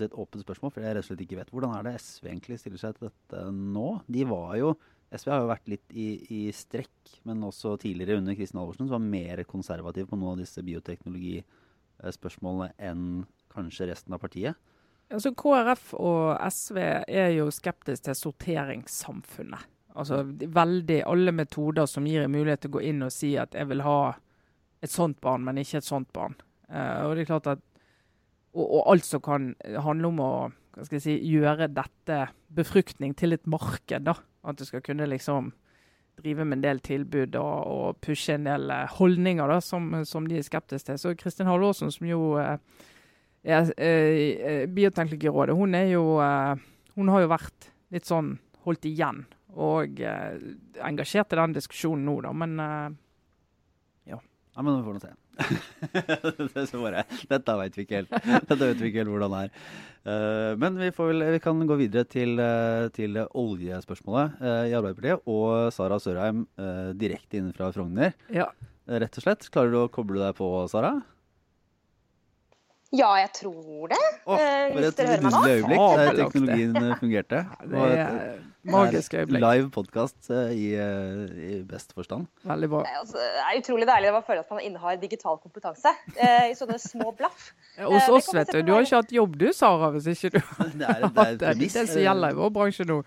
et, 0.09 0.17
åpent 0.19 0.43
spørsmål, 0.43 0.71
for 0.75 0.81
jeg 0.83 0.91
rett 0.97 1.05
og 1.05 1.07
slett 1.07 1.23
ikke 1.23 1.39
vet. 1.39 1.53
Hvordan 1.53 1.73
er 1.77 1.81
det 1.87 2.01
SV 2.03 2.23
egentlig 2.27 2.59
stiller 2.59 2.81
seg 2.81 2.91
til 2.97 3.05
dette 3.07 3.37
nå? 3.55 3.89
De 4.11 4.21
var 4.27 4.51
jo, 4.59 4.69
SV 5.15 5.27
har 5.31 5.39
jo 5.45 5.53
vært 5.53 5.71
litt 5.71 5.89
i, 5.95 6.07
i 6.39 6.41
strekk, 6.55 6.99
men 7.29 7.47
også 7.47 7.69
tidligere 7.79 8.19
under 8.19 8.33
Kristin 8.35 8.59
Halvorsen, 8.59 8.87
som 8.89 8.97
var 8.97 9.13
mer 9.15 9.37
konservativ 9.47 10.03
på 10.11 10.19
noen 10.19 10.33
av 10.35 10.41
disse 10.43 10.61
bioteknologispørsmålene 10.67 12.69
enn 12.89 13.03
kanskje 13.53 13.87
resten 13.93 14.11
av 14.17 14.21
partiet. 14.25 14.55
Altså 15.07 15.31
KrF 15.39 15.95
og 15.95 16.35
SV 16.51 16.77
er 16.83 17.31
jo 17.37 17.47
skeptisk 17.55 18.01
til 18.09 18.15
sorteringssamfunnet. 18.19 19.76
Altså 19.97 20.21
veldig 20.29 21.01
alle 21.09 21.33
metoder 21.33 21.87
som 21.89 22.05
gir 22.05 22.25
en 22.25 22.33
mulighet 22.33 22.65
til 22.65 22.73
å 22.73 22.77
gå 22.77 22.85
inn 22.91 23.05
og 23.07 23.13
si 23.13 23.33
at 23.41 23.55
jeg 23.57 23.69
vil 23.71 23.81
ha 23.85 23.99
et 24.85 24.93
sånt 24.93 25.17
barn, 25.23 25.45
men 25.45 25.57
ikke 25.57 25.79
et 25.81 25.87
sånt 25.87 26.11
barn. 26.13 26.35
Uh, 26.69 27.07
og 27.07 27.15
det 27.15 27.23
er 27.23 27.31
klart 27.31 27.49
at 27.55 27.63
og, 28.57 28.65
og, 28.65 28.81
alt 28.91 29.05
som 29.05 29.21
kan 29.23 29.51
handle 29.83 30.11
om 30.11 30.19
å 30.23 30.31
si, 30.87 31.15
gjøre 31.29 31.69
dette 31.73 32.19
befruktning 32.53 33.13
til 33.17 33.35
et 33.35 33.45
marked. 33.49 34.05
da, 34.07 34.17
At 34.47 34.59
du 34.59 34.65
skal 34.65 34.83
kunne 34.85 35.09
liksom 35.09 35.51
drive 36.17 36.45
med 36.45 36.57
en 36.57 36.65
del 36.65 36.81
tilbud 36.81 37.37
og, 37.37 37.55
og 37.69 37.99
pushe 38.01 38.33
en 38.33 38.47
del 38.47 38.71
eh, 38.73 38.95
holdninger 38.97 39.51
da, 39.51 39.59
som, 39.61 39.91
som, 40.09 40.25
de 40.25 40.39
er 40.39 40.45
skeptiske 40.45 40.89
til. 40.89 40.97
Så 40.97 41.13
Kristin 41.19 41.49
Halvorsen, 41.49 41.93
som 41.93 42.07
jo 42.09 42.31
uh, 42.41 42.55
er 43.45 43.69
uh, 43.69 44.63
Bioteknologirådet, 44.65 45.55
hun 45.57 45.77
er 45.77 45.91
jo 45.93 46.05
Hun 46.97 47.09
har 47.13 47.21
jo 47.21 47.29
vært 47.29 47.67
litt 47.93 48.09
sånn 48.09 48.31
holdt 48.65 48.87
igjen 48.89 49.27
og 49.55 50.01
eh, 50.03 50.39
engasjert 50.85 51.33
i 51.33 51.39
den 51.39 51.55
diskusjonen 51.55 52.05
nå, 52.07 52.17
da. 52.25 52.33
Men 52.35 52.59
eh, 52.63 52.97
ja. 54.13 54.19
Ja, 54.19 54.61
Men 54.61 54.77
vi 54.77 54.85
får 54.85 54.97
nå 54.97 55.03
se. 55.05 55.15
det 56.55 56.63
så 56.65 56.79
bare, 56.81 57.03
dette 57.29 57.55
vet 57.59 57.75
vi 57.77 57.83
ikke 57.85 57.99
helt 57.99 58.13
Dette 58.49 58.55
vet 58.57 58.79
vi 58.81 58.87
ikke 58.89 59.03
helt 59.03 59.11
hvordan 59.13 59.35
det 59.35 59.41
er. 59.45 59.67
Uh, 60.07 60.53
men 60.57 60.79
vi, 60.79 60.87
vel, 60.97 61.25
vi, 61.35 61.41
kan 61.43 61.59
gå 61.69 61.75
videre 61.77 62.07
til, 62.09 62.39
til 62.95 63.19
oljespørsmålet 63.27 64.39
i 64.41 64.73
Arbeiderpartiet. 64.73 65.27
Og 65.29 65.69
Sara 65.75 65.99
Sørheim 66.01 66.47
direkte 66.97 67.41
inne 67.41 67.53
fra 67.53 67.69
Frogner. 67.75 68.17
Ja. 68.33 68.49
Rett 68.87 69.19
og 69.19 69.27
slett. 69.27 69.45
Klarer 69.53 69.75
du 69.75 69.79
å 69.83 69.91
koble 69.93 70.23
deg 70.23 70.33
på, 70.39 70.49
Sara? 70.71 70.95
Ja, 72.95 73.09
jeg 73.19 73.33
tror 73.35 73.89
det. 73.91 74.03
Oh, 74.23 74.39
hvis 74.71 74.95
dere 74.95 75.17
hører 75.17 75.23
meg 75.25 75.33
nå. 75.33 75.41
øyeblikk 75.51 75.81
der 75.99 76.13
teknologien 76.21 76.77
fungerte. 76.77 76.99
fungerte. 77.01 77.41
Det 77.67 77.81
er 77.99 78.37
magisk 78.71 79.15
øyeblikk. 79.17 79.43
Live 79.43 79.69
podkast 79.73 80.29
eh, 80.33 80.53
i, 80.53 80.67
i, 80.75 81.61
best 81.67 81.95
forstand. 81.97 82.27
Veldig 82.47 82.69
bra. 82.73 82.83
Det 82.85 82.93
er, 82.93 83.01
altså, 83.01 83.17
det 83.23 83.43
er 83.45 83.61
utrolig 83.61 83.89
deilig 83.89 84.13
å 84.13 84.21
føle 84.27 84.45
at 84.45 84.53
man 84.53 84.63
innehar 84.65 85.01
digital 85.01 85.41
kompetanse 85.41 85.93
i 86.17 86.55
sånne 86.57 86.79
små 86.81 87.11
blaff. 87.17 87.51
Ja, 87.77 87.89
hos 87.91 88.09
oss, 88.19 88.31
vet 88.35 88.53
du. 88.53 88.61
Du 88.67 88.73
har 88.75 88.85
ikke 88.85 89.03
hatt 89.03 89.13
jobb 89.15 89.37
du, 89.39 89.49
Sara, 89.55 89.91
hvis 89.95 90.09
ikke 90.15 90.37
du 90.37 90.41
har 90.41 90.63
hatt 90.63 90.79
det. 90.79 91.35
Det 91.43 91.51
er 91.53 91.61
det 91.61 91.71
som 91.75 92.01
gjelder 92.01 92.35
i 92.35 92.41
vår 92.41 92.57
bransje 92.59 92.87
nå. 92.87 93.03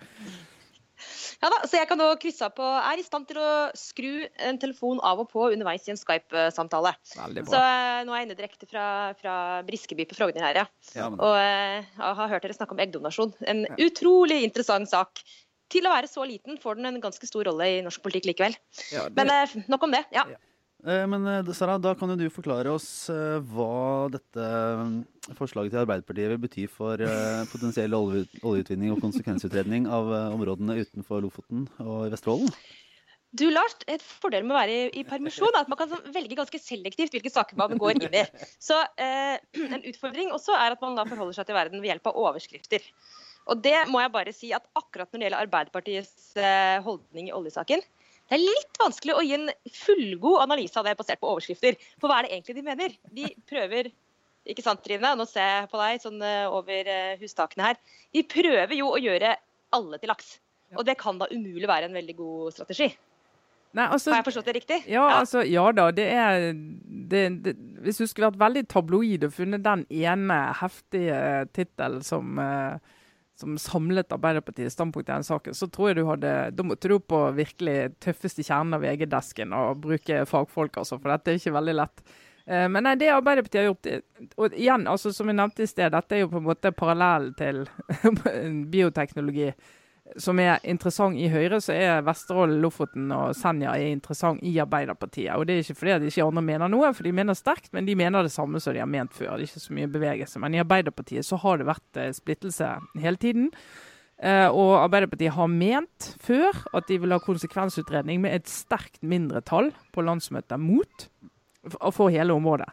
Ja 1.41 1.49
da, 1.49 1.61
så 1.65 1.79
jeg 1.79 1.87
kan 1.89 1.97
nå 1.97 2.07
krysse 2.21 2.45
av 2.45 2.53
på 2.53 2.65
Er 2.65 2.99
i 3.01 3.05
stand 3.05 3.25
til 3.29 3.39
å 3.41 3.51
skru 3.77 4.11
en 4.45 4.59
telefon 4.61 4.99
av 5.05 5.23
og 5.23 5.29
på 5.31 5.47
underveis 5.47 5.87
i 5.87 5.93
en 5.93 5.99
Skype-samtale. 5.99 6.93
Så 7.09 7.21
nå 7.57 8.13
er 8.13 8.19
jeg 8.19 8.27
inne 8.27 8.37
direkte 8.37 8.69
fra, 8.69 8.85
fra 9.17 9.35
Briskeby 9.65 10.05
på 10.09 10.19
Frogner 10.19 10.45
her, 10.45 10.61
ja. 10.61 10.65
ja 10.97 11.09
men... 11.09 11.17
Og 11.17 12.19
har 12.21 12.33
hørt 12.35 12.45
dere 12.45 12.57
snakke 12.57 12.77
om 12.77 12.83
eggdonasjon. 12.83 13.33
En 13.49 13.65
ja. 13.65 13.79
utrolig 13.87 14.43
interessant 14.45 14.91
sak. 14.91 15.23
Til 15.71 15.87
å 15.87 15.93
være 15.93 16.09
så 16.11 16.25
liten 16.27 16.59
får 16.61 16.79
den 16.79 16.89
en 16.91 17.01
ganske 17.03 17.27
stor 17.27 17.47
rolle 17.47 17.67
i 17.77 17.81
norsk 17.85 18.03
politikk 18.03 18.31
likevel. 18.31 18.57
Ja, 18.91 19.07
det... 19.07 19.15
Men 19.19 19.31
uh, 19.31 19.67
nok 19.71 19.87
om 19.87 19.95
det. 19.95 20.03
ja. 20.15 20.25
ja. 20.33 20.39
men 21.07 21.27
eh, 21.29 21.53
Sara, 21.53 21.77
da 21.77 21.93
kan 21.95 22.09
jo 22.09 22.17
du 22.17 22.25
forklare 22.33 22.71
oss 22.73 23.09
eh, 23.13 23.37
hva 23.53 24.09
dette 24.09 24.45
forslaget 25.37 25.75
til 25.75 25.83
Arbeiderpartiet 25.83 26.33
vil 26.33 26.41
bety 26.41 26.65
for 26.65 27.03
potensiell 27.51 27.93
oljeutvinning 27.95 28.95
og 28.95 29.03
konsekvensutredning 29.03 29.85
av 29.85 30.09
områdene 30.33 30.79
utenfor 30.81 31.21
Lofoten 31.21 31.67
og 31.85 32.09
Vesterålen? 32.11 32.49
Du 33.31 33.45
Lars, 33.49 33.77
Et 33.87 34.01
fordel 34.03 34.43
med 34.43 34.55
å 34.55 34.59
være 34.59 34.77
i, 34.91 35.03
permisjon 35.07 35.53
er 35.53 35.63
at 35.63 35.69
man 35.71 35.79
kan 35.79 35.91
velge 36.11 36.35
ganske 36.35 36.59
selektivt 36.59 37.13
hvilke 37.15 37.31
saker 37.31 37.55
man 37.59 37.79
går 37.79 37.95
inn 37.95 38.17
i. 38.19 38.23
Så 38.67 38.75
eh, 38.99 39.37
En 39.55 39.79
utfordring 39.79 40.33
også 40.35 40.55
er 40.57 40.75
at 40.75 40.83
man 40.83 40.97
da 40.99 41.05
forholder 41.07 41.37
seg 41.37 41.47
til 41.47 41.55
verden 41.55 41.79
ved 41.79 41.93
hjelp 41.93 42.11
av 42.11 42.19
overskrifter. 42.25 42.83
Og 43.51 43.59
det 43.63 43.77
må 43.91 43.99
jeg 43.99 44.13
bare 44.13 44.33
si 44.35 44.51
at 44.55 44.67
akkurat 44.79 45.09
når 45.11 45.19
det 45.19 45.27
gjelder 45.27 45.45
Arbeiderpartiets 45.45 46.37
eh, 46.39 46.77
holdning 46.85 47.27
i 47.27 47.35
oljesaken, 47.35 47.83
det 48.31 48.37
er 48.37 48.45
litt 48.45 48.77
vanskelig 48.79 49.15
å 49.17 49.23
gi 49.27 49.33
en 49.35 49.49
fullgod 49.75 50.39
analyse 50.45 50.79
av 50.79 50.87
det 50.87 50.95
basert 50.95 51.19
på 51.19 51.33
overskrifter. 51.33 51.75
For 51.99 52.07
hva 52.07 52.21
er 52.21 52.27
det 52.29 52.37
egentlig 52.37 52.55
de 52.55 52.63
mener? 52.63 52.95
De 53.11 53.27
prøver 53.49 53.91
ikke 54.47 54.63
sant, 54.63 54.79
Trine? 54.85 55.11
Nå 55.19 55.27
ser 55.27 55.49
jeg 55.49 55.69
på 55.73 55.81
deg 55.81 56.01
sånn 56.05 56.23
eh, 56.23 56.47
over 56.47 56.91
eh, 56.95 57.17
hustakene 57.19 57.71
her. 57.71 57.81
De 58.15 58.23
prøver 58.23 58.77
jo 58.79 58.93
å 58.93 59.01
gjøre 59.01 59.35
alle 59.75 59.99
til 59.99 60.11
laks. 60.13 60.37
Og 60.79 60.85
det 60.87 60.95
kan 61.01 61.19
da 61.19 61.27
umulig 61.31 61.67
være 61.67 61.89
en 61.89 61.97
veldig 61.99 62.15
god 62.15 62.55
strategi. 62.55 62.87
Nei, 63.75 63.85
altså, 63.85 64.11
Har 64.11 64.19
jeg 64.19 64.27
forstått 64.27 64.47
det 64.49 64.55
riktig? 64.59 64.79
Ja, 64.87 65.03
ja. 65.03 65.19
Altså, 65.21 65.43
ja 65.47 65.63
da. 65.75 65.89
Det 65.95 66.07
er, 66.11 66.47
det, 67.11 67.21
det, 67.43 67.53
hvis 67.83 68.01
du 68.01 68.05
skulle 68.07 68.31
vært 68.31 68.41
veldig 68.41 68.65
tabloid 68.71 69.27
og 69.27 69.35
funnet 69.35 69.63
den 69.63 69.85
ene 69.91 70.39
heftige 70.59 71.21
tittelen 71.55 72.03
som 72.03 72.39
uh, 72.39 72.79
som 73.41 73.57
samlet 73.59 74.13
Arbeiderpartiets 74.13 74.77
standpunkt 74.77 75.09
i 75.09 75.13
den 75.13 75.27
saken, 75.27 75.57
så 75.57 75.67
tror 75.67 75.91
jeg 75.91 75.99
du 75.99 76.03
hadde 76.07 76.33
Da 76.55 76.65
måtte 76.65 76.91
du 76.91 76.97
på 76.99 77.21
virkelig 77.35 77.95
tøffeste 78.03 78.45
kjernen 78.45 78.77
av 78.77 78.85
VG-desken 78.85 79.55
og 79.57 79.81
bruke 79.83 80.23
fagfolk, 80.29 80.81
altså, 80.81 80.99
for 81.01 81.13
dette 81.13 81.33
er 81.33 81.41
ikke 81.41 81.57
veldig 81.57 81.77
lett. 81.81 82.05
Eh, 82.45 82.67
men 82.71 82.85
nei, 82.85 82.95
det 82.99 83.11
Arbeiderpartiet 83.13 83.61
har 83.61 83.69
gjort 83.69 84.37
og 84.37 84.55
igjen, 84.57 84.87
altså 84.89 85.11
som 85.15 85.29
jeg 85.29 85.37
nevnte 85.37 85.65
i 85.65 85.69
sted, 85.69 85.91
Dette 85.93 86.17
er 86.17 86.23
jo 86.23 86.31
på 86.31 86.41
en 86.41 86.49
måte 86.49 86.73
parallellen 86.75 87.35
til 87.37 87.65
bioteknologi. 88.73 89.51
Som 90.19 90.39
er 90.41 90.59
interessant 90.67 91.19
i 91.19 91.29
Høyre, 91.31 91.59
så 91.63 91.75
er 91.75 92.03
Vesterålen, 92.05 92.59
Lofoten 92.63 93.11
og 93.15 93.35
Senja 93.37 93.75
er 93.77 93.93
interessant 93.93 94.41
i 94.43 94.53
Arbeiderpartiet. 94.63 95.33
Og 95.35 95.45
Det 95.47 95.55
er 95.55 95.63
ikke 95.63 95.77
fordi 95.79 95.93
at 95.95 96.07
ikke 96.07 96.25
andre 96.25 96.43
mener 96.45 96.71
noe, 96.71 96.91
for 96.97 97.07
de 97.07 97.13
mener 97.15 97.37
sterkt, 97.37 97.71
men 97.73 97.85
de 97.87 97.95
mener 97.95 98.23
det 98.23 98.33
samme 98.33 98.59
som 98.59 98.73
de 98.75 98.83
har 98.83 98.89
ment 98.89 99.13
før. 99.13 99.37
Det 99.37 99.47
er 99.47 99.49
ikke 99.49 99.65
så 99.67 99.77
mye 99.77 99.91
bevegelse. 99.91 100.41
Men 100.43 100.55
i 100.55 100.61
Arbeiderpartiet 100.63 101.27
så 101.27 101.39
har 101.43 101.61
det 101.61 101.69
vært 101.69 102.01
eh, 102.01 102.11
splittelse 102.15 102.69
hele 102.99 103.21
tiden. 103.21 103.51
Eh, 104.21 104.47
og 104.47 104.75
Arbeiderpartiet 104.83 105.33
har 105.33 105.49
ment 105.49 106.09
før 106.21 106.63
at 106.77 106.87
de 106.89 106.99
vil 107.01 107.15
ha 107.15 107.21
konsekvensutredning 107.23 108.21
med 108.21 108.35
et 108.37 108.51
sterkt 108.51 109.01
mindretall 109.01 109.71
på 109.95 110.05
landsmøtet 110.05 110.61
mot 110.61 111.07
for 111.93 112.09
hele 112.13 112.33
området. 112.33 112.69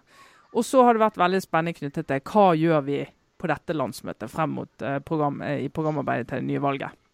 Og 0.56 0.64
så 0.64 0.82
har 0.84 0.96
det 0.96 1.04
vært 1.04 1.20
veldig 1.20 1.40
spennende 1.44 1.76
knyttet 1.76 2.08
til 2.08 2.24
hva 2.32 2.50
gjør 2.56 2.84
vi 2.86 3.02
på 3.38 3.48
dette 3.48 3.76
landsmøtet 3.76 4.32
frem 4.32 4.56
mot 4.58 4.84
eh, 4.84 4.98
program, 5.04 5.42
i 5.42 5.68
programarbeidet 5.72 6.28
til 6.28 6.42
det 6.42 6.50
nye 6.50 6.64
valget. 6.64 7.04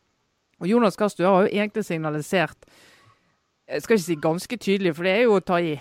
Og 0.60 0.68
Jonas 0.70 0.96
Gahr 0.96 1.10
Støre 1.12 1.32
har 1.32 1.46
jo 1.46 1.54
egentlig 1.54 1.84
signalisert 1.84 2.68
jeg 3.64 3.84
skal 3.84 3.96
ikke 3.96 4.04
si 4.04 4.16
ganske 4.20 4.56
tydelig, 4.60 4.94
for 4.96 5.06
det 5.06 5.12
er 5.14 5.22
jo 5.24 5.36
å 5.38 5.44
ta 5.44 5.58
i. 5.62 5.74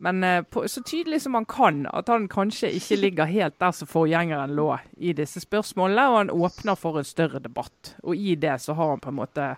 Men 0.00 0.24
uh, 0.24 0.40
på, 0.48 0.64
så 0.68 0.82
tydelig 0.86 1.22
som 1.24 1.36
han 1.36 1.46
kan, 1.48 1.82
at 1.92 2.08
han 2.12 2.28
kanskje 2.32 2.72
ikke 2.76 2.98
ligger 3.00 3.30
helt 3.30 3.58
der 3.60 3.72
som 3.76 3.88
forgjengeren 3.88 4.54
lå 4.56 4.70
i 4.96 5.14
disse 5.16 5.42
spørsmålene, 5.44 6.06
og 6.08 6.18
han 6.18 6.34
åpner 6.34 6.78
for 6.80 7.00
en 7.00 7.08
større 7.08 7.40
debatt. 7.42 7.94
Og 8.04 8.16
i 8.16 8.36
det 8.40 8.58
så 8.64 8.76
har 8.76 8.94
han 8.94 9.02
på 9.02 9.12
en 9.12 9.20
måte 9.20 9.54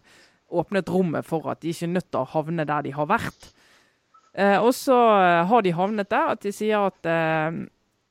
åpnet 0.52 0.90
rommet 0.92 1.26
for 1.26 1.46
at 1.50 1.62
de 1.62 1.72
ikke 1.72 1.88
er 1.88 1.94
nødt 1.96 2.10
til 2.10 2.22
å 2.22 2.30
havne 2.34 2.66
der 2.68 2.86
de 2.86 2.94
har 2.94 3.08
vært. 3.08 3.52
Eh, 4.32 4.58
og 4.58 4.72
så 4.76 4.96
uh, 4.96 5.42
har 5.48 5.64
de 5.64 5.74
havnet 5.76 6.10
der 6.10 6.34
at 6.34 6.42
de 6.44 6.52
sier 6.54 6.88
at 6.90 7.12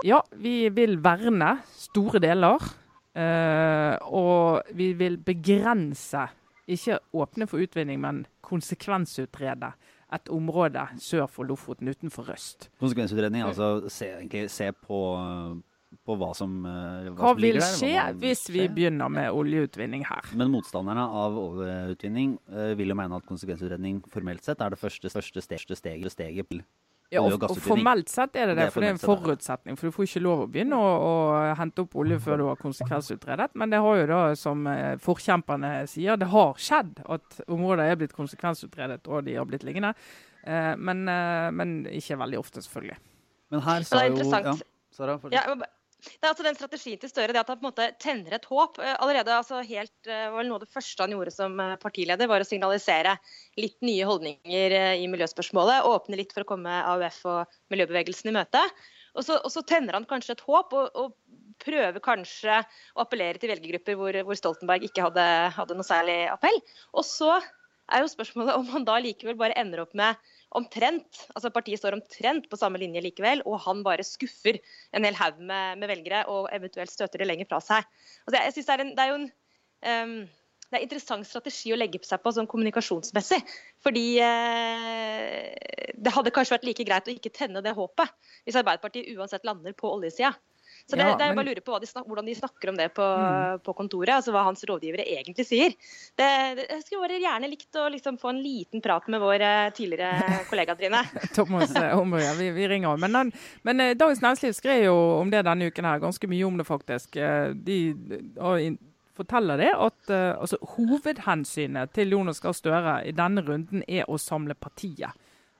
ja, 0.02 0.18
vi 0.34 0.56
vil 0.74 0.96
verne 1.04 1.60
store 1.78 2.20
deler. 2.24 2.64
og 4.02 4.64
vi 4.74 4.94
vil 4.98 5.18
begrense 5.20 6.24
ikke 6.76 7.00
åpne 7.14 7.48
for 7.50 7.64
utvinning, 7.64 8.00
men 8.04 8.24
konsekvensutrede 8.46 9.74
et 10.12 10.32
område 10.32 10.84
sør 11.00 11.28
for 11.32 11.48
Lofoten, 11.48 11.88
utenfor 11.92 12.28
Røst. 12.32 12.70
Konsekvensutredning, 12.82 13.46
altså 13.48 13.88
se, 13.88 14.10
egentlig, 14.18 14.50
se 14.52 14.68
på, 14.76 15.00
på, 16.04 16.18
hva 16.20 16.32
som 16.36 16.58
ligger 16.66 17.16
Hva, 17.16 17.32
hva 17.32 17.34
vil 17.40 17.62
skje 17.64 17.96
hvis 18.20 18.44
vi 18.52 18.68
begynner 18.68 19.12
med 19.14 19.32
oljeutvinning 19.32 20.04
her? 20.10 20.34
Men 20.36 20.52
motstanderne 20.52 21.08
av 21.24 21.40
oljeutvinning 21.40 22.36
uh, 22.52 22.74
vil 22.80 22.92
jo 22.92 23.00
mene 23.00 23.22
at 23.22 23.28
konsekvensutredning 23.30 24.04
formelt 24.12 24.44
sett 24.48 24.64
er 24.64 24.76
det 24.76 24.82
første, 24.82 25.14
første 25.14 25.46
steget, 25.48 25.80
steget, 25.80 26.12
steget 26.12 26.64
ja, 27.12 27.20
og, 27.20 27.44
og, 27.44 27.58
Formelt 27.60 28.08
sett 28.08 28.38
er 28.40 28.52
det 28.52 28.56
det, 28.56 28.66
for 28.72 28.84
det 28.84 28.88
er 28.88 28.96
en 28.96 29.02
forutsetning. 29.02 29.76
For 29.76 29.90
du 29.90 29.96
får 29.96 30.08
ikke 30.08 30.22
lov 30.24 30.44
å 30.46 30.48
begynne 30.52 30.78
å, 30.80 30.92
å 31.04 31.16
hente 31.60 31.84
opp 31.84 31.98
olje 32.00 32.22
før 32.24 32.40
du 32.40 32.46
har 32.48 32.62
konsekvensutredet. 32.62 33.50
Men 33.60 33.74
det 33.74 33.82
har 33.84 34.00
jo 34.00 34.06
da, 34.14 34.20
som 34.40 34.64
eh, 34.72 34.94
forkjemperne 35.04 35.74
sier, 35.92 36.16
det 36.22 36.30
har 36.32 36.56
skjedd 36.56 37.02
at 37.12 37.42
områder 37.52 37.92
er 37.92 38.00
blitt 38.00 38.16
konsekvensutredet 38.16 39.02
og 39.12 39.26
de 39.28 39.36
har 39.36 39.50
blitt 39.50 39.68
liggende. 39.68 39.92
Eh, 40.48 40.72
men, 40.80 41.04
eh, 41.12 41.50
men, 41.52 41.76
ikke 41.92 42.20
veldig 42.24 42.40
ofte, 42.40 42.64
selvfølgelig. 42.64 42.98
Men 43.52 43.66
her 43.68 43.88
sa 43.92 44.06
jo 44.08 44.24
ja, 44.24 44.56
Sara, 44.92 45.20
ja, 45.32 45.44
det 46.02 46.26
er 46.26 46.32
altså 46.32 46.46
den 46.46 46.58
strategien 46.58 47.02
til 47.02 47.12
Støre, 47.12 47.34
det 47.34 47.42
at 47.44 47.50
han 47.52 47.60
på 47.60 47.68
en 47.68 47.70
måte 47.70 47.88
tenner 48.02 48.34
et 48.34 48.48
håp. 48.50 48.80
Eh, 48.82 48.96
allerede 49.04 49.36
altså 49.36 49.62
helt, 49.66 49.94
eh, 50.10 50.30
var 50.34 50.48
Noe 50.48 50.58
av 50.58 50.64
det 50.66 50.74
første 50.74 51.06
han 51.06 51.14
gjorde 51.14 51.34
som 51.36 51.60
eh, 51.62 51.76
partileder, 51.82 52.30
var 52.30 52.42
å 52.42 52.48
signalisere 52.48 53.14
litt 53.62 53.78
nye 53.86 54.08
holdninger 54.10 54.76
i 54.98 55.06
miljøspørsmålet. 55.12 55.86
Åpne 55.86 56.18
litt 56.18 56.34
for 56.34 56.46
å 56.46 56.52
komme 56.54 56.82
AUF 56.96 57.22
og 57.30 57.60
miljøbevegelsen 57.74 58.32
i 58.32 58.36
møte. 58.40 58.64
Og 59.14 59.28
så, 59.28 59.38
og 59.38 59.54
så 59.54 59.62
tenner 59.68 60.00
han 60.00 60.08
kanskje 60.10 60.38
et 60.38 60.46
håp, 60.48 60.74
og, 60.74 60.90
og, 60.98 61.18
prøver 61.62 62.02
kanskje 62.02 62.56
å 62.98 63.04
appellere 63.04 63.38
til 63.38 63.52
velgergrupper 63.52 63.94
hvor, 63.94 64.16
hvor 64.26 64.38
Stoltenberg 64.40 64.88
ikke 64.88 65.04
hadde, 65.06 65.26
hadde 65.54 65.76
noe 65.78 65.86
særlig 65.86 66.16
appell. 66.34 66.58
Og 66.98 67.06
så 67.06 67.36
er 67.38 68.02
jo 68.02 68.10
spørsmålet 68.10 68.58
om 68.58 68.72
han 68.72 68.88
da 68.88 68.96
likevel 69.04 69.38
bare 69.38 69.58
ender 69.62 69.84
opp 69.84 69.94
med 69.94 70.18
omtrent 70.58 71.22
altså 71.36 71.52
Partiet 71.54 71.80
står 71.80 71.96
omtrent 71.98 72.50
på 72.52 72.60
samme 72.60 72.82
linje 72.82 73.04
likevel, 73.04 73.44
og 73.48 73.62
han 73.66 73.86
bare 73.86 74.06
skuffer 74.08 74.60
en 74.96 75.08
hel 75.08 75.18
haug 75.18 75.40
med, 75.40 75.80
med, 75.82 75.88
velgere 75.92 76.26
og 76.32 76.50
eventuelt 76.56 76.92
støter 76.92 77.24
det 77.24 77.30
lenger 77.30 77.50
fra 77.50 77.62
seg. 77.64 77.88
Altså 78.26 78.44
jeg 78.44 78.56
synes 78.58 78.70
det, 78.70 78.76
er 78.76 78.86
en, 78.86 78.94
det 78.98 79.04
er 79.04 79.12
jo 79.12 79.20
en 79.22 79.28
um, 80.12 80.16
det 80.72 80.80
er 80.80 80.86
interessant 80.86 81.28
strategi 81.28 81.74
å 81.76 81.78
legge 81.80 82.00
seg 82.08 82.22
på 82.24 82.32
sånn 82.32 82.48
kommunikasjonsmessig. 82.48 83.42
Fordi 83.84 84.06
eh, 84.24 85.50
det 86.00 86.14
hadde 86.16 86.32
kanskje 86.32 86.56
vært 86.56 86.68
like 86.70 86.86
greit 86.88 87.10
å 87.12 87.12
ikke 87.12 87.34
tenne 87.36 87.60
det 87.66 87.74
håpet, 87.76 88.14
hvis 88.48 88.56
Arbeiderpartiet 88.62 89.10
uansett 89.18 89.44
lander 89.48 89.76
på 89.76 89.92
oljesida. 89.92 90.32
Så 90.86 90.98
det, 90.98 91.04
ja, 91.04 91.16
det 91.18 91.26
er 91.26 91.36
bare 91.36 91.46
lurer 91.46 91.62
lure 91.62 91.66
på 91.66 91.80
de 91.80 91.88
snak, 91.88 92.08
hvordan 92.08 92.26
de 92.26 92.36
snakker 92.36 92.70
om 92.70 92.78
det 92.78 92.90
på, 92.96 93.06
mm. 93.06 93.60
på, 93.66 93.74
kontoret. 93.74 94.14
altså 94.16 94.34
Hva 94.36 94.44
hans 94.48 94.64
rådgivere 94.68 95.06
egentlig 95.06 95.46
sier. 95.48 95.76
Det, 96.18 96.28
jeg 96.66 96.84
skulle 96.84 97.06
bare 97.06 97.22
gjerne 97.22 97.50
likt 97.52 97.80
å 97.80 97.88
liksom 97.94 98.20
få 98.22 98.34
en 98.34 98.42
liten 98.44 98.84
prat 98.84 99.08
med 99.12 99.22
vår 99.24 99.46
eh, 99.48 99.72
tidligere 99.78 100.42
kollega 100.52 100.76
Trine. 100.80 101.04
Thomas 101.38 101.74
Omrøya, 101.76 102.32
ja, 102.32 102.38
vi, 102.40 102.52
vi, 102.56 102.68
ringer 102.72 102.96
han. 102.96 103.06
Men, 103.06 103.34
men, 103.68 103.84
eh, 103.86 103.96
Dagens 103.98 104.22
Næringsliv 104.24 104.56
skrev 104.58 104.86
jo 104.90 104.96
om 105.20 105.34
det 105.34 105.46
denne 105.48 105.72
uken 105.72 105.90
her, 105.90 106.04
ganske 106.04 106.32
mye 106.32 106.48
om 106.48 106.62
det 106.62 106.68
faktisk. 106.68 107.18
De, 107.66 107.80
de 107.96 108.78
forteller 109.16 109.60
det 109.60 109.74
at 109.76 110.12
altså, 110.12 110.58
hovedhensynet 110.78 111.92
til 111.96 112.16
Jonas 112.16 112.40
Gahr 112.42 112.56
Støre 112.58 113.02
i 113.08 113.14
denne 113.16 113.44
runden 113.46 113.84
er 113.88 114.08
å 114.10 114.18
samle 114.22 114.56
partiet. 114.58 115.12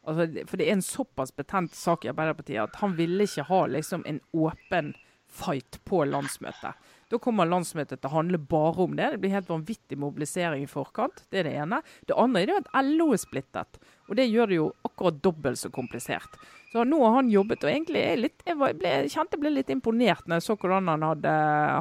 Altså, 0.08 0.26
for 0.50 0.58
det 0.58 0.68
er 0.68 0.78
en 0.80 0.86
såpass 0.86 1.34
betent 1.36 1.76
sak 1.78 2.06
i 2.06 2.10
Arbeiderpartiet 2.10 2.64
at 2.64 2.80
han 2.82 2.96
ville 2.98 3.28
ikke 3.28 3.46
ha 3.52 3.66
liksom, 3.70 4.06
en 4.10 4.20
åpen 4.34 4.96
fight 5.32 5.80
på 5.88 6.04
landsmøtet. 6.06 6.90
Da 7.12 7.20
kommer 7.20 7.48
landsmøtet 7.48 8.00
til 8.00 8.08
å 8.08 8.14
handle 8.14 8.40
bare 8.40 8.86
om 8.86 8.96
det. 8.96 9.10
Det 9.14 9.20
blir 9.24 9.34
helt 9.36 9.50
vanvittig 9.52 9.98
mobilisering 10.00 10.64
i 10.64 10.70
forkant. 10.70 11.26
Det 11.32 11.42
er 11.42 11.50
det 11.50 11.56
ene. 11.60 11.82
Det 12.08 12.16
andre 12.16 12.44
er 12.46 12.62
at 12.62 12.72
LO 12.88 13.10
er 13.12 13.20
splittet. 13.20 13.80
Og 14.08 14.16
det 14.20 14.30
gjør 14.30 14.52
det 14.52 14.60
jo 14.60 14.68
akkurat 14.88 15.20
dobbelt 15.24 15.60
så 15.60 15.72
komplisert. 15.74 16.40
Så 16.72 16.86
nå 16.88 17.02
har 17.04 17.18
han 17.18 17.32
jobbet, 17.32 17.66
og 17.66 17.72
egentlig 17.72 18.00
er 18.00 18.22
litt, 18.22 18.44
jeg, 18.48 18.56
ble, 18.56 18.72
jeg 18.80 19.12
kjente 19.12 19.36
jeg 19.36 19.44
ble 19.44 19.52
litt 19.58 19.72
imponert 19.74 20.24
når 20.24 20.40
jeg 20.40 20.46
så 20.46 20.56
hvordan 20.56 20.88
han 20.88 21.04
hadde 21.04 21.34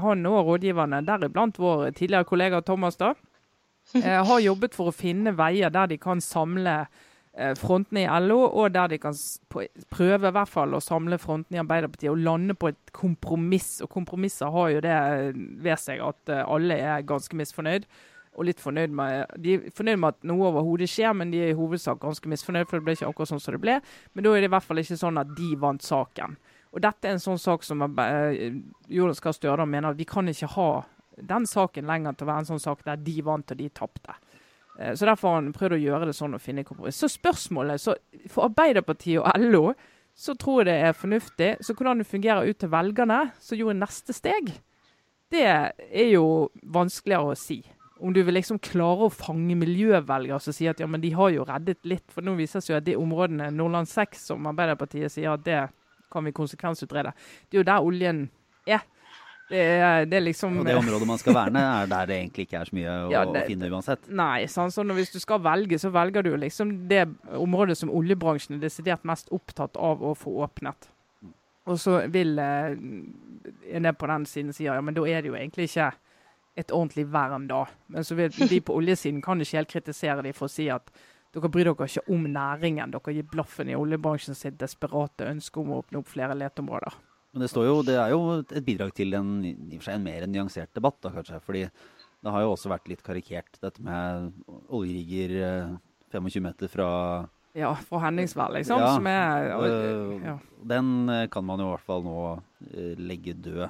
han 0.03 0.27
og 0.27 0.49
rådgiverne, 0.49 1.05
deriblant 1.07 1.61
vår 1.63 1.93
tidligere 1.95 2.27
kollega 2.27 2.63
Thomas, 2.67 2.99
da, 2.99 3.13
eh, 4.01 4.19
har 4.27 4.43
jobbet 4.43 4.75
for 4.75 4.91
å 4.91 4.97
finne 4.97 5.37
veier 5.39 5.71
der 5.71 5.93
de 5.93 6.01
kan 6.03 6.23
samle 6.25 6.81
frontene 7.55 8.03
i 8.03 8.21
LO, 8.25 8.41
og 8.43 8.73
der 8.75 8.91
de 8.91 8.99
kan 8.99 9.15
prøve 9.93 10.29
i 10.29 10.35
hvert 10.35 10.51
fall 10.51 10.75
å 10.75 10.83
samle 10.83 11.19
frontene 11.21 11.61
i 11.61 11.63
Arbeiderpartiet 11.63 12.11
og 12.11 12.23
lande 12.27 12.57
på 12.59 12.73
et 12.73 12.93
kompromiss. 12.97 13.79
Og 13.85 13.91
kompromisser 13.93 14.51
har 14.51 14.73
jo 14.75 14.81
det 14.85 14.97
ved 15.63 15.79
seg 15.79 16.03
at 16.05 16.33
eh, 16.33 16.43
alle 16.43 16.79
er 16.81 17.07
ganske 17.07 17.39
misfornøyd. 17.39 17.87
Og 18.39 18.47
litt 18.47 18.63
fornøyd 18.63 18.93
med, 18.95 19.31
De 19.43 19.57
er 19.57 19.73
fornøyd 19.75 19.99
med 20.03 20.15
at 20.15 20.27
noe 20.27 20.51
overhodet 20.51 20.91
skjer, 20.91 21.15
men 21.15 21.33
de 21.33 21.43
er 21.45 21.53
i 21.53 21.59
hovedsak 21.59 22.01
ganske 22.03 22.31
misfornøyd, 22.31 22.69
for 22.71 22.79
det 22.79 22.87
ble 22.87 22.95
ikke 22.99 23.11
akkurat 23.11 23.33
sånn 23.33 23.43
som 23.43 23.57
det 23.57 23.63
ble. 23.63 23.79
Men 24.15 24.27
da 24.27 24.35
er 24.35 24.43
det 24.43 24.51
i 24.51 24.55
hvert 24.55 24.67
fall 24.67 24.83
ikke 24.83 25.01
sånn 25.01 25.23
at 25.23 25.35
de 25.39 25.51
vant 25.61 25.87
saken. 25.87 26.39
Og 26.71 26.83
dette 26.83 27.09
er 27.09 27.17
en 27.17 27.23
sånn 27.23 27.41
sak 27.43 27.67
som 27.67 27.83
eh, 27.83 28.59
Jonas 28.91 29.23
Gahr 29.23 29.35
Støre 29.35 29.67
mener 29.67 29.91
at 29.91 29.99
vi 29.99 30.07
kan 30.09 30.31
ikke 30.31 30.51
ha 30.55 30.71
den 31.21 31.47
saken 31.47 31.87
lenger 31.91 32.17
til 32.17 32.27
å 32.27 32.31
være 32.31 32.45
en 32.45 32.51
sånn 32.55 32.63
sak 32.63 32.85
der 32.87 33.01
de 33.03 33.17
vant 33.27 33.55
og 33.55 33.59
de 33.59 33.69
tapte. 33.75 34.15
Eh, 34.81 34.95
så 34.95 35.07
Derfor 35.07 35.29
har 35.29 35.43
han 35.43 35.53
prøvd 35.53 35.77
å 35.77 35.83
gjøre 35.85 36.11
det 36.11 36.17
sånn 36.17 36.37
og 36.37 36.43
finne 36.43 36.65
kompromiss. 36.65 37.01
Så 37.01 37.11
spørsmålet 37.13 37.83
så 37.83 37.97
For 38.33 38.49
Arbeiderpartiet 38.49 39.21
og 39.21 39.45
LO 39.51 39.65
så 40.17 40.35
tror 40.37 40.61
jeg 40.61 40.71
det 40.71 40.79
er 40.89 40.97
fornuftig. 40.97 41.51
Så 41.65 41.75
hvordan 41.75 42.03
det 42.03 42.09
fungerer 42.11 42.49
ut 42.49 42.59
til 42.61 42.73
velgerne, 42.73 43.21
så 43.41 43.57
gjorde 43.57 43.79
neste 43.79 44.13
steg, 44.13 44.51
det 45.31 45.45
er 45.47 46.09
jo 46.11 46.51
vanskeligere 46.75 47.31
å 47.31 47.39
si. 47.39 47.61
Om 48.01 48.13
du 48.17 48.23
vil 48.25 48.35
liksom 48.35 48.59
klare 48.65 49.07
å 49.07 49.13
fange 49.13 49.55
miljøvelgere 49.61 50.41
som 50.43 50.57
sier 50.57 50.75
at 50.75 50.81
ja, 50.81 50.89
men 50.91 51.03
de 51.03 51.13
har 51.15 51.31
jo 51.33 51.45
reddet 51.47 51.85
litt. 51.89 52.07
For 52.13 52.27
nå 52.27 52.35
viser 52.39 52.59
det 52.59 52.67
seg 52.67 52.79
at 52.81 52.89
de 52.89 52.97
områdene 52.99 53.51
Nordland 53.55 53.89
6 53.89 54.27
som 54.33 54.49
Arbeiderpartiet 54.51 55.13
sier 55.15 55.37
at 55.37 55.45
det 55.47 55.61
kan 56.11 56.27
vi 56.27 56.35
konsekvensutrede, 56.35 57.13
det 57.47 57.55
er 57.55 57.61
jo 57.61 57.69
der 57.69 57.87
oljen 57.87 58.25
er. 58.67 58.83
Det 59.51 59.59
er, 59.59 60.05
det 60.07 60.19
er 60.21 60.23
liksom 60.23 60.61
Og 60.61 60.67
det 60.69 60.77
området 60.79 61.09
man 61.09 61.19
skal 61.19 61.35
verne, 61.35 61.63
er 61.81 61.89
der 61.91 62.07
det 62.07 62.19
egentlig 62.21 62.47
ikke 62.47 62.61
er 62.61 62.69
så 62.69 62.77
mye 62.77 62.93
å, 62.93 63.09
ja, 63.11 63.25
det, 63.27 63.43
å 63.43 63.51
finne 63.51 63.71
uansett? 63.73 64.07
Nei, 64.21 64.45
sånn, 64.51 64.71
så 64.71 64.85
hvis 64.95 65.11
du 65.11 65.19
skal 65.23 65.43
velge, 65.43 65.81
så 65.83 65.91
velger 65.95 66.27
du 66.27 66.31
liksom 66.39 66.73
det 66.91 67.03
området 67.35 67.81
som 67.81 67.91
oljebransjen 67.91 68.61
er 68.61 68.63
desidert 68.63 69.03
mest 69.09 69.33
opptatt 69.35 69.79
av 69.81 70.05
å 70.07 70.15
få 70.19 70.37
åpnet. 70.47 70.91
Og 71.71 71.81
så 71.83 71.99
vil 72.11 72.39
eh, 72.39 72.79
en 73.75 73.91
på 73.95 74.11
den 74.11 74.27
siden 74.27 74.55
si 74.55 74.69
ja, 74.69 74.79
men 74.81 74.97
da 74.97 75.05
er 75.09 75.23
det 75.23 75.33
jo 75.33 75.39
egentlig 75.39 75.69
ikke 75.71 75.91
et 76.59 76.73
ordentlig 76.75 77.07
vern, 77.11 77.47
da. 77.51 77.65
Men 77.91 78.07
så 78.07 78.17
vil 78.19 78.31
de 78.31 78.61
på 78.63 78.77
oljesiden 78.77 79.23
kan 79.25 79.41
ikke 79.41 79.61
helt 79.61 79.75
kritisere 79.75 80.25
de 80.27 80.35
for 80.37 80.49
å 80.49 80.53
si 80.53 80.71
at 80.73 80.91
dere 81.35 81.51
bryr 81.53 81.69
dere 81.71 81.87
ikke 81.87 82.11
om 82.11 82.27
næringen. 82.27 82.91
Dere 82.95 83.15
gir 83.15 83.29
blaffen 83.31 83.71
i 83.71 83.79
oljebransjen 83.79 84.39
sitt 84.39 84.59
desperate 84.61 85.29
ønske 85.31 85.63
om 85.63 85.71
å 85.71 85.83
åpne 85.85 86.03
opp 86.03 86.11
flere 86.11 86.39
leteområder. 86.39 86.97
Men 87.31 87.45
det, 87.45 87.51
jo, 87.55 87.75
det, 87.87 87.95
er 87.95 88.11
jo 88.11 88.23
et 88.41 88.65
bidrag 88.67 88.93
til 88.97 89.15
en, 89.15 89.35
en 89.47 90.03
mer 90.03 90.27
nyansert 90.27 90.73
debatt, 90.75 90.99
da, 91.05 91.13
kanskje. 91.15 91.39
fordi 91.45 91.67
det 92.21 92.33
har 92.35 92.43
jo 92.45 92.55
også 92.55 92.73
vært 92.73 92.89
litt 92.91 93.05
karikert, 93.07 93.61
dette 93.63 93.83
med 93.85 94.33
oljerigger 94.69 95.37
25 96.13 96.27
eh, 96.27 96.43
meter 96.49 96.73
fra 96.73 96.89
Ja, 97.57 97.71
fra 97.87 98.03
Henningsvær, 98.07 98.53
liksom. 98.59 98.83
Ja, 98.83 98.91
som 98.97 99.07
er, 99.11 99.53
øh, 99.57 100.17
ja. 100.27 100.37
Den 100.75 101.09
eh, 101.09 101.29
kan 101.33 101.47
man 101.47 101.63
jo 101.63 101.71
i 101.71 101.75
hvert 101.77 101.87
fall 101.87 102.05
nå 102.07 102.19
legge 103.01 103.35
død 103.39 103.69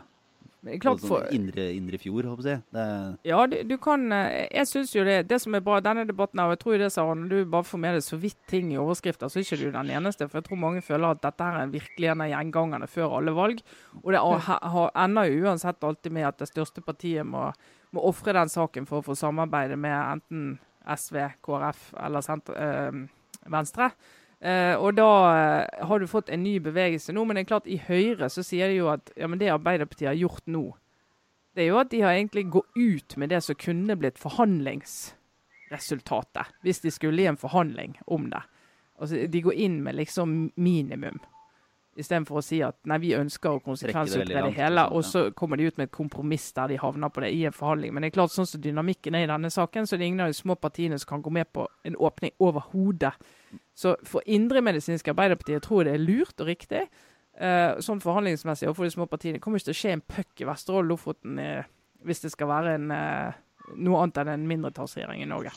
klart 0.80 1.00
for, 1.00 1.24
indre, 1.32 1.70
indre 1.72 1.98
fjord, 2.00 2.26
håper 2.28 2.48
jeg. 2.50 2.62
Det... 2.74 2.84
Ja, 3.28 3.40
du, 3.48 3.56
du, 3.64 3.76
kan 3.80 4.12
eh, 4.12 4.46
Jeg 4.52 4.68
syns 4.68 4.92
jo 4.92 5.04
det 5.06 5.22
Det 5.30 5.38
som 5.40 5.56
er 5.56 5.62
bra 5.64 5.78
i 5.80 5.84
denne 5.84 6.04
debatten, 6.08 6.42
og 6.42 6.52
jeg 6.54 6.60
tror 6.62 6.78
det, 6.82 6.90
Saren, 6.92 7.26
du 7.30 7.38
bare 7.48 7.64
får 7.64 7.80
med 7.80 7.96
deg 7.96 8.04
så 8.04 8.18
vidt 8.20 8.38
ting 8.50 8.72
i 8.74 8.78
overskrifter, 8.80 9.30
så 9.32 9.40
er 9.40 9.46
ikke 9.46 9.60
du 9.62 9.70
den 9.74 9.92
eneste. 9.96 10.28
For 10.28 10.40
jeg 10.40 10.48
tror 10.50 10.62
mange 10.66 10.84
føler 10.84 11.14
at 11.14 11.22
dette 11.24 11.48
her 11.48 11.62
er 11.62 11.74
virkelig 11.74 12.12
en 12.12 12.24
av 12.26 12.32
gjengangerne 12.32 12.90
før 12.90 13.18
alle 13.18 13.36
valg. 13.36 13.62
Og 14.02 14.12
det 14.14 14.22
ender 15.04 15.30
jo 15.30 15.44
uansett 15.46 15.88
alltid 15.90 16.16
med 16.18 16.28
at 16.28 16.42
det 16.42 16.50
største 16.52 16.84
partiet 16.84 17.26
må, 17.26 17.48
må 17.96 18.04
ofre 18.10 18.36
den 18.36 18.52
saken 18.52 18.88
for 18.90 19.00
å 19.00 19.08
få 19.10 19.18
samarbeide 19.18 19.80
med 19.80 19.96
enten 19.96 20.50
SV, 20.90 21.22
KrF 21.44 21.90
eller 22.00 22.40
øh, 22.56 23.04
Venstre. 23.50 23.92
Uh, 24.40 24.72
og 24.80 24.94
da 24.96 25.04
uh, 25.04 25.84
har 25.84 26.00
du 26.00 26.08
fått 26.08 26.30
en 26.32 26.40
ny 26.42 26.56
bevegelse 26.64 27.12
nå. 27.12 27.26
Men 27.28 27.36
det 27.36 27.44
er 27.44 27.52
klart 27.52 27.68
i 27.68 27.82
Høyre 27.84 28.30
så 28.32 28.44
sier 28.46 28.72
de 28.72 28.78
jo 28.78 28.88
at 28.92 29.12
ja, 29.16 29.28
men 29.28 29.40
det 29.40 29.52
Arbeiderpartiet 29.52 30.12
har 30.12 30.22
gjort 30.22 30.46
nå, 30.48 30.64
det 31.54 31.62
er 31.64 31.68
jo 31.72 31.78
at 31.80 31.90
de 31.92 32.00
har 32.04 32.12
egentlig 32.14 32.52
gått 32.54 32.70
ut 32.78 33.16
med 33.18 33.28
det 33.32 33.40
som 33.44 33.56
kunne 33.58 33.96
blitt 33.98 34.18
forhandlingsresultatet. 34.22 36.46
Hvis 36.62 36.80
de 36.84 36.90
skulle 36.94 37.22
i 37.24 37.28
en 37.28 37.40
forhandling 37.40 37.92
om 38.06 38.30
det. 38.30 38.42
Altså, 39.00 39.14
de 39.26 39.42
går 39.42 39.52
inn 39.52 39.82
med 39.82 39.94
liksom 39.98 40.52
minimum. 40.56 41.18
Istedenfor 41.98 42.38
å 42.38 42.42
si 42.44 42.60
at 42.62 42.76
nei, 42.86 43.00
vi 43.02 43.10
ønsker 43.18 43.56
å 43.56 43.62
konsekvensutrede 43.64 44.44
det 44.46 44.54
hele, 44.54 44.84
og 44.94 45.02
så 45.04 45.24
kommer 45.36 45.58
de 45.58 45.66
ut 45.66 45.78
med 45.80 45.88
et 45.88 45.94
kompromiss 45.94 46.46
der 46.54 46.70
de 46.70 46.78
havner 46.78 47.10
på 47.10 47.24
det 47.24 47.32
i 47.34 47.42
en 47.48 47.56
forhandling. 47.56 47.92
Men 47.92 48.04
det 48.04 48.12
er 48.12 48.14
klart, 48.20 48.32
sånn 48.34 48.46
som 48.46 48.62
dynamikken 48.62 49.18
er 49.18 49.26
i 49.26 49.30
denne 49.30 49.50
saken, 49.50 49.88
så 49.88 49.98
det 49.98 50.06
er 50.06 50.12
ingen 50.12 50.22
av 50.24 50.30
de 50.30 50.38
små 50.38 50.54
partiene 50.54 50.98
som 51.02 51.10
kan 51.16 51.24
gå 51.26 51.32
med 51.34 51.50
på 51.50 51.66
en 51.90 51.98
åpning 51.98 52.32
overhodet. 52.38 53.12
Så 53.74 53.96
for 54.06 54.22
indremedisinske 54.30 55.10
Arbeiderpartiet 55.10 55.66
tror 55.66 55.82
jeg 55.82 55.90
det 55.90 55.96
er 55.98 56.06
lurt 56.06 56.44
og 56.44 56.52
riktig. 56.52 56.86
Uh, 57.40 57.78
sånn 57.82 58.02
forhandlingsmessig 58.02 58.68
overfor 58.68 58.86
de 58.86 58.94
små 58.94 59.06
partiene 59.10 59.40
kommer 59.42 59.60
ikke 59.60 59.70
til 59.70 59.76
å 59.76 59.80
skje 59.80 59.92
en 59.96 60.02
puck 60.04 60.42
i 60.42 60.46
Vesterålen 60.48 60.90
Lofoten 60.90 61.38
uh, 61.40 61.68
hvis 62.04 62.20
det 62.24 62.32
skal 62.34 62.50
være 62.50 62.74
en, 62.76 62.90
uh, 62.92 63.74
noe 63.80 64.02
annet 64.02 64.20
enn 64.22 64.32
en 64.34 64.48
mindretallsregjering 64.50 65.24
i 65.24 65.30
Norge. 65.30 65.54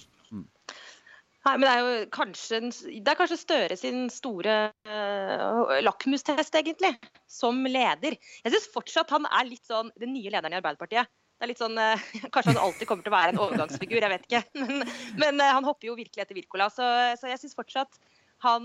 Nei, 1.44 1.58
men 1.58 1.66
det 1.66 1.72
er 1.72 1.82
jo 1.82 2.04
kanskje, 2.16 2.60
det 3.04 3.12
er 3.12 3.18
kanskje 3.20 3.40
Støre 3.42 3.76
sin 3.80 4.06
store 4.14 4.56
uh, 4.88 5.74
lakmustest, 5.84 6.56
egentlig, 6.56 6.94
som 7.28 7.60
leder. 7.68 8.16
Jeg 8.46 8.54
syns 8.54 8.70
fortsatt 8.72 9.12
han 9.12 9.28
er 9.28 9.50
litt 9.50 9.68
sånn 9.68 9.92
den 10.00 10.16
nye 10.16 10.32
lederen 10.32 10.56
i 10.56 10.62
Arbeiderpartiet. 10.62 11.12
Det 11.12 11.44
er 11.44 11.52
litt 11.52 11.60
sånn, 11.60 11.76
uh, 11.76 12.08
Kanskje 12.34 12.54
han 12.54 12.64
alltid 12.64 12.88
kommer 12.88 13.04
til 13.04 13.12
å 13.12 13.18
være 13.18 13.36
en 13.36 13.44
overgangsfigur, 13.44 14.00
jeg 14.00 14.14
vet 14.16 14.28
ikke. 14.30 14.44
Men, 14.64 14.88
men 15.20 15.44
uh, 15.44 15.52
han 15.60 15.68
hopper 15.68 15.92
jo 15.92 16.00
virkelig 16.00 16.24
etter 16.24 16.40
Wirkola. 16.40 16.72
Så, 16.72 16.88
så 17.20 17.32
jeg 17.32 17.44
syns 17.44 17.60
fortsatt 17.60 18.00
han 18.44 18.64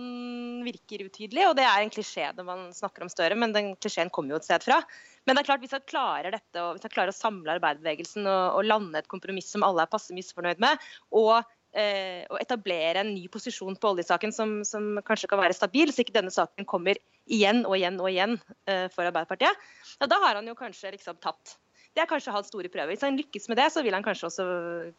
virker 0.66 1.04
utydelig, 1.06 1.44
og 1.46 1.54
det 1.54 1.62
er 1.62 1.84
en 1.84 1.92
klisjé 1.92 2.24
når 2.34 2.46
man 2.46 2.62
snakker 2.74 3.04
om 3.04 3.10
Støre, 3.12 3.36
men 3.38 3.52
den 3.54 3.68
klisjeen 3.78 4.10
kommer 4.10 4.34
jo 4.34 4.40
et 4.40 4.48
sted 4.48 4.64
fra. 4.66 4.80
Men 5.22 5.36
det 5.36 5.44
er 5.44 5.48
klart, 5.50 5.62
hvis 5.62 5.74
han 5.76 5.84
klarer 5.86 6.34
dette, 6.34 6.62
og 6.62 6.74
hvis 6.74 6.86
han 6.88 6.94
klarer 6.94 7.14
å 7.14 7.18
samle 7.18 7.54
arbeiderbevegelsen 7.54 8.26
og, 8.26 8.58
og 8.58 8.66
lande 8.66 8.98
et 8.98 9.10
kompromiss 9.12 9.52
som 9.54 9.66
alle 9.66 9.84
er 9.84 9.92
passe 9.92 10.14
misfornøyd 10.16 10.58
med, 10.64 10.82
og 11.14 11.46
eh, 11.76 12.24
å 12.31 12.38
etablere 12.40 13.02
en 13.02 13.12
ny 13.14 13.26
posisjon 13.33 13.76
på 13.76 13.92
oljesaken 13.92 14.35
som, 14.35 14.59
som, 14.68 14.90
kanskje 15.07 15.31
kan 15.31 15.40
være 15.42 15.57
stabil, 15.57 15.92
så 15.92 16.04
ikke 16.04 16.16
denne 16.16 16.33
saken 16.35 16.68
kommer 16.68 17.00
igjen 17.28 17.64
og 17.66 17.76
igjen 17.78 18.00
og 18.00 18.11
igjen 18.11 18.37
eh, 18.68 18.87
for 18.94 19.09
Arbeiderpartiet, 19.09 19.68
ja, 19.98 20.11
da 20.11 20.20
har 20.24 20.40
han 20.40 20.48
jo 20.48 20.57
kanskje 20.59 20.94
liksom 20.96 21.20
tatt 21.22 21.59
det 21.98 22.04
er 22.04 22.11
kanskje 22.11 22.34
hans 22.34 22.50
store 22.52 22.70
prøve. 22.70 22.92
Hvis 22.94 23.02
han 23.02 23.18
lykkes 23.18 23.48
med 23.50 23.58
det, 23.58 23.70
så 23.74 23.82
vil 23.82 23.96
han 23.96 24.04
kanskje 24.06 24.28
også 24.28 24.44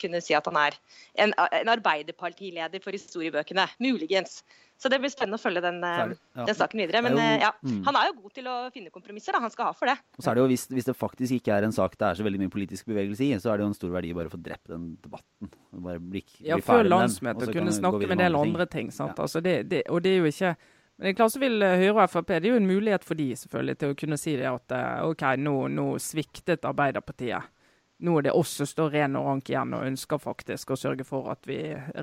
kunne 0.01 0.19
si 0.23 0.35
at 0.35 0.47
han 0.51 0.57
er 0.59 0.75
en, 1.23 1.31
en 1.61 1.71
arbeiderpartileder 1.71 2.83
for 2.83 2.95
historiebøkene. 2.95 3.69
Muligens. 3.79 4.41
Så 4.79 4.87
det 4.91 5.01
blir 5.03 5.11
spennende 5.11 5.35
å 5.35 5.41
følge 5.41 5.59
den, 5.63 5.81
eh, 5.83 6.13
ja. 6.15 6.45
den 6.47 6.55
saken 6.55 6.79
videre. 6.79 7.01
Men 7.03 7.17
jo, 7.17 7.23
eh, 7.23 7.41
ja, 7.43 7.49
mm. 7.63 7.81
han 7.87 7.99
er 7.99 8.09
jo 8.09 8.15
god 8.21 8.35
til 8.35 8.47
å 8.47 8.55
finne 8.71 8.91
kompromisser. 8.91 9.35
Da. 9.35 9.41
Han 9.43 9.51
skal 9.51 9.69
ha 9.69 9.75
for 9.75 9.91
det. 9.91 9.95
Og 10.15 10.23
så 10.23 10.31
er 10.31 10.39
det 10.39 10.43
jo, 10.43 10.49
hvis, 10.51 10.65
hvis, 10.71 10.87
det 10.87 10.95
faktisk 10.95 11.35
ikke 11.39 11.55
er 11.55 11.67
en 11.67 11.75
sak 11.75 11.95
det 11.99 12.07
er 12.07 12.19
så 12.19 12.25
veldig 12.27 12.39
mye 12.43 12.53
politisk 12.53 12.87
bevegelse 12.91 13.27
i, 13.27 13.31
så 13.43 13.51
er 13.51 13.59
det 13.59 13.67
jo 13.67 13.71
en 13.73 13.77
stor 13.79 13.91
verdi 13.95 14.11
bare 14.15 14.31
å 14.31 14.35
få 14.35 14.39
drept 14.43 14.71
den 14.71 14.89
debatten. 15.03 15.51
Bare 15.87 15.99
bli, 15.99 16.23
bli 16.23 16.51
ja, 16.51 16.59
før 16.63 16.87
landsmøtet 16.87 17.51
kunne 17.55 17.75
snakke 17.75 18.03
med 18.05 18.15
en 18.15 18.25
del 18.25 18.39
andre 18.39 18.67
ting. 18.71 18.91
sant? 18.95 19.15
Ja. 19.15 19.27
Altså 19.27 19.43
det, 19.43 19.61
det, 19.71 19.83
og 19.91 20.03
det 20.03 20.15
er 20.15 20.23
jo 20.23 20.31
ikke 20.31 20.55
men 20.99 21.07
det 21.07 21.13
er 21.13 21.19
klart 21.21 21.31
så 21.31 21.39
vil 21.39 21.63
eh, 21.63 21.77
Høyre 21.79 22.03
og 22.03 22.11
Frp 22.11 22.33
Det 22.33 22.41
er 22.41 22.51
jo 22.51 22.59
en 22.59 22.67
mulighet 22.67 23.05
for 23.07 23.15
de 23.15 23.29
selvfølgelig 23.39 23.79
til 23.79 23.93
å 23.93 23.97
kunne 24.01 24.19
si 24.19 24.35
det 24.35 24.49
at 24.49 24.75
OK, 25.07 25.23
nå, 25.39 25.55
nå 25.71 25.85
sviktet 26.03 26.67
Arbeiderpartiet 26.67 27.55
nå 28.03 28.13
er 28.15 28.29
det 28.29 28.35
oss 28.35 28.53
som 28.59 28.67
står 28.67 28.93
ren 28.95 29.17
og 29.19 29.25
rank 29.27 29.49
igjen 29.51 29.73
og 29.75 29.83
ønsker 29.83 30.21
faktisk 30.23 30.71
å 30.71 30.77
sørge 30.79 31.03
for 31.07 31.31
at 31.33 31.43
vi 31.47 31.57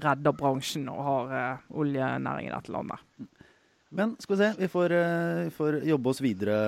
redder 0.05 0.35
bransjen 0.37 0.91
og 0.93 0.99
har 1.07 1.31
uh, 1.33 1.63
oljenæring 1.81 2.51
i 2.51 2.53
dette 2.53 2.75
landet. 2.75 3.01
Men 3.97 4.13
skal 4.21 4.35
vi 4.35 4.41
se, 4.43 4.51
vi 4.59 4.69
får, 4.69 4.93
vi 5.47 5.55
får 5.57 5.79
jobbe 5.89 6.13
oss 6.13 6.21
videre. 6.21 6.59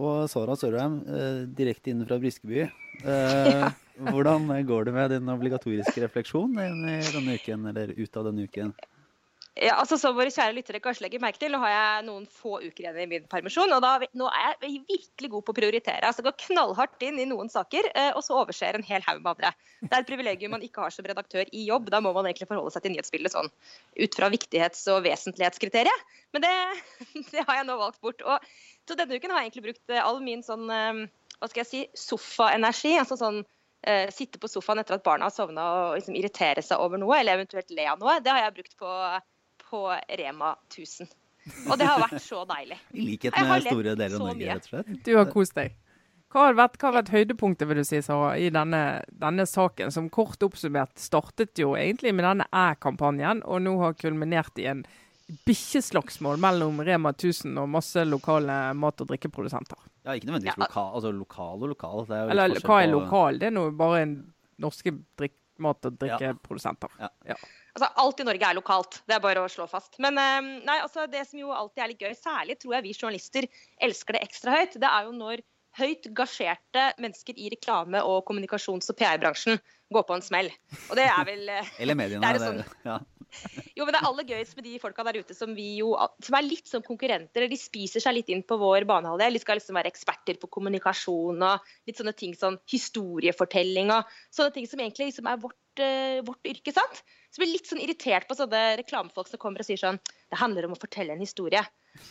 Og 0.00 0.24
Sara 0.32 0.56
Sørheim, 0.56 0.96
direkte 1.52 1.92
inn 1.92 2.06
fra 2.08 2.16
Briskeby. 2.22 2.64
Ja. 4.00 4.14
Hvordan 4.14 4.48
går 4.64 4.86
det 4.86 4.92
med 4.96 5.10
din 5.12 5.28
obligatoriske 5.28 6.00
refleksjon 6.00 6.54
denne 6.56 7.34
uken, 7.36 7.66
eller 7.68 7.92
ut 7.92 8.14
av 8.16 8.30
denne 8.30 8.46
uken? 8.48 8.70
Ja, 9.58 9.74
altså 9.80 9.96
Som 9.98 10.14
våre 10.14 10.30
kjære 10.30 10.54
lyttere 10.54 10.78
kanskje 10.82 11.04
legger 11.04 11.22
merke 11.22 11.40
til, 11.42 11.50
nå 11.50 11.58
har 11.64 11.72
jeg 11.72 12.04
noen 12.06 12.26
få 12.30 12.60
uker 12.62 12.84
igjen 12.84 13.00
i 13.02 13.06
min 13.10 13.26
permisjon. 13.30 13.72
og 13.74 13.82
da, 13.82 13.96
Nå 14.14 14.28
er 14.30 14.54
jeg 14.62 14.84
virkelig 14.86 15.30
god 15.32 15.44
på 15.44 15.52
å 15.52 15.56
prioritere. 15.58 16.06
altså 16.06 16.22
Går 16.22 16.36
knallhardt 16.46 17.02
inn 17.02 17.18
i 17.18 17.26
noen 17.26 17.50
saker, 17.50 17.90
eh, 17.90 18.12
og 18.14 18.22
så 18.22 18.38
overser 18.38 18.78
en 18.78 18.86
hel 18.86 19.02
haug 19.08 19.18
med 19.18 19.32
andre. 19.34 19.50
Det 19.82 19.90
er 19.90 20.04
et 20.04 20.08
privilegium 20.08 20.54
man 20.54 20.62
ikke 20.62 20.84
har 20.84 20.94
som 20.94 21.04
redaktør 21.04 21.50
i 21.50 21.64
jobb. 21.66 21.90
Da 21.90 22.00
må 22.00 22.14
man 22.14 22.30
egentlig 22.30 22.46
forholde 22.48 22.70
seg 22.72 22.86
til 22.86 22.94
nyhetsbildet 22.94 23.34
sånn 23.34 23.50
ut 23.50 24.18
fra 24.20 24.30
viktighets- 24.30 24.86
og 24.94 25.02
vesentlighetskriteriet. 25.04 26.04
Men 26.32 26.46
det, 26.46 26.52
det, 27.32 27.42
har 27.42 27.58
jeg 27.58 27.66
nå 27.66 27.76
valgt 27.80 28.00
bort. 28.00 28.22
og 28.22 28.38
Så 28.86 28.94
denne 28.94 29.18
uken 29.18 29.34
har 29.34 29.42
jeg 29.42 29.50
egentlig 29.50 29.66
brukt 29.72 29.90
eh, 29.90 30.04
all 30.04 30.22
min 30.22 30.46
sånn, 30.46 30.70
eh, 30.70 31.02
hva 31.40 31.50
skal 31.50 31.64
jeg 31.64 31.72
si, 31.72 31.82
sofaenergi. 31.98 32.94
altså 33.02 33.18
sånn 33.18 33.42
sitte 34.12 34.36
på 34.36 34.44
sofaen 34.44 34.76
etter 34.76 34.98
at 34.98 35.04
barna 35.06 35.24
har 35.24 35.32
sovna 35.32 35.62
og 35.72 35.94
liksom 35.96 36.12
irritere 36.12 36.60
seg 36.60 36.82
over 36.84 37.00
noe, 37.00 37.14
eller 37.16 37.38
eventuelt 37.38 37.70
le 37.72 37.86
av 37.88 37.96
noe, 37.96 38.18
det 38.20 38.28
har 38.28 38.42
jeg 38.42 38.52
brukt 38.58 38.74
på 38.76 38.90
på 39.70 39.84
Rema 40.20 40.54
1000. 40.68 41.10
Og 41.70 41.78
det 41.80 41.86
har 41.88 42.02
vært 42.02 42.22
så 42.22 42.42
deilig. 42.48 42.78
I 42.98 43.06
likhet 43.12 43.36
med 43.38 43.68
store 43.68 43.94
deler 43.94 44.18
av 44.18 44.26
Norge, 44.26 44.50
rett 44.50 44.66
og 44.66 44.74
slett. 44.74 44.90
Du 45.06 45.14
har 45.16 45.30
kost 45.30 45.56
deg. 45.56 45.78
Hva 46.30 46.44
har 46.46 46.54
vært, 46.54 46.76
hva 46.78 46.90
har 46.90 46.98
vært 47.00 47.10
høydepunktet 47.10 47.66
vil 47.66 47.80
du 47.80 47.86
si, 47.86 47.98
Sara, 48.06 48.34
i 48.38 48.52
denne, 48.54 48.80
denne, 49.10 49.46
saken, 49.50 49.90
som 49.90 50.06
kort 50.14 50.42
oppsummert 50.46 51.00
startet 51.02 51.58
jo 51.58 51.72
egentlig 51.74 52.12
med 52.14 52.22
denne 52.28 52.46
æ-kampanjen, 52.54 53.42
og 53.42 53.64
nå 53.64 53.72
har 53.80 53.96
kulminert 53.98 54.60
i 54.62 54.68
en 54.70 54.84
bikkjeslagsmål 55.46 56.38
mellom 56.42 56.78
Rema 56.86 57.10
1000 57.16 57.58
og 57.58 57.66
masse 57.74 58.04
lokale 58.06 58.60
mat- 58.78 59.02
og 59.02 59.10
drikkeprodusenter? 59.10 59.78
Ja, 60.04 60.14
ikke 60.14 60.30
nødvendigvis 60.30 60.62
lokal, 60.62 60.94
altså 61.00 61.12
lokal 61.14 61.66
og 61.66 61.74
lokal. 61.74 62.06
Eller 62.20 62.62
hva 62.62 62.78
er 62.78 62.92
lokal? 62.94 63.42
Det 63.42 63.50
er 63.50 63.56
nå 63.58 63.66
bare 63.78 64.06
norske 64.62 64.94
mat- 65.18 65.39
og 65.68 65.98
drikkeprodusenter. 66.00 66.92
Ja. 67.00 67.10
ja. 67.32 67.36
Altså, 67.74 67.90
alt 68.02 68.20
i 68.22 68.26
Norge 68.26 68.48
er 68.48 68.58
lokalt, 68.58 69.00
det 69.06 69.16
er 69.16 69.22
bare 69.22 69.44
å 69.44 69.50
slå 69.52 69.66
fast. 69.70 69.94
Men 70.02 70.18
ehm, 70.18 70.50
nei, 70.66 70.80
altså, 70.82 71.06
det 71.10 71.22
som 71.28 71.38
jo 71.42 71.52
alltid 71.54 71.84
er 71.84 71.92
litt 71.92 72.04
gøy, 72.04 72.14
særlig 72.18 72.58
tror 72.60 72.76
jeg 72.76 72.86
vi 72.88 72.96
journalister 72.96 73.48
elsker 73.86 74.16
det 74.16 74.24
ekstra 74.26 74.56
høyt, 74.58 74.78
det 74.82 74.90
er 74.90 75.06
jo 75.06 75.14
når 75.16 75.44
høyt 75.80 76.10
gasjerte 76.16 76.90
mennesker 77.02 77.38
i 77.38 77.50
reklame- 77.52 78.02
og 78.06 78.22
kommunikasjons- 78.28 78.90
og 78.92 78.98
PR-bransjen 79.00 79.60
går 79.90 80.06
på 80.06 80.16
en 80.16 80.24
smell. 80.24 80.50
Og 80.88 80.98
det 80.98 81.06
er 81.10 81.24
vel 81.26 81.48
eh, 81.50 81.72
Eller 81.82 81.98
mediene. 81.98 82.34
Det 82.36 82.44
sånn, 82.44 82.62
ja. 82.86 83.00
Jo, 83.78 83.84
men 83.84 83.94
det 83.94 84.00
er 84.00 84.06
aller 84.08 84.26
gøyest 84.26 84.56
med 84.58 84.66
de 84.66 84.78
folka 84.82 85.04
der 85.06 85.20
ute 85.22 85.34
som, 85.36 85.52
vi 85.54 85.68
jo, 85.78 85.92
som 86.24 86.36
er 86.36 86.46
litt 86.46 86.70
som 86.70 86.82
konkurrenter. 86.84 87.46
De 87.50 87.58
spiser 87.58 88.02
seg 88.02 88.16
litt 88.16 88.32
inn 88.32 88.42
på 88.46 88.58
vår 88.60 88.86
banehalvdel. 88.88 89.36
De 89.36 89.42
skal 89.42 89.60
liksom 89.60 89.78
være 89.78 89.90
eksperter 89.92 90.38
på 90.40 90.50
kommunikasjon 90.58 91.44
og 91.46 91.70
litt 91.88 92.00
sånne 92.00 92.14
ting 92.18 92.34
som 92.38 92.58
historiefortelling 92.70 93.92
og 93.94 94.10
sånne 94.34 94.54
ting 94.56 94.66
som 94.70 94.82
egentlig 94.82 95.12
liksom 95.12 95.30
er 95.30 95.42
vårt, 95.42 95.60
uh, 95.82 96.18
vårt 96.26 96.50
yrke. 96.52 96.74
sant? 96.74 97.02
Så 97.30 97.38
jeg 97.38 97.44
blir 97.44 97.54
litt 97.54 97.70
sånn 97.70 97.84
irritert 97.84 98.26
på 98.28 98.38
sånne 98.38 98.64
reklamefolk 98.82 99.30
som 99.30 99.42
kommer 99.42 99.62
og 99.62 99.68
sier 99.68 99.80
sånn 99.80 100.00
Det 100.02 100.40
handler 100.40 100.66
om 100.66 100.74
å 100.74 100.80
fortelle 100.80 101.14
en 101.14 101.22
historie. 101.22 101.62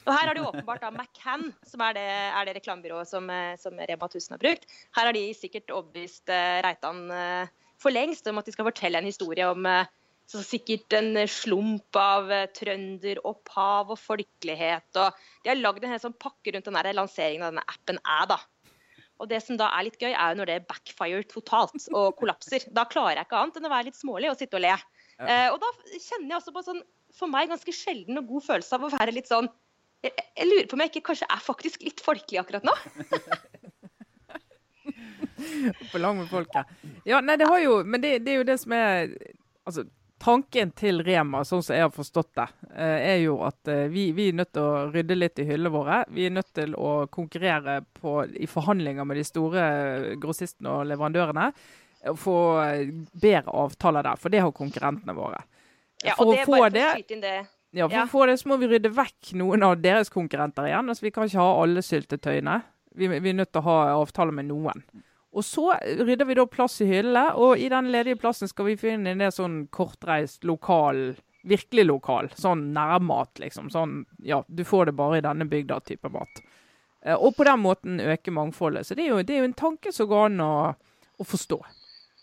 Og 0.08 0.12
her 0.16 0.30
har 0.30 0.36
de 0.38 0.44
åpenbart 0.46 0.84
da 0.84 0.90
McCann, 0.92 1.52
som 1.68 1.84
er 1.86 1.96
det, 1.98 2.08
er 2.08 2.48
det 2.48 2.56
reklamebyrået 2.58 3.10
som, 3.10 3.30
eh, 3.32 3.56
som, 3.62 3.78
Rema 3.78 4.10
1000 4.10 4.36
har 4.36 4.42
brukt. 4.42 4.68
Her 4.98 5.10
har 5.10 5.16
de 5.16 5.24
sikkert 5.38 5.72
overbevist 5.74 6.32
uh, 6.32 6.60
Reitan 6.66 7.06
uh, 7.14 7.72
for 7.80 7.94
lengst 7.94 8.28
om 8.30 8.42
at 8.42 8.50
de 8.50 8.56
skal 8.56 8.68
fortelle 8.68 9.00
en 9.00 9.10
historie 9.10 9.48
om 9.48 9.68
uh, 9.70 9.88
så 10.30 10.44
sikkert 10.46 10.94
en 10.98 11.24
slump 11.30 11.98
av 12.00 12.30
uh, 12.30 12.46
trønderopphav 12.58 13.96
og 13.96 14.02
folkelighet. 14.02 14.90
Og 15.02 15.22
de 15.44 15.54
har 15.54 15.60
lagd 15.60 15.86
en 15.86 15.96
hel 15.96 16.04
sånn 16.04 16.18
pakke 16.22 16.54
rundt 16.56 16.70
den 16.70 16.96
lanseringen 17.00 17.48
av 17.48 17.54
denne 17.54 17.68
appen 17.76 18.02
Æ. 18.04 18.22
da. 18.34 18.40
Og 19.20 19.28
det 19.28 19.42
som 19.44 19.58
da 19.60 19.68
er 19.76 19.88
litt 19.88 20.00
gøy, 20.00 20.14
er 20.14 20.32
jo 20.32 20.40
når 20.40 20.48
det 20.48 20.62
backfire 20.70 21.26
totalt 21.28 21.90
og 21.92 22.14
kollapser. 22.22 22.64
Da 22.72 22.86
klarer 22.88 23.20
jeg 23.20 23.28
ikke 23.28 23.42
annet 23.42 23.58
enn 23.60 23.68
å 23.68 23.74
være 23.74 23.90
litt 23.90 24.00
smålig 24.00 24.30
og 24.32 24.38
sitte 24.40 24.56
og 24.60 24.64
le. 24.64 24.78
Uh, 25.20 25.50
og 25.52 25.60
da 25.60 25.74
kjenner 25.92 26.30
jeg 26.30 26.38
også 26.40 26.56
på 26.56 26.64
sånn 26.70 26.86
for 27.18 27.32
meg 27.32 27.50
ganske 27.52 27.74
sjelden 27.74 28.22
og 28.22 28.30
god 28.30 28.46
følelse 28.46 28.78
av 28.78 28.86
å 28.86 28.92
være 28.94 29.16
litt 29.16 29.28
sånn 29.28 29.50
jeg, 30.06 30.12
jeg 30.16 30.48
lurer 30.48 30.68
på 30.70 30.78
om 30.78 30.84
jeg 30.84 30.94
ikke 30.94 31.08
kanskje 31.12 31.30
er 31.34 31.44
faktisk 31.44 31.84
litt 31.86 32.04
folkelig 32.04 32.42
akkurat 32.42 32.68
nå. 32.68 32.76
på 35.92 36.02
lang 36.02 36.18
med 36.20 36.30
folket. 36.32 36.68
Ja, 37.08 37.22
nei, 37.22 37.38
det 37.40 37.48
har 37.48 37.60
jo 37.64 37.80
Men 37.84 38.02
det, 38.04 38.20
det, 38.26 38.34
er 38.34 38.42
jo 38.42 38.48
det 38.48 38.58
som 38.60 38.76
er 38.76 39.14
Altså, 39.68 39.86
tanken 40.20 40.72
til 40.76 41.04
Rema, 41.06 41.44
sånn 41.48 41.62
som 41.64 41.76
jeg 41.76 41.86
har 41.86 41.92
forstått 41.94 42.32
det, 42.40 42.48
eh, 42.74 43.04
er 43.12 43.20
jo 43.22 43.36
at 43.46 43.70
eh, 43.70 43.86
vi, 43.92 44.10
vi, 44.18 44.30
er 44.32 44.40
nødt 44.40 44.52
til 44.56 44.66
å 44.66 44.88
rydde 44.90 45.16
litt 45.16 45.40
i 45.40 45.46
hyllene 45.46 45.72
våre. 45.72 46.00
Vi 46.10 46.26
er 46.26 46.34
nødt 46.34 46.50
til 46.58 46.74
å 46.74 47.06
konkurrere 47.14 47.78
på, 48.00 48.16
i 48.34 48.50
forhandlinger 48.50 49.06
med 49.06 49.20
de 49.20 49.28
store 49.28 49.68
grossistene 50.20 50.74
og 50.74 50.90
leverandørene. 50.90 51.52
Få 52.18 52.36
bedre 53.14 53.54
avtaler 53.62 54.10
der, 54.10 54.20
for 54.20 54.34
det 54.34 54.42
har 54.42 54.56
konkurrentene 54.58 55.16
våre. 55.16 55.44
Ja, 56.02 56.18
og 56.18 56.34
det 56.34 56.42
er 56.42 56.50
bare 56.50 56.72
for 56.72 56.82
å 56.82 56.92
skyte 56.98 57.16
inn 57.16 57.24
det. 57.24 57.38
Ja, 57.76 57.88
for 57.90 58.02
å 58.02 58.10
få 58.10 58.26
det 58.30 58.40
så 58.42 58.50
må 58.50 58.58
vi 58.62 58.70
rydde 58.72 58.92
vekk 58.96 59.34
noen 59.38 59.64
av 59.66 59.78
deres 59.82 60.10
konkurrenter 60.14 60.70
igjen. 60.70 60.90
Altså, 60.90 61.06
vi 61.06 61.14
kan 61.14 61.30
ikke 61.30 61.44
ha 61.44 61.62
alle 61.62 61.84
syltetøyene. 61.86 62.58
Vi, 62.98 63.10
vi 63.12 63.32
er 63.32 63.38
nødt 63.38 63.52
til 63.54 63.62
å 63.62 63.68
ha 63.68 63.78
avtale 64.00 64.34
med 64.34 64.50
noen. 64.50 64.82
Og 65.30 65.46
så 65.46 65.76
rydder 65.78 66.26
vi 66.26 66.38
da 66.40 66.48
plass 66.50 66.80
i 66.82 66.88
hyllene, 66.90 67.36
og 67.38 67.62
i 67.62 67.70
den 67.70 67.92
ledige 67.94 68.18
plassen 68.18 68.50
skal 68.50 68.72
vi 68.72 68.80
finne 68.82 69.14
en 69.14 69.26
sånn 69.34 69.66
kortreist 69.74 70.48
lokal 70.48 71.12
Virkelig 71.48 71.86
lokal. 71.86 72.28
Sånn 72.36 72.66
nærmat, 72.76 73.40
liksom. 73.40 73.70
Sånn 73.72 74.02
ja, 74.28 74.42
du 74.48 74.66
får 74.68 74.90
det 74.90 74.94
bare 75.00 75.22
i 75.22 75.24
denne 75.24 75.46
bygda-type 75.48 76.10
mat. 76.12 76.42
Eh, 77.06 77.16
og 77.16 77.38
på 77.38 77.46
den 77.48 77.62
måten 77.64 78.02
øke 78.04 78.34
mangfoldet. 78.36 78.88
Så 78.88 78.98
det 78.98 79.06
er 79.06 79.14
jo, 79.14 79.22
det 79.24 79.38
er 79.38 79.46
jo 79.46 79.48
en 79.48 79.56
tanke 79.62 79.94
som 79.96 80.10
går 80.12 80.26
an 80.28 80.44
å, 80.44 80.52
å 81.16 81.28
forstå. 81.28 81.62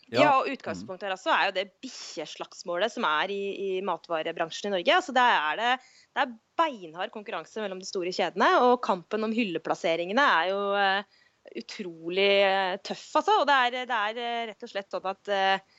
Ja. 0.06 0.20
ja, 0.20 0.32
og 0.38 0.48
utgangspunktet 0.52 1.08
her 1.08 1.16
altså 1.16 1.32
er 1.34 1.48
jo 1.48 1.54
det 1.56 1.64
bikkjeslagsmålet 1.82 2.92
som 2.94 3.04
er 3.08 3.30
i, 3.34 3.40
i, 3.58 3.70
matvarebransjen 3.82 4.68
i 4.70 4.76
Norge. 4.76 4.94
Altså 4.94 5.14
det, 5.16 5.24
er 5.24 5.58
det, 5.58 5.72
det 6.14 6.22
er 6.22 6.36
beinhard 6.60 7.10
konkurranse 7.14 7.62
mellom 7.62 7.80
de 7.82 7.88
store 7.88 8.12
kjedene, 8.14 8.52
og 8.62 8.78
kampen 8.86 9.26
om 9.26 9.34
hylleplasseringene 9.34 10.28
er 10.36 10.52
jo 10.52 10.60
uh, 10.78 11.18
utrolig 11.58 12.30
eh, 12.44 12.76
tøff, 12.86 13.08
altså. 13.18 13.40
Og 13.40 13.50
det 13.50 13.58
er, 13.58 13.80
det 13.90 13.98
er, 13.98 14.22
eh, 14.22 14.46
rett 14.52 14.62
og 14.66 14.70
slett 14.70 14.94
sånn 14.94 15.10
at 15.10 15.34
uh, 15.34 15.76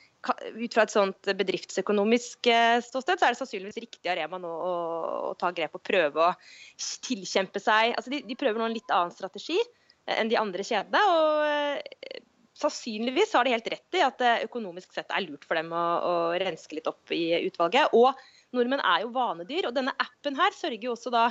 ut 0.60 0.76
fra 0.76 0.84
et 0.84 0.92
sånt 0.92 1.32
bedriftsøkonomisk 1.40 2.48
ståsted, 2.84 3.16
så 3.20 3.28
er 3.28 3.32
det 3.32 3.40
sannsynligvis 3.40 3.80
riktig 3.80 4.10
av 4.10 4.18
Rema 4.18 4.40
nå 4.42 4.48
å, 4.50 4.72
å, 5.28 5.34
ta 5.40 5.54
grep 5.56 5.76
og 5.78 5.84
prøve 5.86 6.24
å 6.24 6.32
tilkjempe 7.06 7.62
seg 7.62 7.94
altså 7.94 8.10
de, 8.10 8.24
de, 8.26 8.36
prøver 8.36 8.58
nå 8.58 8.66
en 8.66 8.74
litt 8.74 8.90
annen 8.90 9.14
strategi 9.14 9.60
enn 10.10 10.32
de 10.32 10.40
andre 10.40 10.66
kjedene. 10.66 11.04
og 11.06 12.26
Sannsynligvis 12.58 13.34
har 13.36 13.46
de 13.46 13.54
helt 13.54 13.68
rett 13.70 13.98
i 13.98 14.02
at 14.02 14.18
det 14.18 14.32
økonomisk 14.48 14.94
sett 14.96 15.12
er 15.14 15.22
lurt 15.22 15.44
for 15.46 15.58
dem 15.58 15.70
å, 15.70 15.84
å 16.02 16.14
renske 16.42 16.78
litt 16.78 16.88
opp 16.90 17.12
i 17.14 17.38
utvalget. 17.46 17.94
Og 17.94 18.10
nordmenn 18.56 18.82
er 18.82 19.04
jo 19.04 19.12
vanedyr, 19.14 19.68
og 19.68 19.76
denne 19.76 19.94
appen 20.02 20.38
her 20.38 20.56
sørger 20.56 20.88
jo 20.88 20.96
også 20.96 21.12
da 21.14 21.28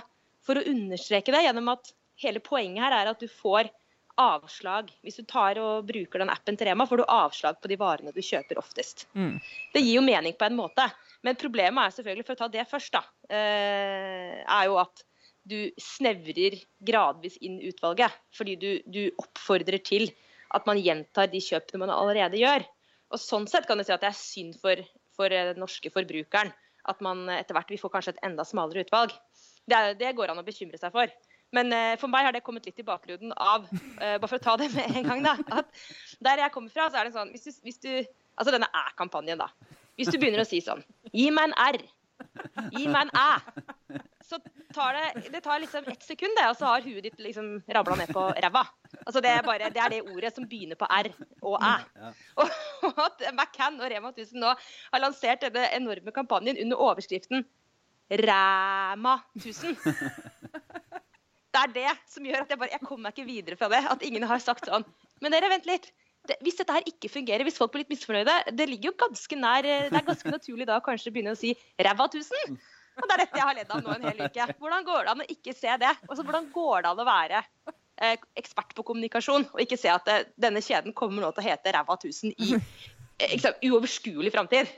for 0.47 0.59
å 0.59 0.67
understreke 0.71 1.33
det 1.35 1.43
gjennom 1.43 1.73
at 1.73 1.91
hele 2.23 2.39
poenget 2.43 2.85
her 2.85 2.95
er 3.01 3.11
at 3.11 3.19
du 3.19 3.27
får 3.27 3.69
avslag. 4.17 4.89
Hvis 5.05 5.19
du 5.19 5.25
tar 5.29 5.59
og 5.61 5.85
bruker 5.89 6.23
den 6.23 6.31
appen 6.33 6.57
til 6.57 6.69
Rema, 6.69 6.87
får 6.89 7.01
du 7.01 7.09
avslag 7.11 7.59
på 7.61 7.69
de 7.69 7.77
varene 7.79 8.13
du 8.15 8.23
kjøper 8.23 8.59
oftest. 8.61 9.05
Mm. 9.13 9.35
Det 9.73 9.83
gir 9.83 9.99
jo 9.99 10.05
mening 10.05 10.33
på 10.37 10.47
en 10.47 10.57
måte. 10.57 10.87
Men 11.25 11.37
problemet 11.37 11.83
er 11.83 11.97
selvfølgelig, 11.97 12.25
for 12.25 12.37
å 12.37 12.41
ta 12.41 12.49
det 12.53 12.65
først, 12.69 12.95
da, 12.97 13.03
eh, 13.29 14.39
er 14.41 14.63
jo 14.71 14.79
at 14.81 15.03
du 15.47 15.59
snevrer 15.79 16.57
gradvis 16.83 17.37
inn 17.45 17.59
utvalget. 17.67 18.15
Fordi 18.35 18.57
du, 18.59 18.71
du 18.87 19.03
oppfordrer 19.21 19.79
til 19.85 20.09
at 20.55 20.67
man 20.69 20.79
gjentar 20.79 21.29
de 21.31 21.41
kjøpene 21.43 21.83
man 21.85 21.93
allerede 21.93 22.39
gjør. 22.39 22.65
Og 23.13 23.21
Sånn 23.21 23.47
sett 23.49 23.67
kan 23.67 23.79
du 23.79 23.85
si 23.87 23.93
at 23.95 24.03
det 24.03 24.11
er 24.11 24.19
synd 24.19 24.57
for, 24.61 24.81
for 25.15 25.31
den 25.31 25.59
norske 25.61 25.91
forbrukeren 25.93 26.53
at 26.87 27.01
man 27.03 27.25
etter 27.33 27.55
hvert 27.55 27.71
vil 27.71 27.81
få 27.81 27.91
kanskje 27.91 28.15
et 28.15 28.21
enda 28.23 28.45
smalere 28.47 28.85
utvalg. 28.85 29.11
Det, 29.67 29.79
det 29.99 30.13
går 30.15 30.31
an 30.31 30.39
å 30.39 30.45
bekymre 30.47 30.79
seg 30.79 30.93
for. 30.93 31.11
Men 31.55 31.71
uh, 31.71 31.95
for 31.99 32.11
meg 32.11 32.27
har 32.27 32.35
det 32.35 32.43
kommet 32.43 32.67
litt 32.67 32.79
i 32.79 32.87
bakgrunnen 32.87 33.31
av 33.39 33.69
Bare 33.71 34.27
for 34.27 34.35
å 34.35 34.43
ta 34.43 34.57
det 34.59 34.67
med 34.73 34.97
en 34.99 35.05
gang, 35.07 35.21
da. 35.23 35.35
At 35.61 35.69
der 36.23 36.43
jeg 36.43 36.53
kommer 36.55 36.73
fra, 36.73 36.89
så 36.91 36.99
er 36.99 37.07
det 37.07 37.15
sånn 37.15 37.31
hvis 37.31 37.47
du, 37.47 37.51
hvis 37.67 37.83
du 37.83 37.91
Altså 38.37 38.53
denne 38.53 38.67
æ-kampanjen, 38.69 39.39
da. 39.39 39.47
Hvis 39.97 40.11
du 40.11 40.19
begynner 40.19 40.43
å 40.43 40.47
si 40.47 40.59
sånn 40.63 40.83
Gi 41.13 41.29
meg 41.33 41.49
en 41.49 41.55
R. 41.71 41.79
Gi 42.73 42.87
meg 42.91 43.07
en 43.07 43.11
æ. 43.17 44.01
Så 44.27 44.39
tar 44.75 44.97
det, 44.97 45.29
det 45.31 45.41
tar 45.45 45.61
liksom 45.63 45.85
ett 45.87 46.03
sekund, 46.03 46.35
det, 46.35 46.47
og 46.51 46.57
så 46.59 46.71
har 46.71 46.85
huet 46.85 47.05
ditt 47.05 47.21
liksom 47.23 47.51
rabla 47.73 47.95
ned 48.01 48.11
på 48.15 48.25
ræva. 48.35 48.65
Altså 49.05 49.21
det, 49.23 49.31
er 49.31 49.45
bare, 49.45 49.69
det 49.73 49.81
er 49.83 49.93
det 49.93 50.01
ordet 50.03 50.33
som 50.35 50.47
begynner 50.49 50.79
på 50.79 50.89
R 50.89 51.11
og 51.41 51.55
æ. 51.63 51.75
Og, 52.35 52.57
og 52.89 53.03
at 53.05 53.23
McCann 53.31 53.79
og 53.79 53.91
Rema 53.91 54.11
1000 54.11 54.41
nå 54.43 54.51
har 54.57 55.03
lansert 55.03 55.45
denne 55.45 55.69
enorme 55.77 56.13
kampanjen 56.15 56.59
under 56.65 56.83
overskriften 56.89 57.45
Ræma 58.07 59.17
1000 59.35 59.75
det 61.57 61.63
er 61.63 61.73
det 61.73 61.93
som 62.11 62.25
gjør 62.27 62.43
at 62.43 62.51
jeg 62.51 62.59
bare 62.61 62.73
Jeg 62.75 62.83
kommer 62.85 63.07
meg 63.07 63.15
ikke 63.15 63.27
videre 63.27 63.57
fra 63.59 63.69
det. 63.71 63.81
At 63.89 64.03
ingen 64.05 64.25
har 64.29 64.41
sagt 64.43 64.67
sånn 64.69 64.85
Men 65.23 65.33
dere, 65.33 65.49
vent 65.49 65.65
litt. 65.69 65.89
Det, 66.27 66.37
hvis 66.43 66.57
dette 66.59 66.73
her 66.75 66.89
ikke 66.89 67.11
fungerer, 67.11 67.45
hvis 67.47 67.59
folk 67.59 67.71
blir 67.73 67.85
litt 67.85 67.93
misfornøyde 67.93 68.33
Det 68.57 68.65
ligger 68.67 68.91
jo 68.91 68.97
ganske 69.05 69.37
nær 69.39 69.65
Det 69.65 69.95
er 69.95 70.07
ganske 70.07 70.33
naturlig 70.33 70.67
da 70.69 70.81
kanskje 70.83 71.13
begynne 71.15 71.35
å 71.35 71.39
si 71.39 71.53
ræva 71.79 72.09
tusen. 72.11 72.57
Og 72.97 73.05
det 73.05 73.15
er 73.15 73.23
dette 73.23 73.37
jeg 73.37 73.45
har 73.45 73.57
ledd 73.57 73.73
av 73.73 73.83
nå 73.83 73.93
en 73.93 74.07
hel 74.09 74.23
uke. 74.25 74.45
Hvordan 74.57 74.85
går 74.87 75.03
det 75.05 75.11
an 75.11 75.23
å 75.23 75.27
ikke 75.33 75.53
se 75.55 75.73
det? 75.83 75.91
Altså, 76.07 76.23
hvordan 76.25 76.47
går 76.53 76.85
det 76.85 76.91
an 76.91 77.01
å 77.03 77.07
være 77.07 77.41
eh, 77.43 78.15
ekspert 78.41 78.73
på 78.77 78.85
kommunikasjon 78.87 79.45
og 79.51 79.61
ikke 79.61 79.77
se 79.79 79.91
at 79.93 80.07
det, 80.07 80.15
eh, 80.23 80.31
denne 80.47 80.63
kjeden 80.65 80.95
kommer 80.97 81.21
nå 81.23 81.29
til 81.35 81.45
å 81.45 81.47
hete 81.51 81.75
ræva 81.75 81.99
tusen 82.01 82.33
i 82.33 82.55
eh, 82.57 83.51
uoverskuelig 83.69 84.33
framtid? 84.33 84.73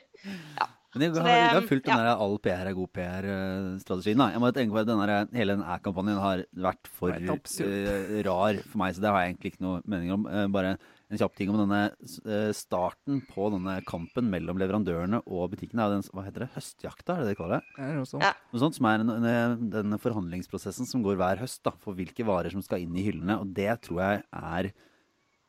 Ja. 0.59 0.67
Men 0.95 1.05
jeg 1.05 1.21
har, 1.21 1.27
jeg 1.29 1.49
har 1.53 1.65
fulgt 1.69 1.85
den 1.85 1.99
ja. 2.01 2.13
all 2.17 2.39
PR 2.41 2.67
er 2.71 2.73
god 2.73 2.89
PR-strategien. 2.97 4.23
Jeg 4.33 4.41
må 4.41 4.49
tenke 4.55 4.73
på 4.73 4.81
at 4.81 4.87
denne, 4.89 5.17
Hele 5.37 5.53
den 5.53 5.61
æ-kampanjen 5.61 6.17
har 6.17 6.41
vært 6.65 6.89
for 6.89 7.13
uh, 7.13 8.15
rar 8.25 8.61
for 8.63 8.81
meg, 8.81 8.95
så 8.97 9.03
det 9.03 9.11
har 9.13 9.21
jeg 9.21 9.35
egentlig 9.35 9.51
ikke 9.53 9.65
noe 9.67 9.83
mening 9.85 10.15
om. 10.15 10.25
Uh, 10.25 10.47
bare 10.49 10.79
en 11.09 11.17
kjapp 11.17 11.37
ting 11.37 11.49
om 11.49 11.57
denne 11.57 11.81
uh, 11.89 12.51
starten 12.53 13.23
på 13.29 13.47
denne 13.53 13.79
kampen 13.89 14.27
mellom 14.29 14.59
leverandørene 14.61 15.23
og 15.25 15.47
butikkene. 15.55 15.87
Den, 15.95 16.03
hva 16.13 16.25
heter 16.27 16.45
det? 16.45 16.51
Høstjakta, 16.53 17.15
er 17.15 17.23
det 17.23 17.31
det 17.31 17.33
de 17.33 17.39
kaller 17.39 17.57
det? 17.57 17.79
Ja, 17.79 17.87
det 17.97 18.09
sånt. 18.11 18.25
Ja. 18.27 18.35
Noe 18.51 18.61
sånt 18.61 18.77
som 18.77 18.89
er 18.91 19.05
en, 19.05 19.71
den 19.73 19.97
forhandlingsprosessen 20.03 20.89
som 20.89 21.05
går 21.05 21.17
hver 21.19 21.41
høst 21.41 21.63
da, 21.65 21.73
for 21.81 21.97
hvilke 21.97 22.27
varer 22.27 22.53
som 22.53 22.61
skal 22.65 22.85
inn 22.85 22.93
i 22.93 23.07
hyllene. 23.07 23.39
Og 23.41 23.49
det 23.57 23.73
tror 23.87 24.05
jeg 24.05 24.23
er 24.29 24.71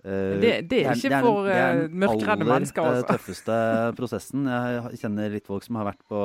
Uh, 0.00 0.40
det, 0.40 0.52
det, 0.70 0.78
er 0.88 0.96
ikke 0.96 1.18
for 1.20 1.44
uh, 1.44 1.82
mørkredde 1.92 2.46
mennesker. 2.48 2.80
Det 2.80 2.88
er 2.88 2.94
den 2.94 3.02
aller 3.02 3.18
tøffeste 3.18 3.56
prosessen. 3.98 4.46
Jeg 4.48 5.00
kjenner 5.02 5.34
litt 5.34 5.50
folk 5.50 5.66
som 5.66 5.76
har 5.76 5.90
vært 5.90 6.00
på, 6.08 6.20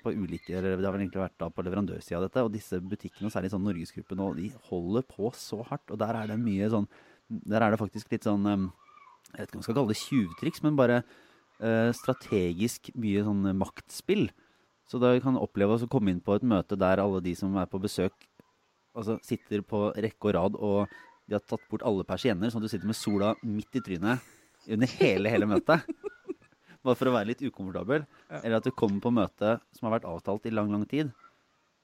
på 0.00 0.14
ulike 0.16 0.54
eller 0.54 0.78
Det 0.78 0.88
har 0.88 0.94
vel 0.96 1.04
egentlig 1.04 1.20
vært 1.26 1.36
da 1.42 1.50
på 1.52 1.64
leverandørsida 1.66 2.16
av 2.22 2.24
dette. 2.24 2.46
Og 2.46 2.54
disse 2.54 2.80
butikkene, 2.80 3.28
særlig 3.34 3.52
sånn 3.52 3.66
Norgesgruppen, 3.68 4.24
de 4.38 4.48
holder 4.70 5.04
på 5.12 5.28
så 5.36 5.60
hardt. 5.68 5.92
Og 5.92 6.00
der 6.00 6.22
er 6.22 6.32
det 6.32 6.40
mye 6.40 6.70
sånn 6.72 6.88
Der 7.28 7.64
er 7.64 7.72
det 7.72 7.80
faktisk 7.80 8.12
litt 8.12 8.24
sånn 8.24 8.46
Jeg 8.48 9.36
vet 9.36 9.48
ikke 9.48 9.58
om 9.58 9.60
man 9.60 9.66
skal 9.66 9.76
kalle 9.76 9.92
det 9.92 10.00
tjuvtriks, 10.00 10.62
men 10.64 10.78
bare 10.78 11.02
uh, 11.60 11.90
strategisk 11.96 12.92
mye 12.96 13.24
sånn 13.26 13.50
maktspill. 13.58 14.30
Så 14.88 15.00
da 15.02 15.12
kan 15.20 15.36
oppleve 15.36 15.76
å 15.76 15.90
komme 15.90 16.14
inn 16.14 16.24
på 16.24 16.38
et 16.38 16.46
møte 16.48 16.78
der 16.80 17.02
alle 17.02 17.20
de 17.20 17.34
som 17.36 17.52
er 17.60 17.68
på 17.68 17.80
besøk, 17.82 18.16
altså 18.96 19.18
sitter 19.26 19.60
på 19.60 19.90
rekke 19.92 20.30
og 20.30 20.34
rad 20.34 20.56
og 20.56 20.96
de 21.28 21.36
har 21.36 21.44
tatt 21.44 21.64
bort 21.68 21.84
alle 21.84 22.06
persienner, 22.08 22.48
sånn 22.48 22.62
at 22.62 22.70
du 22.70 22.72
sitter 22.72 22.88
med 22.88 22.96
sola 22.96 23.34
midt 23.44 23.76
i 23.76 23.82
trynet 23.84 24.24
under 24.72 24.92
hele, 24.96 25.28
hele 25.28 25.48
møtet. 25.50 25.84
Bare 26.84 26.96
for 26.96 27.10
å 27.10 27.12
være 27.12 27.34
litt 27.34 27.42
ukomfortabel. 27.44 28.06
Ja. 28.30 28.40
Eller 28.40 28.56
at 28.58 28.68
du 28.68 28.72
kommer 28.72 29.02
på 29.04 29.12
møte 29.12 29.58
som 29.76 29.88
har 29.88 29.98
vært 29.98 30.08
avtalt 30.08 30.48
i 30.48 30.54
lang, 30.54 30.70
lang 30.72 30.86
tid, 30.88 31.12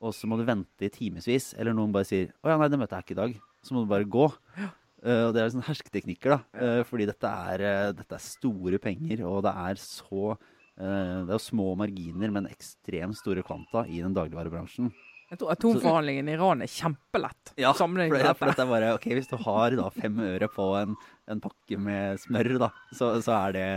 og 0.00 0.14
så 0.16 0.28
må 0.30 0.38
du 0.40 0.46
vente 0.48 0.86
i 0.86 0.92
timevis. 0.92 1.52
Eller 1.60 1.76
noen 1.76 1.92
bare 1.92 2.08
sier 2.08 2.32
'Å 2.32 2.52
ja, 2.52 2.56
nei, 2.60 2.68
det 2.72 2.80
møtet 2.80 2.96
er 2.96 3.04
ikke 3.04 3.16
i 3.16 3.20
dag'. 3.20 3.36
Så 3.64 3.74
må 3.74 3.84
du 3.84 3.92
bare 3.92 4.08
gå. 4.08 4.26
Ja. 4.56 4.70
Uh, 5.04 5.28
og 5.28 5.34
det 5.36 5.42
er 5.42 5.50
sånn 5.52 5.66
hersketeknikker, 5.66 6.32
da. 6.32 6.38
Uh, 6.56 6.82
fordi 6.88 7.06
dette 7.10 7.28
er, 7.28 7.64
uh, 7.64 7.88
dette 7.96 8.16
er, 8.16 8.22
store 8.24 8.80
penger, 8.80 9.24
og 9.28 9.42
det 9.44 9.54
er 9.68 9.80
så 9.80 10.34
Det 10.74 10.82
er 10.90 11.28
jo 11.30 11.38
små 11.38 11.68
marginer, 11.78 12.32
men 12.34 12.48
ekstremt 12.50 13.14
store 13.14 13.44
kvanta 13.46 13.84
i 13.86 14.00
den 14.02 14.14
dagligvarebransjen. 14.16 14.88
Jeg 15.30 15.38
tror 15.38 15.52
atomforhandlingen 15.52 16.26
i 16.26 16.34
Iran 16.34 16.64
er 16.64 16.72
kjempelett. 16.72 17.52
Ja, 17.62 17.70
for, 17.78 17.94
det, 17.94 18.32
for 18.34 18.50
dette 18.50 18.64
er 18.64 18.72
bare 18.72 18.88
Ok, 18.96 19.06
hvis 19.14 19.30
du 19.30 19.36
har 19.44 19.76
da 19.78 19.86
fem 19.94 20.18
øre 20.26 20.48
på 20.50 20.66
en, 20.80 20.96
en 21.30 21.44
pakke 21.44 21.78
med 21.78 22.18
smør, 22.24 22.56
da, 22.64 22.72
så, 22.90 23.12
så, 23.22 23.36
er 23.36 23.54
det 23.54 23.68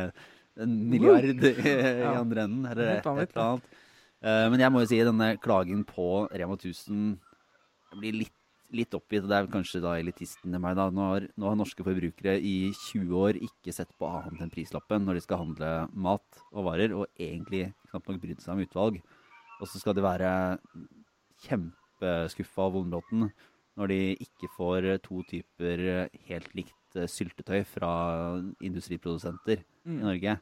en 0.66 0.74
milliard 0.90 1.30
i, 1.38 1.54
i 1.54 2.10
andre 2.10 2.48
enden, 2.48 2.66
eller 2.66 2.96
et, 2.96 3.06
eller 3.14 3.44
annet. 3.46 3.70
Men 4.50 4.66
jeg 4.66 4.74
må 4.74 4.82
jo 4.82 4.90
si 4.90 5.04
denne 5.06 5.30
klagen 5.44 5.86
på 5.86 6.10
Rema 6.34 6.58
1000 6.58 7.06
blir 7.96 8.18
litt, 8.24 8.34
litt 8.76 8.96
oppgitt. 8.98 9.28
Det 9.28 9.36
er 9.38 9.50
kanskje 9.52 9.82
da 9.84 9.96
elitisten 10.00 10.56
i 10.56 10.62
meg, 10.62 10.76
da. 10.80 10.88
Nå 10.94 11.10
har, 11.12 11.28
nå 11.40 11.50
har, 11.50 11.58
norske 11.60 11.86
forbrukere 11.86 12.38
i 12.40 12.72
20 12.90 13.14
år 13.20 13.40
ikke 13.40 13.74
sett 13.76 13.92
på 14.00 14.10
annet 14.10 14.44
enn 14.44 14.54
prislappen 14.54 15.06
når 15.08 15.20
de 15.20 15.26
skal 15.26 15.44
handle 15.44 15.72
mat 15.94 16.42
og 16.52 16.68
varer, 16.70 16.96
og 16.96 17.08
egentlig 17.16 17.70
knapt 17.92 18.12
nok 18.12 18.22
brydd 18.24 18.44
seg 18.44 18.56
om 18.56 18.64
utvalg. 18.66 19.00
Og 19.58 19.70
så 19.70 19.82
skal 19.82 19.96
det 19.98 20.06
være 20.06 20.32
kjempeskuffa 21.46 22.68
av 22.68 22.76
Vondbråten 22.76 23.30
når 23.78 23.92
de 23.94 24.02
ikke 24.26 24.50
får 24.56 24.90
to 25.06 25.22
typer 25.30 25.82
helt 26.30 26.54
likt 26.58 26.98
eh, 26.98 27.10
syltetøy 27.10 27.62
fra 27.70 27.92
industriprodusenter 28.66 29.62
mm. 29.86 30.00
i 30.00 30.02
Norge. 30.02 30.38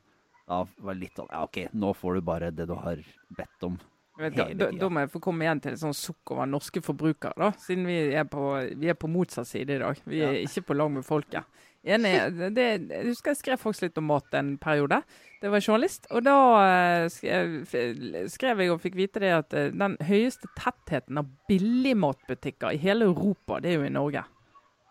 Da 0.46 0.62
var 0.64 0.96
det 0.96 1.02
litt 1.02 1.20
sånn 1.20 1.32
Ja, 1.34 1.44
OK, 1.44 1.66
nå 1.74 1.92
får 1.98 2.16
du 2.16 2.26
bare 2.26 2.54
det 2.56 2.68
du 2.70 2.76
har 2.80 3.02
bedt 3.36 3.68
om. 3.68 3.76
Vet, 4.16 4.38
da, 4.56 4.70
da, 4.72 4.88
må 4.88 5.04
jeg 5.04 5.12
få 5.12 5.20
komme 5.24 5.44
igjen 5.44 5.60
til 5.60 5.74
et 5.76 5.82
sånt 5.82 5.98
sukk 6.00 6.32
over 6.32 6.48
norske 6.48 6.80
forbrukere, 6.84 7.36
da, 7.36 7.50
siden 7.60 7.84
vi 7.90 7.98
er 8.16 8.28
på, 8.32 8.48
vi 8.80 8.88
er 8.88 8.96
på 8.96 9.10
motsatt 9.12 9.50
side 9.50 9.76
i 9.76 9.82
dag. 9.82 10.00
Vi 10.08 10.22
er 10.24 10.38
ja. 10.38 10.44
ikke 10.48 10.70
på 10.70 10.78
lag 10.78 10.94
med 10.94 11.04
folket. 11.04 11.44
Enig. 11.86 12.14
Det, 12.56 12.66
jeg 12.90 13.06
husker 13.12 13.34
jeg 13.34 13.40
skrev 13.44 13.60
faktisk 13.62 13.86
litt 13.86 14.00
om 14.02 14.08
mat 14.10 14.34
en 14.34 14.56
periode. 14.58 15.02
Det 15.42 15.52
var 15.54 15.62
journalist. 15.62 16.08
Og 16.10 16.24
da 16.26 16.38
eh, 16.66 18.26
skrev 18.32 18.64
jeg 18.64 18.72
og 18.74 18.82
fikk 18.82 18.98
vite 18.98 19.22
det 19.22 19.34
at 19.36 19.54
eh, 19.54 19.70
den 19.70 19.98
høyeste 20.08 20.50
tettheten 20.58 21.22
av 21.22 21.30
billigmatbutikker 21.50 22.74
i 22.74 22.82
hele 22.82 23.06
Europa, 23.12 23.60
det 23.62 23.74
er 23.74 23.78
jo 23.78 23.86
i 23.86 23.94
Norge. 23.94 24.26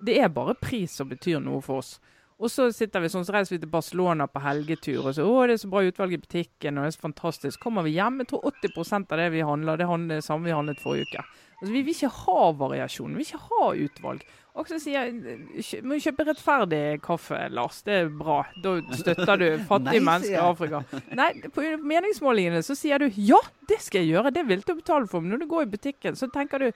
Det 0.05 0.20
er 0.20 0.31
bare 0.31 0.55
pris 0.61 0.95
som 1.01 1.11
betyr 1.11 1.43
noe 1.43 1.64
for 1.64 1.83
oss. 1.83 1.97
Og 2.45 2.51
så 2.53 2.67
sitter 2.77 3.01
vi 3.01 3.09
sånn, 3.09 3.25
så 3.25 3.33
reiser 3.39 3.55
vi 3.55 3.61
til 3.63 3.71
Barcelona 3.73 4.27
på 4.29 4.43
helgetur, 4.45 5.07
og 5.07 5.15
så 5.17 5.25
å, 5.25 5.37
det 5.49 5.55
er 5.57 5.63
så 5.63 5.71
bra 5.73 5.81
utvalg 5.87 6.13
i 6.13 6.21
butikken, 6.21 6.77
og 6.77 6.85
det 6.85 6.91
er 6.91 6.97
så 6.99 7.05
fantastisk. 7.07 7.63
Kommer 7.63 7.87
vi 7.87 7.95
hjem, 7.95 8.19
jeg 8.21 8.29
tror 8.35 8.51
80% 8.51 9.15
av 9.15 9.23
det 9.23 9.29
vi 9.33 9.47
handler, 9.49 9.81
det 9.81 9.87
er 9.89 10.05
det 10.11 10.19
samme 10.27 10.51
vi 10.51 10.53
handlet 10.53 10.83
forrige 10.83 11.09
uke. 11.09 11.25
Altså, 11.55 11.71
Vi 11.73 11.83
vil 11.87 11.95
ikke 11.95 12.13
ha 12.19 12.43
variasjon, 12.61 13.15
vi 13.17 13.23
vil 13.23 13.31
ikke 13.31 13.47
ha 13.49 13.71
utvalg. 13.87 14.27
Og 14.55 14.69
så 14.71 14.77
sier 14.79 15.09
jeg 15.11 15.81
må 15.83 15.97
kjøpe 15.99 16.29
rettferdig 16.29 16.83
kaffe, 17.03 17.41
Lars. 17.51 17.81
Det 17.83 17.95
er 18.05 18.11
bra. 18.15 18.37
Da 18.63 18.77
støtter 18.95 19.41
du 19.41 19.47
fattige 19.71 20.03
mennesker 20.07 20.37
i 20.37 20.43
Afrika. 20.45 20.83
Nei, 21.19 21.31
på 21.55 21.65
meningsmålingene 21.83 22.61
så 22.63 22.77
sier 22.79 23.03
du 23.03 23.09
ja, 23.19 23.41
det 23.67 23.81
skal 23.83 24.05
jeg 24.05 24.13
gjøre. 24.15 24.31
Det 24.37 24.45
vil 24.47 24.63
du 24.63 24.77
betale 24.79 25.11
for. 25.11 25.25
Men 25.25 25.35
når 25.35 25.43
du 25.43 25.49
går 25.51 25.67
i 25.67 25.73
butikken, 25.75 26.15
så 26.19 26.31
tenker 26.31 26.63
du 26.63 26.69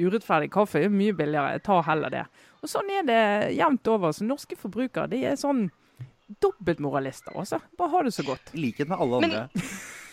urettferdig 0.00 0.48
kaffe 0.54 0.80
er 0.86 0.92
mye 0.92 1.12
billigere. 1.16 1.58
Jeg 1.58 1.66
tar 1.68 1.84
heller 1.90 2.14
det. 2.16 2.24
Og 2.64 2.72
sånn 2.72 2.88
er 2.96 3.04
det 3.08 3.20
jevnt 3.58 3.92
over. 3.92 4.16
Så 4.16 4.24
norske 4.24 4.56
forbrukere 4.56 5.12
de 5.12 5.20
er 5.28 5.36
sånn 5.40 5.66
dobbeltmoralister, 6.42 7.36
altså. 7.36 7.60
Bare 7.78 7.92
ha 7.92 8.02
det 8.08 8.16
så 8.16 8.24
godt. 8.26 8.54
I 8.56 8.64
likhet 8.64 8.88
med 8.90 8.98
alle 9.04 9.20
andre. 9.20 9.44
Men, 9.52 9.70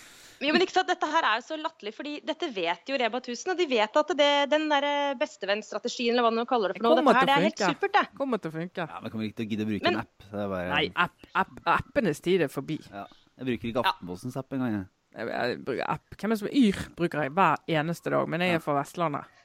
jo, 0.50 0.54
men 0.56 0.66
ikke 0.66 0.76
sant, 0.76 0.90
Dette 0.90 1.10
her 1.10 1.28
er 1.28 1.40
jo 1.40 1.46
så 1.46 1.58
latterlig, 1.60 1.94
fordi 1.96 2.14
dette 2.26 2.50
vet 2.56 2.92
jo 2.92 2.98
Reba 3.00 3.22
1000. 3.22 3.54
Og 3.54 3.60
de 3.60 3.68
vet 3.70 4.00
at 4.02 4.14
det, 4.20 4.32
den 4.52 4.68
der 4.72 4.88
bestevennstrategien, 5.20 6.14
eller 6.14 6.28
hva 6.28 6.34
du 6.34 6.50
kaller 6.50 6.74
det 6.74 6.80
for 6.80 6.88
noe, 6.90 7.00
dette 7.02 7.16
her, 7.20 7.30
det 7.30 7.36
er 7.36 7.48
helt 7.48 7.66
supert, 7.66 7.96
det. 7.96 8.06
Kommer 8.18 8.42
til 8.44 8.54
å 8.54 8.58
funke. 8.58 8.88
Ja, 8.88 9.04
Men 9.04 9.14
kommer 9.14 9.30
ikke 9.30 9.40
til 9.42 9.48
å 9.48 9.52
gidde 9.54 9.68
å 9.68 9.72
bruke 9.72 9.88
men, 9.90 10.00
en 10.00 10.04
app. 10.06 10.28
Bare... 10.34 10.66
Nei, 10.74 10.84
app, 11.06 11.30
app, 11.44 11.54
appenes 11.78 12.24
tid 12.24 12.46
er 12.48 12.52
forbi. 12.54 12.80
Ja. 12.90 13.06
Jeg 13.40 13.50
bruker 13.50 13.72
ikke 13.72 13.86
Aftenpostens 13.86 14.38
app 14.40 14.54
engang. 14.56 14.76
Jeg. 14.78 14.90
Jeg, 15.14 15.30
jeg 15.30 15.62
bruker 15.68 15.90
app. 15.94 16.18
Hvem 16.18 16.32
er 16.32 16.34
det 16.34 16.42
som 16.42 16.50
er 16.50 16.60
Yr 16.60 16.84
bruker 16.98 17.24
jeg 17.26 17.34
hver 17.38 17.64
eneste 17.80 18.14
dag, 18.14 18.30
men 18.30 18.46
jeg 18.46 18.58
er 18.58 18.64
fra 18.64 18.78
Vestlandet. 18.80 19.42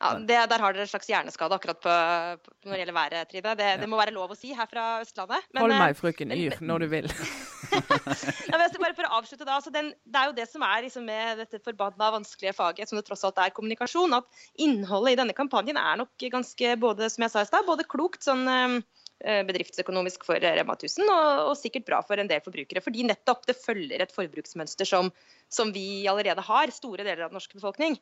Ja, 0.00 0.14
det, 0.18 0.38
Der 0.52 0.64
har 0.64 0.74
dere 0.74 0.86
en 0.86 0.90
slags 0.90 1.08
hjerneskade 1.10 1.56
akkurat 1.56 1.80
på, 1.82 1.96
på, 2.42 2.54
når 2.66 2.74
det 2.74 2.80
gjelder 2.82 2.98
været, 2.98 3.30
Trine. 3.30 3.54
Det, 3.58 3.70
det, 3.82 3.88
må 3.90 4.00
være 4.00 4.14
lov 4.14 4.34
å 4.34 4.38
si 4.38 4.52
her 4.56 4.68
fra 4.70 4.86
Østlandet. 5.02 5.48
Men, 5.52 5.64
Hold 5.64 5.74
meg, 5.76 5.94
eh, 5.94 5.98
frøken 5.98 6.34
Yr, 6.36 6.58
når 6.62 6.84
du 6.84 6.88
vil. 6.92 7.10
ja, 8.52 8.58
bare 8.58 8.94
for 8.96 9.08
å 9.08 9.18
avslutte 9.20 9.46
da, 9.46 9.56
altså 9.58 9.72
den, 9.74 9.92
Det 10.04 10.18
er 10.18 10.30
jo 10.30 10.36
det 10.36 10.48
som 10.50 10.64
er 10.66 10.86
liksom, 10.86 11.06
med 11.08 11.42
dette 11.42 11.60
forbanna 11.64 12.10
vanskelige 12.18 12.56
faget, 12.56 12.90
som 12.90 12.98
det 12.98 13.06
tross 13.06 13.24
alt 13.28 13.40
er 13.42 13.54
kommunikasjon, 13.54 14.18
at 14.18 14.44
innholdet 14.60 15.14
i 15.14 15.20
denne 15.22 15.36
kampanjen 15.36 15.78
er 15.80 16.00
nok 16.02 16.26
ganske 16.32 16.74
både 16.82 17.08
som 17.12 17.26
jeg 17.26 17.34
sa 17.34 17.44
i 17.44 17.48
sted, 17.48 17.68
både 17.68 17.88
klokt 17.88 18.26
sånn 18.26 18.44
eh, 18.48 19.42
bedriftsøkonomisk 19.48 20.26
for 20.28 20.42
Rema 20.42 20.76
1000, 20.78 21.06
og, 21.06 21.28
og, 21.50 21.54
sikkert 21.60 21.86
bra 21.88 22.00
for 22.06 22.20
en 22.20 22.30
del 22.30 22.42
forbrukere. 22.44 22.82
Fordi 22.84 23.06
nettopp 23.08 23.46
det 23.48 23.58
følger 23.60 24.02
et 24.02 24.14
forbruksmønster 24.14 24.88
som, 24.88 25.12
som 25.52 25.72
vi 25.74 26.04
allerede 26.10 26.44
har, 26.46 26.74
store 26.74 27.06
deler 27.06 27.26
av 27.26 27.32
den 27.32 27.40
norske 27.40 27.58
befolkning. 27.58 27.98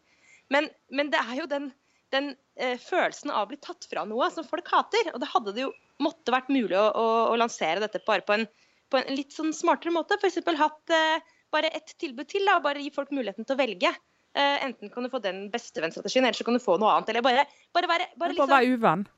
Men, 0.50 0.68
men 0.90 1.12
det 1.12 1.20
er 1.22 1.42
jo 1.42 1.46
den, 1.50 1.70
den 2.14 2.32
eh, 2.58 2.76
følelsen 2.82 3.32
av 3.32 3.46
å 3.46 3.50
bli 3.52 3.60
tatt 3.62 3.86
fra 3.90 4.04
noe 4.08 4.30
som 4.34 4.46
folk 4.46 4.68
hater. 4.72 5.12
Og 5.14 5.22
det 5.22 5.30
hadde 5.30 5.54
det 5.56 5.66
jo 5.66 5.72
måtte 6.02 6.34
vært 6.34 6.50
mulig 6.52 6.76
å, 6.78 6.88
å, 6.90 7.06
å 7.30 7.38
lansere 7.38 7.82
dette 7.82 8.02
bare 8.06 8.24
på 8.26 8.36
en, 8.38 8.46
på 8.90 9.00
en, 9.00 9.14
litt 9.14 9.34
sånn 9.36 9.54
smartere 9.56 9.94
måte. 9.94 10.18
F.eks. 10.18 10.42
hatt 10.58 10.94
eh, 10.96 11.34
bare 11.54 11.72
ett 11.76 11.94
tilbud 12.00 12.28
til. 12.30 12.46
Da, 12.48 12.58
bare 12.64 12.82
gi 12.82 12.92
folk 12.94 13.12
muligheten 13.14 13.46
til 13.46 13.56
å 13.56 13.60
velge. 13.60 13.94
Eh, 14.34 14.64
enten 14.64 14.90
kan 14.90 15.06
du 15.06 15.10
få 15.10 15.18
den 15.22 15.48
bestevennstrategien, 15.50 16.24
eller 16.24 16.38
så 16.38 16.46
kan 16.46 16.54
du 16.54 16.62
få 16.62 16.76
noe 16.78 16.92
annet. 16.96 17.14
Eller 17.14 17.26
bare, 17.26 17.46
bare 17.74 17.90
være 17.90 18.10
bare 18.16 18.34
liksom, 18.34 18.50
Bare 18.50 18.60
være 18.60 18.76
uvenn. 18.76 19.08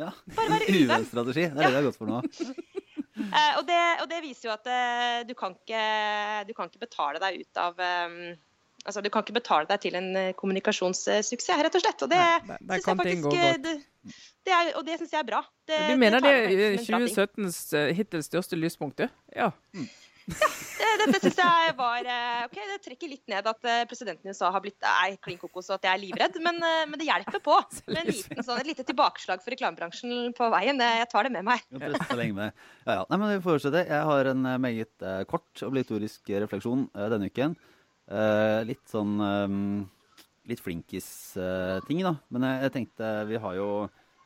Ja. 0.00 0.12
Bare 0.36 0.54
være 0.54 0.68
uvenn. 0.70 0.86
Uvennstrategi. 0.86 1.48
Det 1.52 1.58
er 1.58 1.66
det 1.66 1.74
det 1.74 1.82
er 1.82 1.88
godt 1.90 2.00
for 2.00 2.12
nå. 2.12 2.22
Uh, 2.22 3.52
og, 3.58 3.66
det, 3.68 3.82
og, 4.00 4.06
det, 4.12 4.22
viser 4.24 4.48
jo 4.48 4.54
at 4.54 4.72
uh, 4.72 5.18
du, 5.28 5.34
kan 5.38 5.56
ikke, 5.58 5.82
du, 6.48 6.56
kan 6.56 6.72
ikke, 6.72 6.86
betale 6.86 7.20
deg 7.22 7.42
ut 7.44 7.60
av 7.60 7.84
um, 8.08 8.16
Altså, 8.82 9.02
du 9.02 9.10
kan 9.14 9.22
ikke 9.22 9.36
betale 9.38 9.68
deg 9.70 9.82
til 9.84 9.96
en 9.98 10.08
eh, 10.18 10.30
kommunikasjonssuksess, 10.38 11.50
rett 11.62 11.76
og 11.78 11.82
slett. 11.84 12.02
Og 12.02 12.10
det, 12.10 12.22
Nei, 12.48 12.60
det, 12.66 12.78
kan 12.82 12.98
ting 12.98 13.20
gå 13.22 13.30
godt. 13.30 13.62
Det, 13.62 13.76
det 14.42 14.54
er, 14.56 14.70
og 14.78 14.86
det 14.88 14.98
syns 14.98 15.12
jeg 15.14 15.22
er 15.22 15.28
bra. 15.28 15.42
Det, 15.70 15.82
du 15.92 16.00
mener 16.02 16.24
det 16.24 16.32
er 16.34 16.78
2017s 16.82 17.60
uh, 17.78 17.90
hittil 17.94 18.24
største 18.26 18.58
lyspunkt, 18.58 18.98
du? 18.98 19.06
Ja. 19.36 19.52
Mm. 19.76 19.86
ja 20.82 20.90
dette 20.98 21.20
syns 21.22 21.38
jeg 21.38 21.72
var 21.78 22.10
OK, 22.46 22.58
det 22.58 22.80
trekker 22.82 23.10
litt 23.10 23.30
ned 23.30 23.46
at 23.50 23.64
presidenten 23.90 24.30
i 24.30 24.34
USA 24.34 24.52
har 24.54 24.62
blitt 24.62 24.86
er 24.86 25.16
klin 25.22 25.38
kokos 25.38 25.70
og 25.70 25.80
at 25.80 25.88
jeg 25.88 25.96
er 25.96 26.02
livredd, 26.02 26.38
men, 26.42 26.58
men 26.62 26.98
det 26.98 27.06
hjelper 27.06 27.42
på. 27.42 27.58
Med 27.94 28.10
liten, 28.10 28.42
sånn, 28.42 28.60
et 28.62 28.70
lite 28.70 28.86
tilbakeslag 28.86 29.42
for 29.42 29.54
reklamebransjen 29.54 30.34
på 30.38 30.50
veien. 30.54 30.82
jeg 30.82 31.10
tar 31.10 31.26
det 31.26 31.36
med 31.38 31.46
meg. 31.46 31.62
Ja, 32.82 32.98
ja. 32.98 33.02
Nei, 33.06 33.18
men 33.18 33.36
vi 33.36 33.42
fortsetter. 33.46 33.86
Jeg 33.86 34.10
har 34.10 34.30
en 34.34 34.54
meget 34.62 35.10
kort 35.30 35.66
obligatorisk 35.70 36.34
refleksjon 36.42 36.88
denne 36.98 37.30
uken. 37.30 37.54
Uh, 38.10 38.62
litt 38.66 38.82
sånn 38.90 39.18
um, 39.22 39.58
Litt 40.50 40.58
flinkis-ting, 40.58 42.00
da. 42.02 42.16
Men 42.34 42.44
jeg, 42.48 42.62
jeg, 42.64 42.72
tenkte 42.74 43.10
Vi 43.28 43.38
har 43.44 43.54
jo 43.54 43.66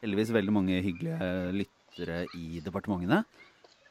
heldigvis 0.01 0.33
veldig 0.33 0.55
mange 0.57 0.79
hyggelige 0.81 1.27
lyttere 1.53 2.23
i 2.39 2.63
departementene. 2.65 3.19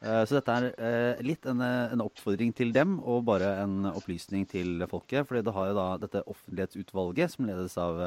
Uh, 0.02 0.24
så 0.26 0.40
dette 0.40 0.56
er 0.56 1.22
litt 1.24 1.46
en, 1.46 1.62
en, 1.62 2.02
oppfordring 2.02 2.50
til 2.56 2.74
dem 2.74 2.98
og 2.98 3.22
bare 3.28 3.52
en 3.62 3.86
opplysning 3.92 4.42
til 4.50 4.82
folket. 4.90 5.28
fordi 5.28 5.44
det 5.46 5.54
har 5.54 5.70
jo 5.70 5.78
da 5.78 5.86
dette 6.02 6.24
offentlighetsutvalget 6.26 7.36
som 7.36 7.46
ledes 7.46 7.78
av, 7.78 8.02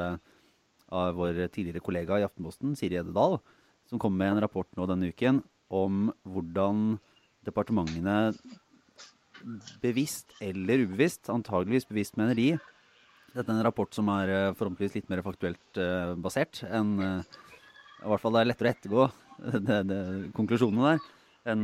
av 0.92 1.16
vår 1.16 1.46
tidligere 1.48 1.84
kollega 1.84 2.20
i 2.20 2.28
Aftenposten, 2.28 2.76
Siri 2.76 3.00
Ededal, 3.00 3.40
som 3.88 3.98
kom 3.98 4.14
med 4.20 4.34
en 4.34 4.44
rapport 4.44 4.68
nå 4.76 4.84
denne 4.90 5.08
uken 5.08 5.40
om 5.70 6.10
hvordan 6.28 6.98
departementene 7.46 8.34
bevisst 9.82 10.34
eller 10.42 10.84
ubevisst, 10.86 11.28
antageligvis 11.32 11.88
bevisst, 11.88 12.18
mener 12.20 12.38
de. 12.38 12.50
Dette 13.30 13.46
er 13.46 13.60
en 13.60 13.66
rapport 13.66 13.92
som 13.94 14.10
er 14.10 14.32
eh, 14.34 14.52
forhåpentligvis 14.58 14.96
litt 14.98 15.10
mer 15.12 15.22
faktuelt 15.22 15.78
uh, 15.78 16.16
basert 16.18 16.64
enn 16.66 16.96
uh, 16.98 17.38
I 18.02 18.08
hvert 18.10 18.22
fall 18.24 18.34
det 18.34 18.42
er 18.42 18.48
lettere 18.50 18.72
å 18.72 18.74
ettergå 18.74 19.04
det, 19.68 19.80
det, 19.86 20.00
konklusjonene 20.36 20.94
der 20.96 21.08
enn 21.50 21.62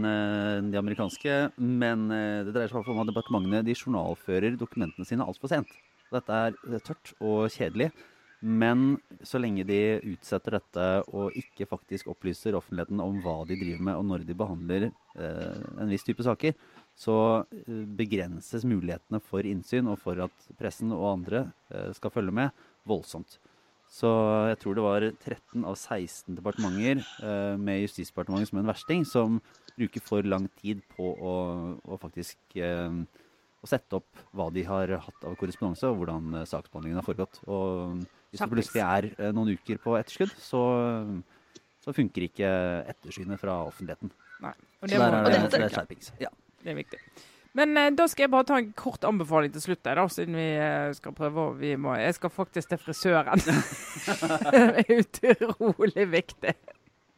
de 0.73 0.79
amerikanske. 0.81 1.33
Men 1.61 2.07
det 2.09 2.55
dreier 2.55 2.71
seg 2.73 2.87
om 2.89 3.03
at 3.03 3.11
departementene 3.11 3.59
de 3.61 3.75
journalfører 3.77 4.55
dokumentene 4.57 5.05
sine 5.05 5.27
altfor 5.29 5.53
sent. 5.53 5.69
Dette 6.09 6.39
er 6.47 6.57
tørt 6.81 7.13
og 7.21 7.51
kjedelig. 7.53 7.91
Men 8.41 8.87
så 9.21 9.37
lenge 9.37 9.67
de 9.69 9.99
utsetter 10.15 10.57
dette 10.57 10.87
og 11.13 11.37
ikke 11.37 11.69
faktisk 11.69 12.09
opplyser 12.09 12.57
offentligheten 12.57 13.05
om 13.05 13.21
hva 13.21 13.43
de 13.45 13.61
driver 13.61 13.85
med, 13.91 14.01
og 14.01 14.09
når 14.09 14.25
de 14.25 14.39
behandler 14.41 14.89
en 15.21 15.93
viss 15.93 16.09
type 16.09 16.25
saker, 16.25 16.57
så 16.97 17.17
eh, 17.53 17.83
begrenses 17.99 18.65
mulighetene 18.65 19.21
for 19.25 19.47
innsyn 19.47 19.91
og 19.93 20.01
for 20.01 20.23
at 20.25 20.49
pressen 20.57 20.95
og 20.97 21.11
andre 21.11 21.45
eh, 21.69 21.91
skal 21.97 22.13
følge 22.15 22.33
med, 22.35 22.65
voldsomt. 22.89 23.37
Så 23.93 24.09
jeg 24.51 24.59
tror 24.63 24.75
det 24.75 24.85
var 24.85 25.05
13 25.05 25.67
av 25.69 25.77
16 25.77 26.39
departementer 26.41 27.05
eh, 27.05 27.55
med 27.61 27.85
Justisdepartementet 27.85 28.51
som 28.51 28.63
en 28.63 28.73
versting, 28.73 29.05
som 29.07 29.37
bruker 29.77 30.03
for 30.03 30.27
lang 30.27 30.49
tid 30.63 30.81
på 30.97 31.13
å, 31.13 31.35
å 31.85 31.99
faktisk 32.01 32.57
å 32.57 33.69
sette 33.69 33.99
opp 33.99 34.23
hva 34.33 34.47
de 34.55 34.65
har 34.65 34.95
hatt 35.05 35.27
av 35.29 35.35
korrespondanse, 35.37 35.91
og 35.91 36.01
hvordan 36.01 36.47
saksbehandlingen 36.49 36.97
har 36.97 37.05
foregått. 37.05 37.43
Og 37.45 38.01
hvis 38.33 38.41
det 38.41 38.49
plutselig 38.55 38.85
er 38.87 39.35
noen 39.37 39.53
uker 39.53 39.83
på 39.85 39.99
etterskudd, 39.99 40.33
så, 40.41 40.63
så 41.85 41.93
funker 41.97 42.25
ikke 42.31 42.49
ettersynet 42.95 43.43
fra 43.43 43.59
offentligheten. 43.69 44.15
Nei. 44.47 44.57
Og 44.81 44.89
det 44.89 44.97
så 44.97 45.05
der 45.05 45.19
er 45.19 45.29
det, 45.29 45.61
det 45.61 45.71
skjerpings. 45.77 46.13
Ja. 46.25 46.33
Det 46.67 46.75
er 46.75 46.79
viktig. 46.83 46.99
Men 47.57 47.77
eh, 47.79 47.93
da 47.97 48.09
skal 48.11 48.27
jeg 48.27 48.33
bare 48.35 48.49
ta 48.49 48.61
en 48.61 48.73
kort 48.77 49.05
anbefaling 49.07 49.53
til 49.55 49.63
slutt, 49.63 49.85
da, 49.87 50.05
siden 50.13 50.37
vi 50.37 50.49
eh, 50.59 50.91
skal 50.99 51.15
prøve 51.17 51.53
vi 51.61 51.77
må, 51.81 51.95
Jeg 51.97 52.19
skal 52.19 52.33
faktisk 52.35 52.73
til 52.73 52.81
frisøren. 52.83 53.45
det 54.53 54.73
er 54.83 54.99
utrolig 54.99 56.09
viktig. 56.11 56.57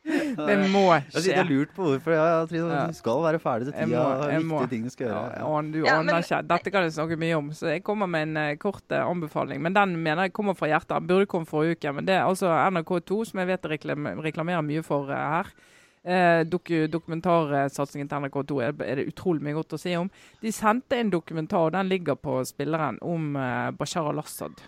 Det 0.08 0.54
må 0.72 0.84
skje. 1.10 1.24
Jeg 1.26 1.36
har 1.40 1.48
lurt 1.48 1.72
på 1.76 1.84
hvorfor. 1.84 2.14
Ja, 2.14 2.44
Trine, 2.48 2.68
ja. 2.72 2.84
Du 2.88 2.96
skal 2.96 3.22
være 3.24 3.40
ferdig 3.42 3.68
til 3.68 3.74
tida. 3.74 3.82
Jeg 3.88 3.90
må, 3.90 4.30
jeg 4.30 4.44
viktige 4.44 4.70
ting 4.72 4.84
du 4.86 4.92
skal 4.94 5.08
gjøre. 5.08 5.24
Ja, 5.32 5.48
ja. 5.48 5.62
Du 5.74 5.80
aner 5.92 6.22
ikke. 6.22 6.40
Dette 6.52 6.72
kan 6.74 6.86
jeg 6.86 6.94
snakke 6.96 7.18
mye 7.20 7.40
om, 7.40 7.50
så 7.56 7.72
jeg 7.74 7.82
kommer 7.86 8.10
med 8.10 8.28
en 8.30 8.38
uh, 8.40 8.52
kort 8.62 8.84
uh, 8.94 9.02
anbefaling. 9.02 9.60
Men 9.64 9.76
den 9.76 9.96
mener 10.00 10.28
jeg 10.28 10.36
kommer 10.38 10.56
fra 10.58 10.70
hjertet. 10.70 10.94
Den 10.94 11.10
burde 11.10 11.28
kommet 11.28 11.50
forrige 11.50 11.76
uke. 11.76 11.96
Men 11.98 12.08
det 12.08 12.16
er 12.16 12.28
altså 12.28 12.52
NRK2, 12.68 13.18
som 13.32 13.42
jeg 13.42 13.50
vet 13.52 13.68
reklamerer 13.74 14.64
mye 14.70 14.86
for 14.86 15.10
uh, 15.12 15.18
her. 15.34 15.52
Eh, 16.02 16.40
dok 16.46 16.70
dokumentarsatsingen 16.90 18.08
til 18.08 18.22
NRK2 18.22 18.60
er, 18.62 18.76
er, 18.86 19.00
det 19.00 19.08
utrolig 19.10 19.42
mye 19.44 19.56
godt 19.58 19.74
å 19.76 19.80
si 19.80 19.96
om. 19.98 20.10
De 20.42 20.52
sendte 20.54 20.98
en 20.98 21.10
dokumentar, 21.12 21.72
den 21.74 21.90
ligger 21.90 22.18
på 22.20 22.38
spilleren, 22.48 23.00
om 23.02 23.34
eh, 23.36 23.70
Bashar 23.76 24.10
al-Assad, 24.12 24.62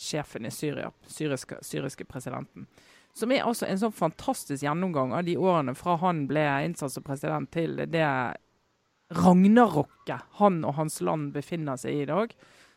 sjefen 0.00 0.46
i 0.46 0.54
Syria, 0.54 0.92
syriske, 1.10 1.58
syriske 1.66 2.06
presidenten. 2.08 2.68
Som 3.16 3.32
er 3.34 3.42
altså 3.42 3.66
en 3.66 3.80
sånn 3.80 3.94
fantastisk 3.96 4.62
gjennomgang 4.62 5.12
av 5.16 5.26
de 5.26 5.34
årene 5.36 5.74
fra 5.74 5.96
han 6.00 6.24
ble 6.30 6.46
innsatt 6.64 6.94
som 6.94 7.04
president, 7.04 7.50
til 7.50 7.82
det 7.90 8.06
ragnarokket 9.10 10.36
han 10.38 10.60
og 10.62 10.76
hans 10.78 11.00
land 11.02 11.32
befinner 11.34 11.80
seg 11.80 11.96
i 11.96 12.02
i 12.04 12.10
dag. 12.10 12.34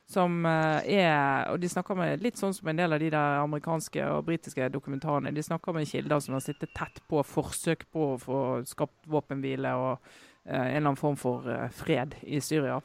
Som 0.09 0.45
eh, 0.45 0.99
er 0.99 1.49
Og 1.53 1.61
de 1.63 1.69
snakker 1.71 1.95
med 1.95 2.23
litt 2.23 2.37
sånn 2.37 2.53
som 2.53 2.67
en 2.67 2.79
del 2.79 2.93
av 2.93 2.99
de 2.99 3.09
der 3.13 3.39
amerikanske 3.41 4.03
og 4.11 4.25
britiske 4.27 4.67
dokumentarene. 4.73 5.31
De 5.33 5.43
snakker 5.43 5.75
med 5.75 5.87
kilder 5.87 6.19
som 6.23 6.35
har 6.35 6.43
sittet 6.43 6.73
tett 6.75 6.99
på 7.09 7.23
forsøk 7.23 7.87
på 7.91 8.13
å 8.13 8.19
få 8.21 8.39
skapt 8.67 9.07
våpenhvile 9.09 9.71
og 9.79 9.93
eh, 9.93 10.59
en 10.59 10.67
eller 10.67 10.89
annen 10.89 10.99
form 10.99 11.17
for 11.19 11.47
eh, 11.49 11.69
fred 11.71 12.17
i 12.23 12.41
Syria. 12.43 12.81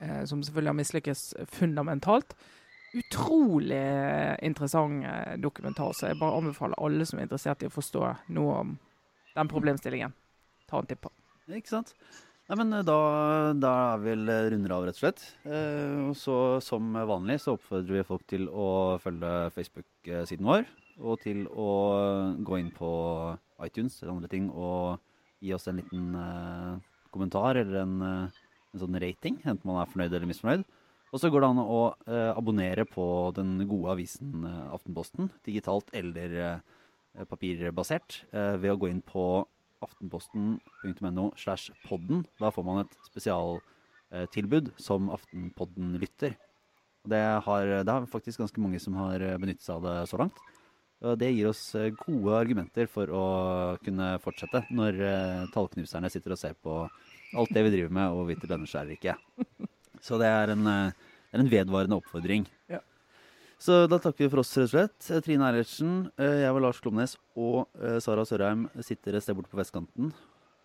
Eh, 0.00 0.24
som 0.24 0.42
selvfølgelig 0.42 0.70
har 0.70 0.80
mislykkes 0.80 1.24
fundamentalt. 1.58 2.36
Utrolig 2.94 3.82
interessant 4.42 5.04
eh, 5.04 5.36
dokumentar, 5.38 5.92
så 5.92 6.08
jeg 6.10 6.18
bare 6.18 6.38
anbefaler 6.38 6.78
alle 6.78 7.06
som 7.06 7.18
er 7.18 7.28
interessert 7.28 7.62
i 7.62 7.68
å 7.68 7.74
forstå 7.74 8.06
noe 8.34 8.56
om 8.62 8.72
den 9.34 9.50
problemstillingen. 9.50 10.14
Ta 10.70 10.80
en 10.80 10.88
titt 10.90 11.02
på. 11.02 11.12
Ikke 11.50 11.74
sant? 11.74 11.94
Nei, 12.50 12.56
men 12.58 12.74
eh, 12.74 12.82
da, 12.82 12.94
da 13.54 13.72
er 13.92 14.00
vi 14.02 14.10
vel 14.10 14.30
eh, 14.32 14.48
runder 14.50 14.72
av, 14.74 14.84
rett 14.88 14.96
og 14.98 15.04
slett. 15.04 15.20
Eh, 15.46 15.98
og 16.08 16.16
så 16.18 16.36
som 16.66 16.96
vanlig 17.06 17.36
så 17.38 17.54
oppfordrer 17.54 18.00
vi 18.00 18.06
folk 18.08 18.24
til 18.26 18.48
å 18.50 18.96
følge 18.98 19.30
Facebook-siden 19.54 20.48
vår. 20.48 20.66
Og 20.98 21.20
til 21.22 21.44
å 21.46 21.68
gå 22.42 22.58
inn 22.58 22.72
på 22.74 22.90
iTunes 23.62 24.00
eller 24.00 24.16
andre 24.16 24.30
ting 24.32 24.48
og 24.50 24.98
gi 25.38 25.54
oss 25.54 25.70
en 25.70 25.78
liten 25.78 26.08
eh, 26.18 26.74
kommentar 27.14 27.60
eller 27.60 27.84
en, 27.84 27.94
en 28.02 28.82
sånn 28.82 28.98
rating. 28.98 29.38
Enten 29.44 29.70
man 29.70 29.78
er 29.84 29.94
fornøyd 29.94 30.10
eller 30.10 30.32
misfornøyd. 30.32 30.66
Og 31.14 31.22
så 31.22 31.30
går 31.30 31.46
det 31.46 31.52
an 31.52 31.62
å 31.62 31.80
eh, 32.10 32.32
abonnere 32.34 32.82
på 32.90 33.06
den 33.38 33.60
gode 33.70 33.94
avisen 33.94 34.42
Aftenposten, 34.74 35.30
digitalt 35.46 35.94
eller 35.94 36.58
papirbasert, 37.30 38.24
ved 38.30 38.70
å 38.70 38.78
gå 38.78 38.90
inn 38.90 39.06
på 39.06 39.44
aftenposten.no 39.84 41.30
slash 41.40 41.74
podden. 41.86 42.24
Da 42.40 42.52
får 42.54 42.66
man 42.66 42.84
et 42.84 42.96
spesialtilbud 43.08 44.72
som 44.80 45.10
Aftenpodden-lytter. 45.14 46.36
Det 47.10 47.20
har, 47.46 47.74
det 47.84 47.92
har 47.92 48.08
faktisk 48.12 48.42
ganske 48.42 48.60
mange 48.60 48.80
som 48.82 48.96
har 49.00 49.22
benyttet 49.40 49.64
seg 49.64 49.78
av 49.78 49.86
det 49.88 50.08
så 50.10 50.20
langt. 50.20 50.40
Det 51.00 51.30
gir 51.32 51.48
oss 51.48 51.62
eh, 51.80 51.94
gode 51.96 52.34
argumenter 52.36 52.88
for 52.90 53.08
å 53.08 53.24
kunne 53.80 54.12
fortsette 54.20 54.66
når 54.76 54.98
eh, 55.00 55.46
tallknuserne 55.54 56.10
sitter 56.12 56.34
og 56.34 56.40
ser 56.40 56.58
på 56.60 56.74
alt 57.40 57.54
det 57.56 57.62
vi 57.64 57.72
driver 57.72 57.94
med, 57.96 58.10
og 58.10 58.20
hvorvidt 58.20 58.44
det 58.44 58.50
lønner 58.50 58.68
seg 58.68 58.82
eller 58.84 58.98
ikke. 58.98 59.14
Så 60.04 60.18
det 60.20 60.28
er 60.28 60.52
en, 60.52 60.68
eh, 60.68 61.14
det 61.30 61.38
er 61.38 61.44
en 61.46 61.52
vedvarende 61.54 61.96
oppfordring. 62.02 62.44
Ja. 62.68 62.82
Så 63.60 63.82
da 63.92 63.98
takker 64.00 64.24
vi 64.24 64.30
for 64.32 64.40
oss, 64.40 64.54
rett 64.56 64.64
og 64.68 64.72
slett. 64.72 65.08
Eh, 65.12 65.20
Trine 65.24 65.44
Eilertsen, 65.50 65.96
eh, 66.16 66.38
jeg 66.46 66.52
var 66.56 66.62
Lars 66.64 66.78
Klomnes, 66.80 67.16
og 67.36 67.66
eh, 67.76 67.98
Sara 68.00 68.24
Sørheim 68.24 68.62
sitter 68.86 69.18
et 69.18 69.24
sted 69.26 69.36
borte 69.36 69.52
på 69.52 69.58
vestkanten. 69.60 70.14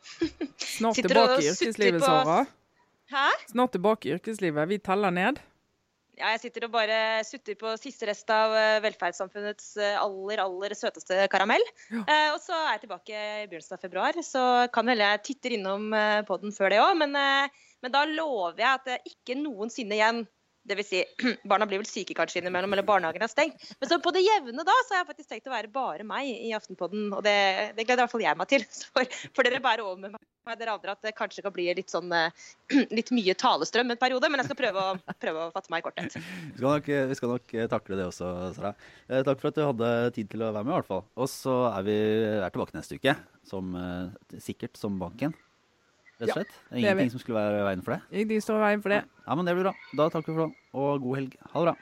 Snart 0.78 0.96
tilbake 1.02 1.42
i 1.44 1.50
yrkeslivet, 1.52 2.00
på- 2.00 2.06
Sara. 2.08 2.46
Hæ? 3.12 3.26
Snart 3.52 3.74
tilbake 3.76 4.08
i 4.10 4.16
yrkeslivet. 4.16 4.70
Vi 4.72 4.78
teller 4.80 5.12
ned. 5.14 5.42
Ja, 6.16 6.30
jeg 6.32 6.46
sitter 6.46 6.64
og 6.70 6.72
bare 6.72 6.98
sutter 7.28 7.58
på 7.60 7.74
siste 7.76 8.08
rest 8.08 8.30
av 8.32 8.54
velferdssamfunnets 8.86 9.74
aller, 10.00 10.40
aller 10.40 10.72
søteste 10.80 11.26
karamell. 11.34 11.66
Ja. 11.92 12.06
Eh, 12.08 12.30
og 12.32 12.40
så 12.40 12.56
er 12.56 12.78
jeg 12.78 12.86
tilbake 12.86 13.12
i 13.12 13.48
begynnelsen 13.52 13.76
av 13.76 13.84
februar, 13.84 14.22
så 14.24 14.44
kan 14.72 14.88
hende 14.88 15.04
jeg 15.10 15.24
titter 15.28 15.58
innom 15.58 15.90
eh, 15.92 16.22
podden 16.30 16.56
før 16.56 16.72
det 16.72 16.80
òg. 16.80 16.94
Men, 17.04 17.18
eh, 17.20 17.68
men 17.84 17.92
da 17.92 18.06
lover 18.08 18.64
jeg 18.64 18.72
at 18.80 18.88
det 18.88 19.02
ikke 19.12 19.36
noensinne 19.42 20.00
igjen 20.00 20.24
vil 20.74 20.86
si, 20.88 21.02
barna 21.50 21.68
blir 21.70 21.82
vel 21.82 21.90
syke 21.90 22.16
kanskje 22.18 22.42
innimellom, 22.42 22.74
eller 22.74 22.86
barnehagen 22.88 23.26
er 23.26 23.32
stengt. 23.32 23.62
Men 23.80 23.90
så 23.90 24.00
på 24.02 24.14
det 24.16 24.26
jevne 24.26 24.66
da, 24.66 24.78
så 24.86 24.96
har 24.96 25.04
jeg 25.04 25.10
faktisk 25.12 25.32
tenkt 25.32 25.50
å 25.50 25.54
være 25.54 25.74
bare 25.74 26.06
meg 26.08 26.30
i 26.34 26.54
Aftenpodden. 26.58 27.12
Og 27.14 27.22
det, 27.26 27.36
det 27.78 27.86
gleder 27.86 28.02
i 28.02 28.06
hvert 28.06 28.16
fall 28.16 28.26
jeg 28.26 28.40
meg 28.40 28.50
til. 28.50 28.66
For, 28.96 29.18
for 29.36 29.46
dere 29.46 29.60
bærer 29.62 29.84
over 29.84 30.00
med 30.00 30.16
meg, 30.16 30.58
dere 30.60 30.76
andre, 30.76 30.94
at 30.96 31.06
det 31.06 31.16
kanskje 31.18 31.44
kan 31.44 31.54
bli 31.54 31.66
litt 31.76 31.92
sånn 31.92 32.12
eh, 32.16 32.46
litt 32.98 33.12
mye 33.16 33.36
talestrøm 33.38 33.94
en 33.94 34.02
periode. 34.02 34.30
Men 34.32 34.42
jeg 34.42 34.50
skal 34.50 34.60
prøve 34.64 34.84
å, 34.84 35.16
prøve 35.22 35.46
å 35.46 35.54
fatte 35.54 35.74
meg 35.74 35.84
i 35.84 35.86
korthet. 35.86 36.18
Vi 36.56 36.58
skal 36.58 36.70
nok, 36.70 36.92
vi 37.12 37.18
skal 37.20 37.34
nok 37.36 37.56
eh, 37.56 37.70
takle 37.72 38.00
det 38.00 38.10
også, 38.10 38.34
Sara. 38.58 38.76
Eh, 39.10 39.22
takk 39.28 39.42
for 39.42 39.52
at 39.52 39.60
du 39.60 39.66
hadde 39.66 39.94
tid 40.18 40.32
til 40.32 40.46
å 40.46 40.54
være 40.56 40.66
med, 40.66 40.74
i 40.74 40.78
hvert 40.80 40.92
fall. 40.92 41.06
Og 41.20 41.30
så 41.30 41.58
er 41.74 41.86
vi 41.86 41.98
er 42.40 42.54
tilbake 42.54 42.78
neste 42.78 42.98
uke, 42.98 43.18
som, 43.46 43.76
sikkert 44.42 44.80
som 44.80 44.98
banken. 45.02 45.36
Rett 46.16 46.30
og 46.30 46.38
slett. 46.38 46.54
Det 46.70 46.78
er 46.78 46.84
ingenting 46.94 47.12
som 47.12 47.20
skulle 47.20 47.42
være 47.42 47.64
veien 47.68 47.82
for 47.84 47.96
det. 47.96 48.02
Ingenting 48.16 48.44
står 48.46 48.62
i 48.62 48.64
veien 48.70 48.84
for 48.86 48.94
det. 48.96 49.02
Ja, 49.26 49.36
men 49.36 49.48
det 49.48 49.56
blir 49.58 49.68
bra. 49.68 49.74
Da 50.00 50.08
takker 50.14 50.32
vi 50.32 50.38
for 50.38 50.48
det, 50.48 50.56
og 50.80 51.02
god 51.04 51.18
helg. 51.20 51.36
Ha 51.52 51.64
det 51.64 51.68
bra. 51.74 51.76